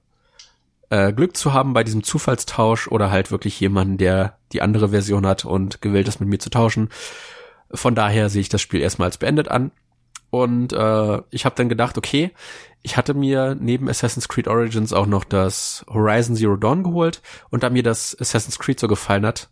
äh, 0.89 1.13
Glück 1.13 1.35
zu 1.37 1.53
haben 1.53 1.73
bei 1.73 1.83
diesem 1.83 2.03
Zufallstausch 2.03 2.87
oder 2.87 3.11
halt 3.11 3.31
wirklich 3.31 3.59
jemanden, 3.59 3.97
der 3.97 4.37
die 4.51 4.61
andere 4.61 4.89
Version 4.89 5.25
hat 5.25 5.45
und 5.45 5.81
gewillt 5.81 6.07
ist, 6.07 6.19
mit 6.19 6.29
mir 6.29 6.39
zu 6.39 6.49
tauschen. 6.49 6.89
Von 7.71 7.95
daher 7.95 8.29
sehe 8.29 8.41
ich 8.41 8.49
das 8.49 8.61
Spiel 8.61 8.81
erstmal 8.81 9.07
als 9.07 9.17
beendet 9.17 9.47
an. 9.47 9.71
Und 10.31 10.73
äh, 10.73 11.21
ich 11.31 11.45
habe 11.45 11.55
dann 11.55 11.69
gedacht, 11.69 11.97
okay, 11.97 12.31
ich 12.81 12.97
hatte 12.97 13.13
mir 13.13 13.55
neben 13.59 13.89
Assassin's 13.89 14.27
Creed 14.27 14.47
Origins 14.47 14.93
auch 14.93 15.05
noch 15.05 15.23
das 15.23 15.85
Horizon 15.89 16.35
Zero 16.35 16.55
Dawn 16.55 16.83
geholt 16.83 17.21
und 17.49 17.63
da 17.63 17.69
mir 17.69 17.83
das 17.83 18.15
Assassin's 18.19 18.59
Creed 18.59 18.79
so 18.79 18.87
gefallen 18.87 19.25
hat, 19.25 19.49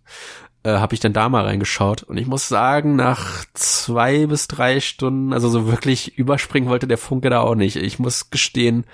äh, 0.63 0.71
habe 0.71 0.93
ich 0.93 0.99
dann 0.99 1.13
da 1.13 1.27
mal 1.29 1.43
reingeschaut 1.43 2.03
und 2.03 2.17
ich 2.17 2.27
muss 2.27 2.47
sagen, 2.47 2.95
nach 2.95 3.45
zwei 3.53 4.27
bis 4.27 4.47
drei 4.47 4.79
Stunden, 4.79 5.33
also 5.33 5.49
so 5.49 5.67
wirklich 5.67 6.17
überspringen 6.17 6.69
wollte 6.69 6.87
der 6.87 6.97
Funke 6.97 7.29
da 7.29 7.41
auch 7.41 7.55
nicht. 7.55 7.75
Ich 7.75 7.99
muss 7.99 8.29
gestehen, 8.29 8.85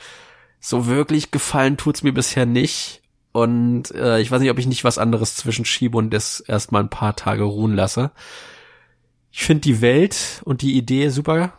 so 0.59 0.87
wirklich 0.87 1.31
gefallen 1.31 1.77
tut's 1.77 2.03
mir 2.03 2.13
bisher 2.13 2.45
nicht 2.45 3.01
und 3.33 3.91
äh, 3.91 4.19
ich 4.19 4.31
weiß 4.31 4.41
nicht, 4.41 4.51
ob 4.51 4.59
ich 4.59 4.67
nicht 4.67 4.83
was 4.83 4.97
anderes 4.97 5.35
zwischen 5.35 5.65
schiebe 5.65 5.97
und 5.97 6.11
das 6.11 6.39
erstmal 6.39 6.83
ein 6.83 6.89
paar 6.89 7.15
Tage 7.15 7.43
ruhen 7.43 7.75
lasse. 7.75 8.11
Ich 9.31 9.43
finde 9.43 9.61
die 9.61 9.81
Welt 9.81 10.41
und 10.45 10.61
die 10.61 10.77
Idee 10.77 11.09
super 11.09 11.53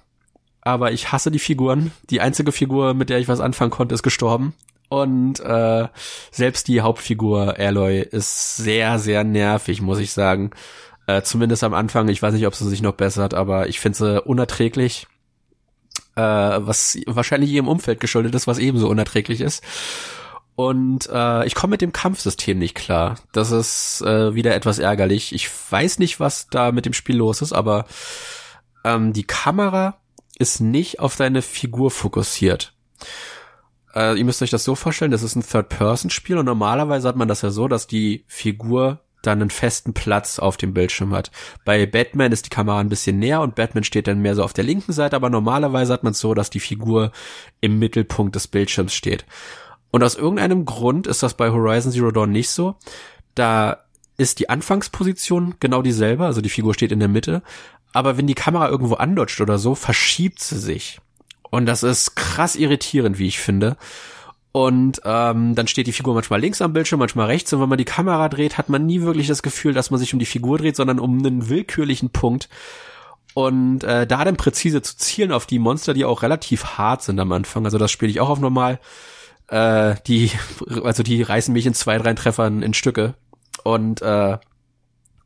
aber 0.64 0.92
ich 0.92 1.12
hasse 1.12 1.30
die 1.30 1.38
Figuren. 1.38 1.92
Die 2.10 2.20
einzige 2.20 2.50
Figur, 2.50 2.94
mit 2.94 3.10
der 3.10 3.18
ich 3.18 3.28
was 3.28 3.40
anfangen 3.40 3.70
konnte, 3.70 3.94
ist 3.94 4.02
gestorben. 4.02 4.54
Und 4.88 5.40
äh, 5.40 5.88
selbst 6.30 6.68
die 6.68 6.80
Hauptfigur 6.80 7.58
Aloy 7.58 8.00
ist 8.00 8.56
sehr, 8.56 8.98
sehr 8.98 9.24
nervig, 9.24 9.82
muss 9.82 9.98
ich 9.98 10.12
sagen. 10.12 10.50
Äh, 11.06 11.22
zumindest 11.22 11.64
am 11.64 11.74
Anfang. 11.74 12.08
Ich 12.08 12.22
weiß 12.22 12.34
nicht, 12.34 12.46
ob 12.46 12.54
sie 12.54 12.68
sich 12.68 12.82
noch 12.82 12.94
bessert, 12.94 13.34
aber 13.34 13.68
ich 13.68 13.80
finde 13.80 13.98
sie 13.98 14.22
unerträglich. 14.22 15.06
Äh, 16.16 16.22
was 16.22 16.98
wahrscheinlich 17.06 17.50
ihrem 17.50 17.68
Umfeld 17.68 18.00
geschuldet 18.00 18.34
ist, 18.34 18.46
was 18.46 18.58
ebenso 18.58 18.88
unerträglich 18.88 19.40
ist. 19.40 19.62
Und 20.54 21.08
äh, 21.12 21.44
ich 21.46 21.54
komme 21.54 21.72
mit 21.72 21.82
dem 21.82 21.92
Kampfsystem 21.92 22.58
nicht 22.58 22.76
klar. 22.76 23.16
Das 23.32 23.50
ist 23.50 24.00
äh, 24.02 24.34
wieder 24.34 24.54
etwas 24.54 24.78
ärgerlich. 24.78 25.34
Ich 25.34 25.50
weiß 25.70 25.98
nicht, 25.98 26.20
was 26.20 26.48
da 26.48 26.70
mit 26.70 26.86
dem 26.86 26.92
Spiel 26.92 27.16
los 27.16 27.42
ist, 27.42 27.52
aber 27.52 27.86
ähm, 28.84 29.12
die 29.12 29.24
Kamera 29.24 29.98
ist 30.38 30.60
nicht 30.60 31.00
auf 31.00 31.16
deine 31.16 31.42
Figur 31.42 31.90
fokussiert. 31.90 32.74
Äh, 33.94 34.18
ihr 34.18 34.24
müsst 34.24 34.42
euch 34.42 34.50
das 34.50 34.64
so 34.64 34.74
vorstellen, 34.74 35.10
das 35.10 35.22
ist 35.22 35.36
ein 35.36 35.46
Third-Person-Spiel 35.46 36.38
und 36.38 36.46
normalerweise 36.46 37.08
hat 37.08 37.16
man 37.16 37.28
das 37.28 37.42
ja 37.42 37.50
so, 37.50 37.68
dass 37.68 37.86
die 37.86 38.24
Figur 38.26 39.00
dann 39.22 39.40
einen 39.40 39.50
festen 39.50 39.94
Platz 39.94 40.38
auf 40.38 40.56
dem 40.56 40.74
Bildschirm 40.74 41.14
hat. 41.14 41.30
Bei 41.64 41.86
Batman 41.86 42.32
ist 42.32 42.46
die 42.46 42.50
Kamera 42.50 42.78
ein 42.78 42.88
bisschen 42.88 43.18
näher 43.18 43.40
und 43.40 43.54
Batman 43.54 43.84
steht 43.84 44.06
dann 44.06 44.20
mehr 44.20 44.34
so 44.34 44.42
auf 44.42 44.52
der 44.52 44.64
linken 44.64 44.92
Seite, 44.92 45.16
aber 45.16 45.30
normalerweise 45.30 45.92
hat 45.92 46.04
man 46.04 46.12
es 46.12 46.20
so, 46.20 46.34
dass 46.34 46.50
die 46.50 46.60
Figur 46.60 47.12
im 47.60 47.78
Mittelpunkt 47.78 48.34
des 48.34 48.48
Bildschirms 48.48 48.92
steht. 48.92 49.24
Und 49.90 50.02
aus 50.02 50.16
irgendeinem 50.16 50.64
Grund 50.64 51.06
ist 51.06 51.22
das 51.22 51.34
bei 51.34 51.50
Horizon 51.50 51.92
Zero 51.92 52.10
Dawn 52.10 52.32
nicht 52.32 52.50
so. 52.50 52.76
Da 53.34 53.84
ist 54.16 54.38
die 54.38 54.48
Anfangsposition 54.48 55.54
genau 55.58 55.82
dieselbe, 55.82 56.24
also 56.24 56.40
die 56.40 56.48
Figur 56.48 56.74
steht 56.74 56.92
in 56.92 57.00
der 57.00 57.08
Mitte, 57.08 57.42
aber 57.94 58.18
wenn 58.18 58.26
die 58.26 58.34
Kamera 58.34 58.68
irgendwo 58.68 58.96
andeutscht 58.96 59.40
oder 59.40 59.56
so, 59.56 59.74
verschiebt 59.74 60.40
sie 60.40 60.58
sich. 60.58 61.00
Und 61.50 61.66
das 61.66 61.84
ist 61.84 62.16
krass 62.16 62.56
irritierend, 62.56 63.18
wie 63.18 63.28
ich 63.28 63.38
finde. 63.38 63.76
Und 64.50 65.00
ähm, 65.04 65.54
dann 65.54 65.68
steht 65.68 65.86
die 65.86 65.92
Figur 65.92 66.14
manchmal 66.14 66.40
links 66.40 66.60
am 66.60 66.72
Bildschirm, 66.72 66.98
manchmal 66.98 67.26
rechts. 67.26 67.52
Und 67.52 67.60
wenn 67.60 67.68
man 67.68 67.78
die 67.78 67.84
Kamera 67.84 68.28
dreht, 68.28 68.58
hat 68.58 68.68
man 68.68 68.84
nie 68.84 69.02
wirklich 69.02 69.28
das 69.28 69.42
Gefühl, 69.42 69.72
dass 69.72 69.90
man 69.90 70.00
sich 70.00 70.12
um 70.12 70.18
die 70.18 70.26
Figur 70.26 70.58
dreht, 70.58 70.76
sondern 70.76 70.98
um 70.98 71.18
einen 71.18 71.48
willkürlichen 71.48 72.10
Punkt. 72.10 72.48
Und 73.34 73.84
äh, 73.84 74.06
da 74.06 74.24
dann 74.24 74.36
präzise 74.36 74.82
zu 74.82 74.96
zielen 74.96 75.32
auf 75.32 75.46
die 75.46 75.60
Monster, 75.60 75.94
die 75.94 76.04
auch 76.04 76.22
relativ 76.22 76.64
hart 76.78 77.02
sind 77.02 77.18
am 77.20 77.30
Anfang. 77.32 77.64
Also 77.64 77.78
das 77.78 77.92
spiele 77.92 78.10
ich 78.10 78.20
auch 78.20 78.28
auf 78.28 78.40
normal. 78.40 78.80
Äh, 79.48 79.94
die, 80.08 80.32
also 80.82 81.04
die 81.04 81.22
reißen 81.22 81.52
mich 81.52 81.66
in 81.66 81.74
zwei, 81.74 81.98
drei 81.98 82.14
Treffern 82.14 82.62
in 82.62 82.74
Stücke. 82.74 83.14
Und 83.62 84.02
äh, 84.02 84.38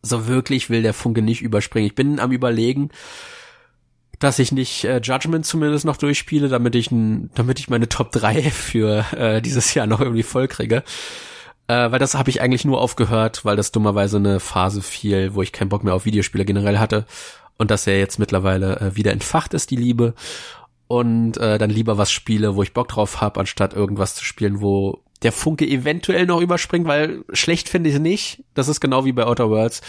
so 0.02 0.26
wirklich 0.26 0.70
will 0.70 0.82
der 0.82 0.94
Funke 0.94 1.22
nicht 1.22 1.42
überspringen. 1.42 1.86
Ich 1.86 1.94
bin 1.94 2.20
am 2.20 2.32
überlegen, 2.32 2.90
dass 4.18 4.38
ich 4.38 4.52
nicht 4.52 4.84
äh, 4.84 5.00
Judgment 5.02 5.46
zumindest 5.46 5.84
noch 5.84 5.96
durchspiele, 5.96 6.48
damit 6.48 6.74
ich 6.74 6.88
damit 6.90 7.60
ich 7.60 7.68
meine 7.68 7.88
Top 7.88 8.12
3 8.12 8.42
für 8.50 9.04
äh, 9.16 9.42
dieses 9.42 9.74
Jahr 9.74 9.86
noch 9.86 10.00
irgendwie 10.00 10.22
voll 10.22 10.48
kriege. 10.48 10.82
Äh, 11.68 11.90
weil 11.90 11.98
das 11.98 12.14
habe 12.14 12.30
ich 12.30 12.40
eigentlich 12.40 12.64
nur 12.64 12.80
aufgehört, 12.80 13.44
weil 13.44 13.56
das 13.56 13.72
dummerweise 13.72 14.16
eine 14.16 14.40
Phase 14.40 14.82
fiel, 14.82 15.34
wo 15.34 15.42
ich 15.42 15.52
keinen 15.52 15.68
Bock 15.68 15.84
mehr 15.84 15.94
auf 15.94 16.06
Videospiele 16.06 16.44
generell 16.44 16.78
hatte 16.78 17.06
und 17.58 17.70
dass 17.70 17.86
er 17.86 17.98
jetzt 17.98 18.18
mittlerweile 18.18 18.80
äh, 18.80 18.96
wieder 18.96 19.12
entfacht 19.12 19.52
ist, 19.52 19.70
die 19.70 19.76
Liebe 19.76 20.14
und 20.86 21.36
äh, 21.36 21.58
dann 21.58 21.68
lieber 21.68 21.98
was 21.98 22.10
spiele, 22.10 22.56
wo 22.56 22.62
ich 22.62 22.72
Bock 22.72 22.88
drauf 22.88 23.20
habe, 23.20 23.38
anstatt 23.38 23.74
irgendwas 23.74 24.14
zu 24.14 24.24
spielen, 24.24 24.62
wo 24.62 25.02
der 25.22 25.32
Funke 25.32 25.66
eventuell 25.66 26.26
noch 26.26 26.40
überspringt, 26.40 26.86
weil 26.86 27.24
schlecht 27.32 27.68
finde 27.68 27.90
ich 27.90 27.96
es 27.96 28.00
nicht. 28.00 28.44
Das 28.54 28.68
ist 28.68 28.80
genau 28.80 29.04
wie 29.04 29.12
bei 29.12 29.26
Outer 29.26 29.50
Worlds. 29.50 29.80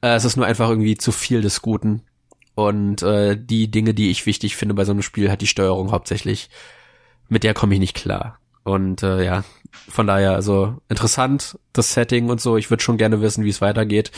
Äh, 0.00 0.14
es 0.14 0.24
ist 0.24 0.36
nur 0.36 0.46
einfach 0.46 0.68
irgendwie 0.68 0.96
zu 0.96 1.12
viel 1.12 1.42
des 1.42 1.62
Guten. 1.62 2.02
Und 2.54 3.02
äh, 3.02 3.36
die 3.38 3.70
Dinge, 3.70 3.94
die 3.94 4.10
ich 4.10 4.26
wichtig 4.26 4.56
finde 4.56 4.74
bei 4.74 4.84
so 4.84 4.92
einem 4.92 5.02
Spiel, 5.02 5.30
hat 5.30 5.40
die 5.40 5.46
Steuerung 5.46 5.92
hauptsächlich. 5.92 6.50
Mit 7.28 7.44
der 7.44 7.54
komme 7.54 7.74
ich 7.74 7.80
nicht 7.80 7.96
klar. 7.96 8.38
Und 8.64 9.02
äh, 9.02 9.24
ja, 9.24 9.44
von 9.88 10.06
daher, 10.06 10.32
also 10.32 10.76
interessant, 10.88 11.58
das 11.72 11.94
Setting 11.94 12.28
und 12.28 12.40
so. 12.40 12.56
Ich 12.56 12.70
würde 12.70 12.82
schon 12.82 12.98
gerne 12.98 13.20
wissen, 13.20 13.44
wie 13.44 13.50
es 13.50 13.60
weitergeht, 13.60 14.10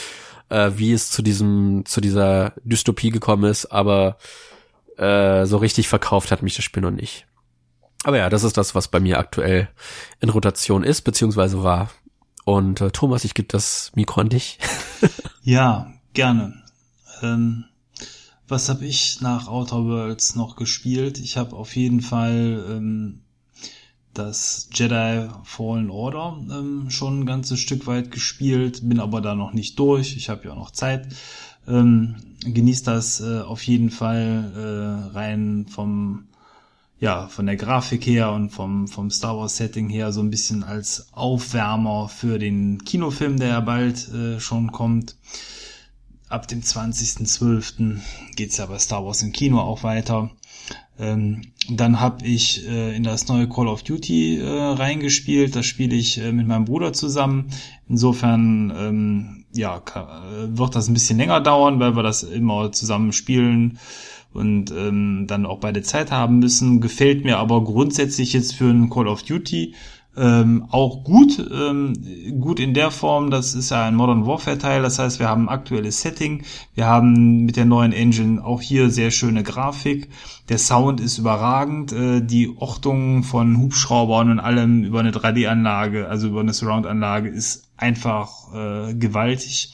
äh, 0.48 0.70
wie 0.76 0.92
es 0.92 1.10
zu 1.10 1.22
diesem, 1.22 1.84
zu 1.86 2.00
dieser 2.00 2.54
Dystopie 2.64 3.10
gekommen 3.10 3.44
ist, 3.44 3.66
aber 3.66 4.16
äh, 4.96 5.44
so 5.46 5.58
richtig 5.58 5.88
verkauft 5.88 6.30
hat 6.30 6.42
mich 6.42 6.56
das 6.56 6.64
Spiel 6.64 6.82
noch 6.82 6.90
nicht. 6.90 7.26
Aber 8.04 8.18
ja, 8.18 8.28
das 8.28 8.44
ist 8.44 8.56
das, 8.56 8.74
was 8.74 8.88
bei 8.88 9.00
mir 9.00 9.18
aktuell 9.18 9.68
in 10.20 10.28
Rotation 10.28 10.82
ist, 10.82 11.02
beziehungsweise 11.02 11.62
war. 11.62 11.90
Und 12.44 12.80
äh, 12.80 12.90
Thomas, 12.90 13.24
ich 13.24 13.34
gebe 13.34 13.48
das 13.48 13.92
Mikro 13.94 14.20
an 14.22 14.28
dich. 14.28 14.58
ja, 15.42 15.92
gerne. 16.12 16.62
Ähm, 17.22 17.64
was 18.48 18.68
habe 18.68 18.84
ich 18.84 19.20
nach 19.20 19.46
Outer 19.46 19.84
Worlds 19.84 20.34
noch 20.34 20.56
gespielt? 20.56 21.18
Ich 21.18 21.36
habe 21.36 21.54
auf 21.54 21.76
jeden 21.76 22.00
Fall 22.00 22.64
ähm, 22.68 23.20
das 24.12 24.68
Jedi 24.72 25.28
Fallen 25.44 25.88
Order 25.90 26.38
ähm, 26.50 26.90
schon 26.90 27.20
ein 27.20 27.26
ganzes 27.26 27.60
Stück 27.60 27.86
weit 27.86 28.10
gespielt, 28.10 28.80
bin 28.88 29.00
aber 29.00 29.20
da 29.20 29.34
noch 29.34 29.52
nicht 29.52 29.78
durch. 29.78 30.16
Ich 30.16 30.28
habe 30.28 30.48
ja 30.48 30.54
noch 30.54 30.72
Zeit. 30.72 31.08
Ähm, 31.68 32.16
genießt 32.44 32.86
das 32.88 33.20
äh, 33.20 33.40
auf 33.40 33.62
jeden 33.62 33.90
Fall 33.90 34.52
äh, 34.56 35.16
rein 35.16 35.66
vom 35.68 36.26
ja, 37.02 37.26
von 37.26 37.46
der 37.46 37.56
Grafik 37.56 38.06
her 38.06 38.30
und 38.30 38.50
vom, 38.50 38.86
vom 38.86 39.10
Star 39.10 39.36
Wars 39.36 39.56
Setting 39.56 39.88
her 39.88 40.12
so 40.12 40.20
ein 40.20 40.30
bisschen 40.30 40.62
als 40.62 41.08
Aufwärmer 41.10 42.08
für 42.08 42.38
den 42.38 42.84
Kinofilm, 42.84 43.40
der 43.40 43.48
ja 43.48 43.60
bald 43.60 44.08
äh, 44.14 44.38
schon 44.38 44.70
kommt. 44.70 45.16
Ab 46.28 46.46
dem 46.46 46.60
20.12. 46.60 47.98
geht's 48.36 48.58
ja 48.58 48.66
bei 48.66 48.78
Star 48.78 49.04
Wars 49.04 49.20
im 49.20 49.32
Kino 49.32 49.58
auch 49.58 49.82
weiter. 49.82 50.30
Ähm, 50.96 51.42
dann 51.68 51.98
habe 51.98 52.24
ich 52.24 52.68
äh, 52.68 52.94
in 52.94 53.02
das 53.02 53.26
neue 53.26 53.48
Call 53.48 53.66
of 53.66 53.82
Duty 53.82 54.38
äh, 54.38 54.48
reingespielt. 54.48 55.56
Das 55.56 55.66
spiele 55.66 55.96
ich 55.96 56.18
äh, 56.18 56.30
mit 56.30 56.46
meinem 56.46 56.66
Bruder 56.66 56.92
zusammen. 56.92 57.50
Insofern 57.88 58.72
ähm, 58.78 59.44
ja, 59.52 59.80
kann, 59.80 60.04
äh, 60.04 60.56
wird 60.56 60.76
das 60.76 60.86
ein 60.86 60.94
bisschen 60.94 61.18
länger 61.18 61.40
dauern, 61.40 61.80
weil 61.80 61.96
wir 61.96 62.04
das 62.04 62.22
immer 62.22 62.70
zusammen 62.70 63.12
spielen 63.12 63.80
und 64.32 64.70
ähm, 64.70 65.26
dann 65.26 65.46
auch 65.46 65.60
beide 65.60 65.82
Zeit 65.82 66.10
haben 66.10 66.38
müssen. 66.38 66.80
Gefällt 66.80 67.24
mir 67.24 67.38
aber 67.38 67.62
grundsätzlich 67.64 68.32
jetzt 68.32 68.54
für 68.54 68.70
ein 68.70 68.90
Call 68.90 69.08
of 69.08 69.22
Duty 69.22 69.74
ähm, 70.16 70.66
auch 70.70 71.04
gut, 71.04 71.38
ähm, 71.38 71.94
gut 72.38 72.60
in 72.60 72.74
der 72.74 72.90
Form, 72.90 73.30
das 73.30 73.54
ist 73.54 73.70
ja 73.70 73.86
ein 73.86 73.94
Modern 73.94 74.26
Warfare 74.26 74.58
Teil, 74.58 74.82
das 74.82 74.98
heißt, 74.98 75.18
wir 75.18 75.28
haben 75.28 75.44
ein 75.44 75.48
aktuelles 75.48 76.02
Setting, 76.02 76.42
wir 76.74 76.86
haben 76.86 77.44
mit 77.44 77.56
der 77.56 77.64
neuen 77.64 77.92
Engine 77.92 78.44
auch 78.44 78.60
hier 78.60 78.90
sehr 78.90 79.10
schöne 79.10 79.42
Grafik, 79.42 80.10
der 80.50 80.58
Sound 80.58 81.00
ist 81.00 81.16
überragend, 81.16 81.92
äh, 81.92 82.20
die 82.20 82.54
Ortung 82.58 83.22
von 83.22 83.56
Hubschraubern 83.56 84.30
und 84.30 84.40
allem 84.40 84.84
über 84.84 85.00
eine 85.00 85.12
3D-Anlage, 85.12 86.08
also 86.08 86.28
über 86.28 86.40
eine 86.40 86.52
Surround-Anlage 86.52 87.30
ist 87.30 87.70
einfach 87.78 88.30
äh, 88.54 88.94
gewaltig 88.94 89.72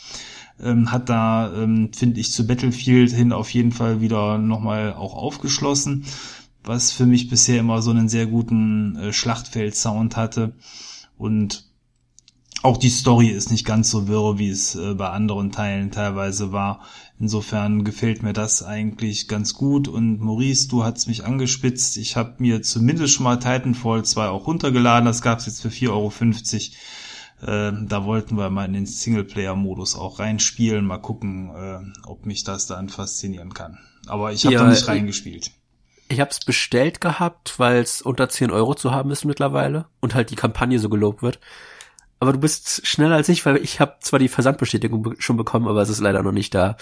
ähm, 0.62 0.90
hat 0.90 1.08
da, 1.08 1.52
ähm, 1.54 1.90
finde 1.92 2.20
ich, 2.20 2.32
zu 2.32 2.46
Battlefield 2.46 3.12
hin 3.12 3.32
auf 3.32 3.50
jeden 3.50 3.72
Fall 3.72 4.00
wieder 4.00 4.38
nochmal 4.38 4.94
auch 4.94 5.14
aufgeschlossen, 5.14 6.04
was 6.64 6.92
für 6.92 7.06
mich 7.06 7.28
bisher 7.28 7.60
immer 7.60 7.82
so 7.82 7.90
einen 7.90 8.08
sehr 8.08 8.26
guten 8.26 8.96
äh, 8.96 9.12
Schlachtfeld-Sound 9.12 10.16
hatte. 10.16 10.54
Und 11.16 11.68
auch 12.62 12.76
die 12.76 12.90
Story 12.90 13.28
ist 13.28 13.52
nicht 13.52 13.64
ganz 13.64 13.88
so 13.90 14.08
wirr, 14.08 14.38
wie 14.38 14.48
es 14.48 14.74
äh, 14.74 14.94
bei 14.94 15.10
anderen 15.10 15.52
Teilen 15.52 15.92
teilweise 15.92 16.50
war. 16.50 16.80
Insofern 17.20 17.84
gefällt 17.84 18.22
mir 18.22 18.32
das 18.32 18.64
eigentlich 18.64 19.28
ganz 19.28 19.54
gut. 19.54 19.86
Und 19.86 20.20
Maurice, 20.20 20.68
du 20.68 20.82
hast 20.82 21.06
mich 21.06 21.24
angespitzt. 21.24 21.96
Ich 21.96 22.16
habe 22.16 22.34
mir 22.38 22.62
zumindest 22.62 23.14
schon 23.14 23.24
mal 23.24 23.38
Titanfall 23.38 24.04
2 24.04 24.28
auch 24.28 24.46
runtergeladen. 24.48 25.06
Das 25.06 25.22
gab 25.22 25.38
es 25.38 25.46
jetzt 25.46 25.62
für 25.62 25.68
4,50 25.68 25.90
Euro. 25.90 26.10
Äh, 27.40 27.72
da 27.82 28.04
wollten 28.04 28.36
wir 28.36 28.50
mal 28.50 28.64
in 28.64 28.72
den 28.72 28.86
Singleplayer-Modus 28.86 29.96
auch 29.96 30.18
reinspielen, 30.18 30.84
mal 30.84 30.98
gucken, 30.98 31.50
äh, 31.54 31.78
ob 32.06 32.26
mich 32.26 32.44
das 32.44 32.66
dann 32.66 32.88
faszinieren 32.88 33.54
kann. 33.54 33.78
Aber 34.06 34.32
ich 34.32 34.44
habe 34.44 34.54
ja, 34.54 34.62
noch 34.62 34.70
nicht 34.70 34.88
reingespielt. 34.88 35.52
Ich 36.08 36.20
habe 36.20 36.30
es 36.30 36.40
bestellt 36.40 37.00
gehabt, 37.00 37.58
weil 37.58 37.80
es 37.80 38.02
unter 38.02 38.28
10 38.28 38.50
Euro 38.50 38.74
zu 38.74 38.92
haben 38.92 39.10
ist 39.10 39.24
mittlerweile 39.24 39.86
und 40.00 40.14
halt 40.14 40.30
die 40.30 40.36
Kampagne 40.36 40.78
so 40.78 40.88
gelobt 40.88 41.22
wird. 41.22 41.38
Aber 42.18 42.32
du 42.32 42.38
bist 42.38 42.86
schneller 42.86 43.14
als 43.14 43.28
ich, 43.28 43.46
weil 43.46 43.58
ich 43.58 43.78
habe 43.78 43.96
zwar 44.00 44.18
die 44.18 44.28
Versandbestätigung 44.28 45.14
schon 45.18 45.36
bekommen, 45.36 45.68
aber 45.68 45.82
es 45.82 45.90
ist 45.90 46.00
leider 46.00 46.22
noch 46.22 46.32
nicht 46.32 46.54
da. 46.54 46.76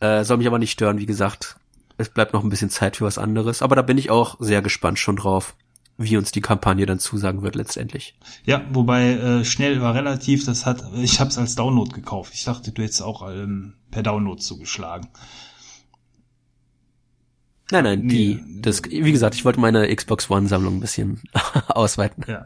Äh, 0.00 0.24
soll 0.24 0.38
mich 0.38 0.46
aber 0.46 0.58
nicht 0.58 0.70
stören, 0.70 0.98
wie 0.98 1.06
gesagt. 1.06 1.56
Es 1.98 2.08
bleibt 2.08 2.32
noch 2.32 2.42
ein 2.42 2.48
bisschen 2.48 2.70
Zeit 2.70 2.96
für 2.96 3.04
was 3.04 3.18
anderes, 3.18 3.60
aber 3.60 3.76
da 3.76 3.82
bin 3.82 3.98
ich 3.98 4.10
auch 4.10 4.36
sehr 4.38 4.62
gespannt 4.62 4.98
schon 4.98 5.16
drauf 5.16 5.54
wie 5.96 6.16
uns 6.16 6.32
die 6.32 6.40
Kampagne 6.40 6.86
dann 6.86 6.98
zusagen 6.98 7.42
wird 7.42 7.54
letztendlich. 7.54 8.16
Ja, 8.44 8.64
wobei 8.72 9.12
äh, 9.12 9.44
schnell 9.44 9.80
war 9.80 9.94
relativ, 9.94 10.44
das 10.44 10.66
hat, 10.66 10.84
ich 10.96 11.20
habe 11.20 11.30
es 11.30 11.38
als 11.38 11.54
Download 11.54 11.90
gekauft. 11.92 12.32
Ich 12.34 12.44
dachte, 12.44 12.72
du 12.72 12.82
hättest 12.82 13.02
auch 13.02 13.30
ähm, 13.30 13.74
per 13.90 14.02
Download 14.02 14.40
zugeschlagen. 14.40 15.08
Nein, 17.70 17.84
nein, 17.84 18.08
die, 18.08 18.34
nee. 18.34 18.60
das, 18.60 18.82
wie 18.84 19.12
gesagt, 19.12 19.34
ich 19.34 19.44
wollte 19.44 19.60
meine 19.60 19.94
Xbox 19.94 20.28
One 20.30 20.48
Sammlung 20.48 20.76
ein 20.76 20.80
bisschen 20.80 21.22
ausweiten. 21.68 22.24
Ja, 22.28 22.44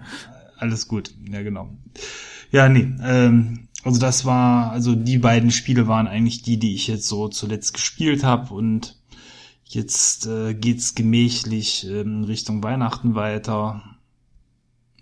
alles 0.59 0.87
gut, 0.87 1.13
ja 1.31 1.43
genau. 1.43 1.71
Ja, 2.51 2.69
nee, 2.69 2.95
ähm, 3.03 3.69
also 3.83 3.99
das 3.99 4.25
war, 4.25 4.71
also 4.71 4.95
die 4.95 5.19
beiden 5.19 5.51
Spiele 5.51 5.89
waren 5.89 6.07
eigentlich 6.07 6.43
die, 6.43 6.59
die 6.59 6.75
ich 6.75 6.87
jetzt 6.87 7.09
so 7.09 7.29
zuletzt 7.29 7.75
gespielt 7.75 8.25
habe 8.25 8.55
und 8.55 8.98
Jetzt 9.71 10.27
äh, 10.27 10.55
geht's 10.55 10.95
gemächlich 10.95 11.87
ähm, 11.87 12.25
Richtung 12.25 12.63
Weihnachten 12.63 13.15
weiter. 13.15 13.83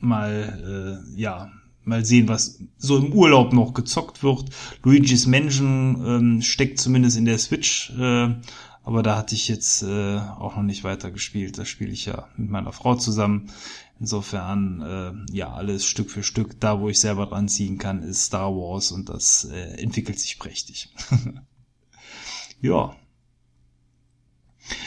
Mal, 0.01 1.05
äh, 1.15 1.21
ja, 1.21 1.53
mal 1.85 2.05
sehen, 2.05 2.27
was 2.27 2.59
so 2.77 2.99
im 2.99 3.13
Urlaub 3.13 3.53
noch 3.53 3.75
gezockt 3.75 4.25
wird. 4.25 4.51
Luigi's 4.83 5.27
Mansion 5.27 6.03
ähm, 6.05 6.43
steckt 6.43 6.81
zumindest 6.81 7.17
in 7.17 7.27
der 7.27 7.39
Switch, 7.39 7.93
äh, 7.97 8.35
aber 8.83 9.05
da 9.05 9.17
hatte 9.17 9.37
ich 9.37 9.47
jetzt 9.47 9.85
äh, 9.85 10.19
auch 10.19 10.57
noch 10.57 10.65
nicht 10.65 10.83
weiter 10.83 11.13
gespielt. 11.13 11.59
Das 11.59 11.69
spiele 11.69 11.93
ich 11.93 12.07
ja 12.07 12.27
mit 12.37 12.51
meiner 12.51 12.73
Frau 12.73 12.97
zusammen. 12.97 13.53
Insofern, 14.01 14.83
äh, 15.31 15.35
ja, 15.35 15.53
alles 15.53 15.87
Stück 15.87 16.11
für 16.11 16.25
Stück. 16.25 16.61
Da, 16.61 16.81
wo 16.81 16.89
ich 16.89 16.99
selber 16.99 17.27
dran 17.27 17.49
ziehen 17.49 17.79
kann, 17.79 18.03
ist 18.03 18.25
Star 18.25 18.51
Wars 18.51 18.91
und 18.91 19.09
das 19.09 19.45
äh, 19.45 19.81
entwickelt 19.81 20.19
sich 20.19 20.41
prächtig. 20.41 20.93
ja. 22.61 22.97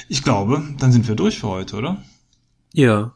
Ich 0.08 0.24
glaube, 0.24 0.64
dann 0.80 0.92
sind 0.92 1.08
wir 1.08 1.16
durch 1.16 1.40
für 1.40 1.48
heute, 1.48 1.76
oder? 1.76 2.04
Ja. 2.74 3.14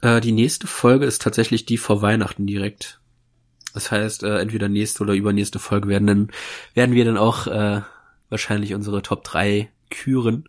Äh, 0.00 0.20
die 0.20 0.32
nächste 0.32 0.66
Folge 0.66 1.06
ist 1.06 1.22
tatsächlich 1.22 1.66
die 1.66 1.78
vor 1.78 2.02
Weihnachten 2.02 2.46
direkt. 2.46 3.00
Das 3.74 3.90
heißt, 3.90 4.22
äh, 4.22 4.38
entweder 4.38 4.68
nächste 4.68 5.02
oder 5.02 5.14
übernächste 5.14 5.58
Folge 5.58 5.88
werden 5.88 6.06
dann, 6.06 6.30
werden 6.74 6.94
wir 6.94 7.04
dann 7.04 7.16
auch 7.16 7.46
äh, 7.46 7.82
wahrscheinlich 8.28 8.74
unsere 8.74 9.02
Top 9.02 9.24
3 9.24 9.70
küren. 9.90 10.48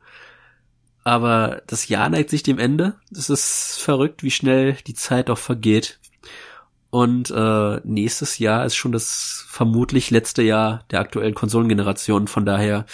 Aber 1.03 1.61
das 1.67 1.87
Jahr 1.87 2.09
neigt 2.09 2.29
sich 2.29 2.43
dem 2.43 2.59
Ende. 2.59 2.95
Es 3.11 3.29
ist 3.29 3.79
verrückt, 3.79 4.23
wie 4.23 4.31
schnell 4.31 4.77
die 4.85 4.93
Zeit 4.93 5.29
auch 5.29 5.37
vergeht. 5.37 5.99
Und 6.91 7.31
äh, 7.31 7.79
nächstes 7.83 8.37
Jahr 8.37 8.65
ist 8.65 8.75
schon 8.75 8.91
das 8.91 9.45
vermutlich 9.47 10.11
letzte 10.11 10.43
Jahr 10.43 10.83
der 10.91 10.99
aktuellen 10.99 11.33
Konsolengeneration. 11.33 12.27
Von 12.27 12.45
daher 12.45 12.85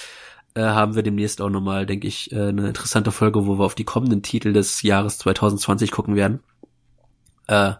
äh, 0.58 0.64
haben 0.64 0.96
wir 0.96 1.04
demnächst 1.04 1.40
auch 1.40 1.50
nochmal, 1.50 1.86
denke 1.86 2.08
ich, 2.08 2.32
äh, 2.32 2.48
eine 2.48 2.68
interessante 2.68 3.12
Folge, 3.12 3.46
wo 3.46 3.60
wir 3.60 3.66
auf 3.66 3.76
die 3.76 3.84
kommenden 3.84 4.24
Titel 4.24 4.54
des 4.54 4.82
Jahres 4.82 5.20
2020 5.20 5.92
gucken 5.92 6.16
werden. 6.16 6.40
Äh, 7.46 7.74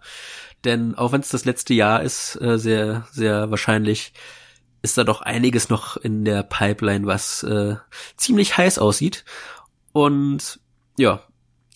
denn 0.64 0.94
auch 0.94 1.12
wenn 1.12 1.22
es 1.22 1.30
das 1.30 1.46
letzte 1.46 1.74
Jahr 1.74 2.04
ist, 2.04 2.40
äh, 2.40 2.60
sehr, 2.60 3.08
sehr 3.12 3.50
wahrscheinlich, 3.50 4.14
ist 4.84 4.96
da 4.96 5.04
doch 5.04 5.22
einiges 5.22 5.70
noch 5.70 5.98
in 5.98 6.24
der 6.24 6.44
Pipeline, 6.44 7.08
was 7.08 7.42
äh, 7.42 7.78
ziemlich 8.16 8.58
heiß 8.58 8.78
aussieht. 8.78 9.26
Und 9.92 10.60
ja, 11.00 11.22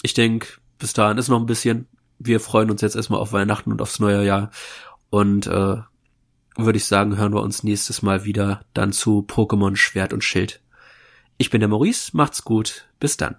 ich 0.03 0.13
denke, 0.13 0.49
bis 0.77 0.93
dahin 0.93 1.17
ist 1.17 1.29
noch 1.29 1.39
ein 1.39 1.47
bisschen. 1.47 1.87
Wir 2.19 2.39
freuen 2.39 2.69
uns 2.69 2.81
jetzt 2.81 2.95
erstmal 2.95 3.19
auf 3.19 3.33
Weihnachten 3.33 3.71
und 3.71 3.81
aufs 3.81 3.99
neue 3.99 4.23
Jahr. 4.23 4.51
Und 5.09 5.47
äh, 5.47 5.77
würde 6.57 6.77
ich 6.77 6.85
sagen, 6.85 7.17
hören 7.17 7.33
wir 7.33 7.41
uns 7.41 7.63
nächstes 7.63 8.03
Mal 8.03 8.23
wieder 8.23 8.65
dann 8.75 8.91
zu 8.91 9.25
Pokémon 9.27 9.75
Schwert 9.75 10.13
und 10.13 10.23
Schild. 10.23 10.61
Ich 11.41 11.49
bin 11.49 11.59
der 11.59 11.69
Maurice, 11.69 12.11
macht's 12.13 12.43
gut, 12.43 12.85
bis 12.99 13.17
dann. 13.17 13.35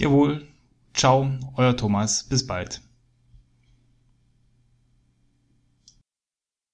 Jawohl. 0.00 0.44
Ciao, 0.92 1.30
euer 1.54 1.76
Thomas, 1.76 2.24
bis 2.24 2.44
bald. 2.44 2.80